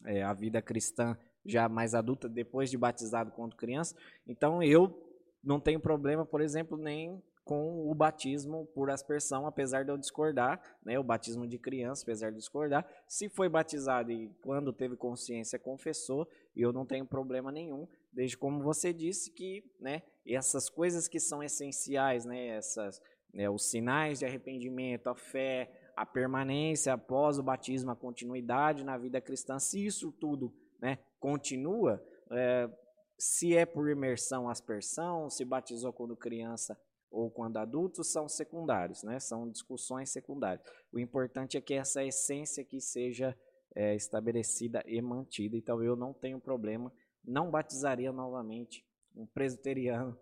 é, 0.04 0.22
a 0.22 0.32
vida 0.32 0.60
cristã 0.62 1.16
já 1.44 1.68
mais 1.68 1.94
adulta, 1.94 2.28
depois 2.28 2.70
de 2.70 2.76
batizado 2.76 3.30
quando 3.32 3.56
criança. 3.56 3.94
Então 4.26 4.62
eu 4.62 5.06
não 5.42 5.58
tenho 5.58 5.80
problema, 5.80 6.24
por 6.24 6.40
exemplo, 6.40 6.76
nem 6.76 7.22
com 7.44 7.90
o 7.90 7.94
batismo 7.94 8.66
por 8.66 8.90
aspersão, 8.90 9.46
apesar 9.46 9.84
de 9.84 9.90
eu 9.90 9.96
discordar, 9.96 10.62
né, 10.84 10.98
o 10.98 11.02
batismo 11.02 11.48
de 11.48 11.58
criança, 11.58 12.02
apesar 12.04 12.30
de 12.30 12.36
discordar. 12.36 12.86
Se 13.08 13.28
foi 13.28 13.48
batizado 13.48 14.12
e 14.12 14.28
quando 14.42 14.72
teve 14.72 14.94
consciência 14.94 15.58
confessou, 15.58 16.28
eu 16.54 16.72
não 16.72 16.86
tenho 16.86 17.04
problema 17.04 17.50
nenhum, 17.50 17.88
desde 18.12 18.36
como 18.36 18.62
você 18.62 18.92
disse 18.92 19.32
que, 19.32 19.64
né, 19.80 20.02
essas 20.24 20.68
coisas 20.68 21.08
que 21.08 21.18
são 21.18 21.42
essenciais, 21.42 22.24
né, 22.24 22.48
essas, 22.48 23.00
né, 23.32 23.50
os 23.50 23.68
sinais 23.68 24.20
de 24.20 24.26
arrependimento, 24.26 25.08
a 25.08 25.14
fé, 25.16 25.79
a 26.00 26.06
permanência 26.06 26.94
após 26.94 27.38
o 27.38 27.42
batismo, 27.42 27.90
a 27.90 27.96
continuidade 27.96 28.84
na 28.84 28.96
vida 28.96 29.20
cristã, 29.20 29.58
se 29.58 29.84
isso 29.84 30.10
tudo 30.12 30.50
né, 30.80 30.98
continua, 31.18 32.02
é, 32.30 32.70
se 33.18 33.54
é 33.54 33.66
por 33.66 33.90
imersão, 33.90 34.48
aspersão, 34.48 35.28
se 35.28 35.44
batizou 35.44 35.92
quando 35.92 36.16
criança, 36.16 36.74
ou 37.10 37.30
quando 37.30 37.58
adultos 37.58 38.10
são 38.10 38.28
secundários, 38.28 39.02
né? 39.02 39.18
São 39.18 39.50
discussões 39.50 40.10
secundárias. 40.10 40.64
O 40.92 40.98
importante 40.98 41.58
é 41.58 41.60
que 41.60 41.74
essa 41.74 42.02
essência 42.02 42.64
que 42.64 42.80
seja 42.80 43.36
é, 43.74 43.94
estabelecida 43.94 44.82
e 44.86 45.02
mantida. 45.02 45.54
Então 45.56 45.82
eu 45.82 45.96
não 45.96 46.14
tenho 46.14 46.40
problema, 46.40 46.90
não 47.22 47.50
batizaria 47.50 48.10
novamente 48.10 48.86
um 49.14 49.26
presbiteriano 49.26 50.18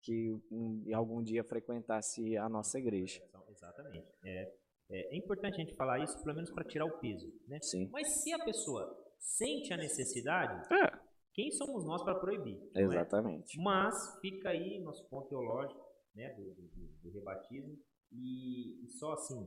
que 0.00 0.40
um, 0.50 0.84
algum 0.94 1.22
dia 1.22 1.44
frequentasse 1.44 2.36
a 2.36 2.48
nossa 2.48 2.78
igreja. 2.78 3.20
Exatamente. 3.50 4.06
É, 4.24 4.50
é, 4.90 5.14
é 5.14 5.16
importante 5.16 5.54
a 5.54 5.64
gente 5.64 5.74
falar 5.76 5.98
isso, 6.02 6.20
pelo 6.22 6.34
menos 6.36 6.50
para 6.50 6.64
tirar 6.64 6.84
o 6.86 6.98
peso. 6.98 7.30
Né? 7.46 7.58
Sim. 7.60 7.88
Mas 7.92 8.22
se 8.22 8.32
a 8.32 8.44
pessoa 8.44 8.96
sente 9.18 9.72
a 9.72 9.76
necessidade, 9.76 10.66
É, 10.74 10.98
quem 11.34 11.50
somos 11.52 11.84
nós 11.84 12.02
para 12.02 12.14
proibir? 12.14 12.58
é? 12.74 12.82
exatamente. 12.82 13.58
Mas 13.60 14.18
fica 14.20 14.50
aí 14.50 14.80
nosso 14.80 15.08
ponto 15.08 15.28
teológico 15.28 15.80
né, 16.14 16.32
do, 16.34 16.54
do, 16.54 16.62
do- 16.68 16.88
do 17.02 17.10
rebatismo. 17.10 17.78
E, 18.10 18.84
e 18.84 18.88
só 18.98 19.12
assim, 19.12 19.46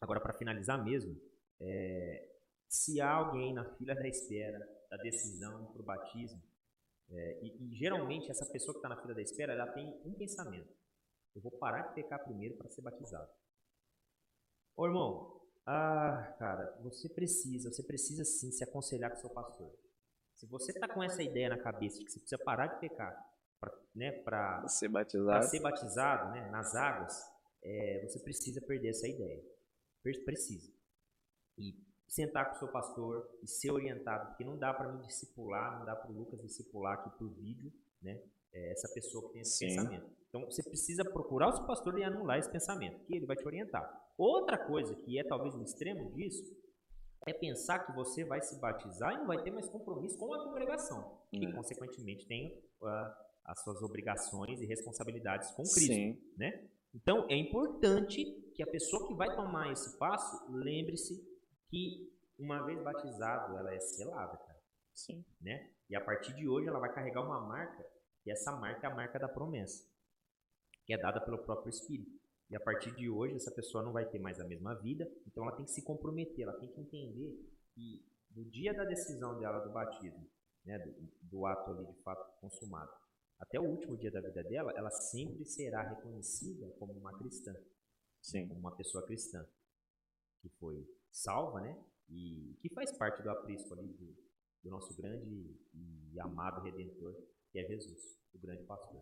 agora 0.00 0.20
para 0.20 0.32
finalizar 0.38 0.82
mesmo, 0.82 1.14
é, 1.60 2.30
se 2.68 3.00
há 3.00 3.10
alguém 3.12 3.52
na 3.52 3.64
fila 3.76 3.94
da 3.94 4.08
espera 4.08 4.58
da 4.90 4.96
decisão 4.96 5.66
para 5.72 5.82
o 5.82 5.84
batismo, 5.84 6.42
é, 7.10 7.40
e, 7.42 7.48
e 7.72 7.74
geralmente 7.76 8.30
essa 8.30 8.50
pessoa 8.50 8.72
que 8.74 8.78
está 8.78 8.88
na 8.88 9.00
fila 9.02 9.14
da 9.14 9.20
espera, 9.20 9.52
ela 9.52 9.66
tem 9.72 9.86
um 10.06 10.14
pensamento: 10.14 10.72
eu 11.36 11.42
vou 11.42 11.52
parar 11.58 11.88
de 11.88 11.94
pecar 11.94 12.24
primeiro 12.24 12.56
para 12.56 12.70
ser 12.70 12.80
batizado. 12.80 13.30
Ô 14.76 14.86
irmão, 14.86 15.40
ah, 15.66 16.34
cara, 16.38 16.78
você 16.82 17.08
precisa, 17.08 17.72
você 17.72 17.82
precisa 17.82 18.24
sim 18.24 18.50
se 18.50 18.62
aconselhar 18.64 19.10
com 19.10 19.16
seu 19.16 19.30
pastor. 19.30 19.72
Se 20.34 20.46
você 20.46 20.72
está 20.72 20.88
com 20.88 21.02
essa 21.02 21.22
ideia 21.22 21.48
na 21.48 21.58
cabeça 21.58 21.98
de 21.98 22.04
que 22.04 22.12
você 22.12 22.18
precisa 22.18 22.42
parar 22.44 22.66
de 22.66 22.80
pecar 22.80 23.14
para 23.60 23.72
né, 23.94 24.12
pra 24.22 24.66
Ser 24.68 24.90
para 24.90 25.00
batizado. 25.00 25.44
ser 25.46 25.60
batizado 25.60 26.30
né, 26.32 26.50
nas 26.50 26.74
águas, 26.74 27.14
é, 27.62 28.06
você 28.06 28.18
precisa 28.18 28.60
perder 28.60 28.90
essa 28.90 29.08
ideia. 29.08 29.42
Precisa. 30.02 30.70
E 31.56 31.72
sentar 32.08 32.50
com 32.50 32.56
o 32.56 32.58
seu 32.58 32.68
pastor 32.68 33.38
e 33.42 33.46
ser 33.46 33.70
orientado, 33.70 34.28
porque 34.28 34.44
não 34.44 34.58
dá 34.58 34.74
para 34.74 34.92
mim 34.92 35.00
discipular, 35.00 35.78
não 35.78 35.86
dá 35.86 35.96
para 35.96 36.10
o 36.10 36.14
Lucas 36.14 36.42
discipular 36.42 36.98
aqui 36.98 37.10
por 37.18 37.30
vídeo, 37.30 37.72
né? 38.02 38.22
É, 38.54 38.70
essa 38.72 38.88
pessoa 38.94 39.26
que 39.26 39.32
tem 39.34 39.42
esse 39.42 39.58
Sim. 39.58 39.66
pensamento. 39.66 40.10
Então 40.28 40.44
você 40.46 40.62
precisa 40.62 41.04
procurar 41.04 41.48
o 41.48 41.52
seu 41.52 41.64
pastor 41.66 41.98
e 41.98 42.04
anular 42.04 42.38
esse 42.38 42.50
pensamento, 42.50 43.04
que 43.04 43.14
ele 43.14 43.26
vai 43.26 43.36
te 43.36 43.46
orientar. 43.46 43.84
Outra 44.16 44.56
coisa 44.58 44.94
que 44.94 45.18
é 45.18 45.24
talvez 45.24 45.54
o 45.54 45.62
extremo 45.62 46.10
disso 46.12 46.42
é 47.26 47.32
pensar 47.32 47.80
que 47.80 47.92
você 47.92 48.24
vai 48.24 48.40
se 48.42 48.58
batizar 48.60 49.14
e 49.14 49.18
não 49.18 49.26
vai 49.26 49.42
ter 49.42 49.50
mais 49.50 49.68
compromisso 49.68 50.18
com 50.18 50.32
a 50.34 50.44
congregação, 50.44 51.18
que 51.30 51.46
É. 51.46 51.52
consequentemente 51.52 52.26
tem 52.26 52.62
ah, 52.82 53.26
as 53.44 53.62
suas 53.62 53.80
obrigações 53.82 54.60
e 54.60 54.66
responsabilidades 54.66 55.50
com 55.52 55.62
Cristo 55.62 55.92
Sim. 55.92 56.18
né? 56.36 56.68
Então 56.94 57.26
é 57.28 57.36
importante 57.36 58.24
que 58.54 58.62
a 58.62 58.66
pessoa 58.66 59.06
que 59.06 59.14
vai 59.14 59.34
tomar 59.34 59.72
esse 59.72 59.96
passo 59.98 60.44
lembre-se 60.52 61.22
que 61.68 62.12
uma 62.38 62.62
vez 62.66 62.80
batizado 62.82 63.56
ela 63.56 63.72
é 63.74 63.80
selada, 63.80 64.36
cara, 64.36 64.60
Sim. 64.94 65.24
né? 65.40 65.70
E 65.88 65.96
a 65.96 66.00
partir 66.00 66.34
de 66.34 66.48
hoje 66.48 66.68
ela 66.68 66.78
vai 66.78 66.92
carregar 66.92 67.22
uma 67.22 67.40
marca 67.40 67.84
e 68.24 68.30
essa 68.30 68.52
marca 68.52 68.86
é 68.86 68.90
a 68.90 68.94
marca 68.94 69.18
da 69.18 69.28
promessa, 69.28 69.86
que 70.84 70.94
é 70.94 70.98
dada 70.98 71.20
pelo 71.20 71.38
próprio 71.38 71.70
Espírito. 71.70 72.18
E 72.50 72.56
a 72.56 72.60
partir 72.60 72.94
de 72.94 73.08
hoje 73.08 73.36
essa 73.36 73.50
pessoa 73.50 73.82
não 73.82 73.92
vai 73.92 74.06
ter 74.06 74.18
mais 74.18 74.38
a 74.40 74.44
mesma 74.44 74.74
vida, 74.74 75.10
então 75.26 75.44
ela 75.44 75.56
tem 75.56 75.64
que 75.64 75.70
se 75.70 75.82
comprometer, 75.82 76.42
ela 76.42 76.58
tem 76.58 76.68
que 76.68 76.80
entender 76.80 77.36
que 77.74 78.04
no 78.34 78.44
dia 78.44 78.74
da 78.74 78.84
decisão 78.84 79.38
dela 79.38 79.60
do 79.60 79.72
batismo, 79.72 80.28
né, 80.64 80.78
do, 80.78 80.92
do 81.22 81.46
ato 81.46 81.70
ali 81.70 81.86
de 81.86 82.02
fato 82.02 82.40
consumado, 82.40 82.90
até 83.38 83.58
o 83.58 83.64
último 83.64 83.96
dia 83.96 84.10
da 84.10 84.20
vida 84.20 84.42
dela, 84.44 84.72
ela 84.76 84.90
sempre 84.90 85.44
será 85.44 85.82
reconhecida 85.82 86.70
como 86.78 86.92
uma 86.94 87.16
cristã, 87.18 87.54
Sim. 88.22 88.48
como 88.48 88.60
uma 88.60 88.76
pessoa 88.76 89.04
cristã 89.04 89.46
que 90.40 90.48
foi 90.58 90.86
salva, 91.10 91.60
né? 91.60 91.82
E 92.08 92.56
que 92.60 92.68
faz 92.70 92.92
parte 92.96 93.22
do 93.22 93.30
aprisco 93.30 93.72
ali 93.74 93.88
do, 93.88 94.14
do 94.62 94.70
nosso 94.70 94.94
grande 94.94 95.56
e 96.12 96.20
amado 96.20 96.62
Redentor, 96.62 97.16
que 97.54 97.60
é 97.60 97.64
Jesus, 97.68 98.18
o 98.34 98.38
grande 98.44 98.64
pastor. 98.64 99.00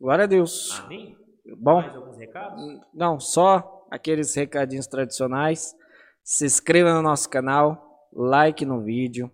Glória 0.00 0.24
a 0.24 0.28
Deus. 0.28 0.80
Amém? 0.84 1.16
Bom, 1.58 1.80
Mais 1.80 1.96
alguns 1.96 2.16
recados? 2.16 2.62
não, 2.94 3.18
só 3.18 3.84
aqueles 3.90 4.32
recadinhos 4.36 4.86
tradicionais. 4.86 5.74
Se 6.22 6.44
inscreva 6.46 6.94
no 6.94 7.02
nosso 7.02 7.28
canal, 7.28 8.08
like 8.12 8.64
no 8.64 8.80
vídeo, 8.80 9.28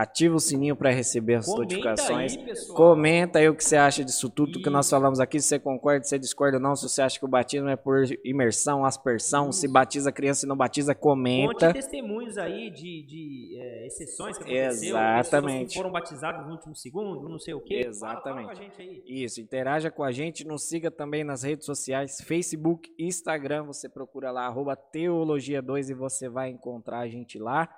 ativa 0.00 0.34
o 0.36 0.40
sininho 0.40 0.74
para 0.76 0.90
receber 0.90 1.34
as 1.36 1.46
Comenta 1.46 1.62
notificações. 1.62 2.36
aí. 2.36 2.66
Comenta 2.74 3.38
aí 3.38 3.48
o 3.48 3.54
que 3.54 3.62
você 3.64 3.76
acha 3.76 4.04
disso 4.04 4.30
tudo 4.30 4.60
que 4.62 4.70
nós 4.70 4.86
Isso. 4.86 4.94
falamos 4.96 5.20
aqui, 5.20 5.40
se 5.40 5.48
você 5.48 5.58
concorda, 5.58 6.02
se 6.04 6.10
você 6.10 6.18
discorda 6.18 6.56
ou 6.56 6.62
não, 6.62 6.74
se 6.76 6.88
você 6.88 7.02
acha 7.02 7.18
que 7.18 7.24
o 7.24 7.28
batismo 7.28 7.68
é 7.68 7.76
por 7.76 8.04
imersão, 8.24 8.84
aspersão, 8.84 9.52
se 9.52 9.66
Isso. 9.66 9.72
batiza 9.72 10.10
criança 10.12 10.46
e 10.46 10.48
não 10.48 10.56
batiza, 10.56 10.94
Conte 10.94 11.02
comenta. 11.02 11.72
testemunhos 11.72 12.38
aí 12.38 12.70
de, 12.70 13.02
de 13.06 13.58
é, 13.60 13.86
exceções 13.86 14.36
que 14.38 14.44
aconteceu, 14.44 14.96
Exatamente. 14.96 15.68
que 15.70 15.74
foram 15.74 15.90
batizadas 15.92 16.46
no 16.46 16.52
último 16.52 16.74
segundo, 16.74 17.28
não 17.28 17.38
sei 17.38 17.54
o 17.54 17.60
quê. 17.60 17.82
Fala- 17.84 17.94
Fala, 17.94 18.12
Exatamente. 18.40 18.44
com 18.46 18.50
a 18.50 18.54
gente 18.54 18.80
aí. 18.82 19.02
Isso, 19.06 19.40
interaja 19.40 19.90
com 19.90 20.02
a 20.04 20.12
gente, 20.12 20.46
nos 20.46 20.62
siga 20.68 20.90
também 20.90 21.24
nas 21.24 21.42
redes 21.42 21.66
sociais, 21.66 22.20
Facebook, 22.22 22.90
Instagram, 22.98 23.64
você 23.64 23.88
procura 23.88 24.30
lá, 24.30 24.46
arroba 24.46 24.76
Teologia2 24.76 25.90
e 25.90 25.94
você 25.94 26.28
vai 26.28 26.48
encontrar 26.50 27.00
a 27.00 27.08
gente 27.08 27.38
lá. 27.38 27.68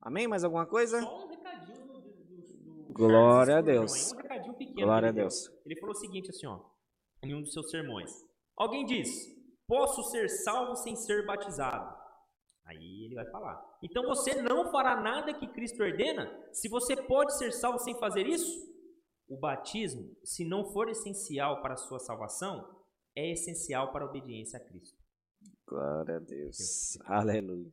Amém? 0.00 0.28
Mais 0.28 0.44
alguma 0.44 0.66
coisa? 0.66 1.00
Só 1.00 1.24
um 1.24 1.28
recadinho 1.28 1.86
do, 1.86 2.00
do, 2.00 2.83
do 2.83 2.83
Glória 2.94 3.58
a 3.58 3.60
Deus. 3.60 4.12
Um 4.12 4.54
pequeno. 4.54 4.86
Glória 4.86 5.08
a. 5.08 5.12
Deus. 5.12 5.50
Ele 5.66 5.78
falou 5.80 5.94
o 5.94 5.98
seguinte 5.98 6.30
assim, 6.30 6.46
ó, 6.46 6.60
em 7.22 7.34
um 7.34 7.42
dos 7.42 7.52
seus 7.52 7.70
sermões. 7.70 8.10
Alguém 8.56 8.84
diz: 8.84 9.08
"Posso 9.66 10.02
ser 10.10 10.28
salvo 10.28 10.76
sem 10.76 10.94
ser 10.94 11.26
batizado?" 11.26 11.94
Aí 12.64 13.04
ele 13.04 13.14
vai 13.14 13.28
falar. 13.30 13.62
Então 13.82 14.04
você 14.04 14.40
não 14.40 14.70
fará 14.70 15.00
nada 15.00 15.34
que 15.34 15.46
Cristo 15.48 15.82
ordena? 15.82 16.30
Se 16.52 16.68
você 16.68 16.96
pode 16.96 17.36
ser 17.36 17.52
salvo 17.52 17.78
sem 17.78 17.98
fazer 17.98 18.26
isso? 18.26 18.72
O 19.28 19.38
batismo, 19.38 20.16
se 20.22 20.46
não 20.46 20.72
for 20.72 20.88
essencial 20.88 21.60
para 21.60 21.74
a 21.74 21.78
sua 21.78 21.98
salvação, 21.98 22.82
é 23.16 23.32
essencial 23.32 23.92
para 23.92 24.04
a 24.04 24.08
obediência 24.08 24.58
a 24.58 24.64
Cristo. 24.64 25.03
Glória 25.74 26.16
a 26.16 26.20
Deus. 26.20 26.96
Aleluia. 27.04 27.66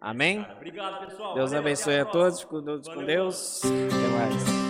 Amém? 0.00 0.46
Obrigado, 0.56 1.04
pessoal. 1.04 1.34
Deus 1.34 1.52
abençoe 1.52 1.98
a 1.98 2.04
todos, 2.04 2.44
com. 2.44 2.62
Deus. 3.04 3.60
Até 3.64 4.08
mais. 4.16 4.63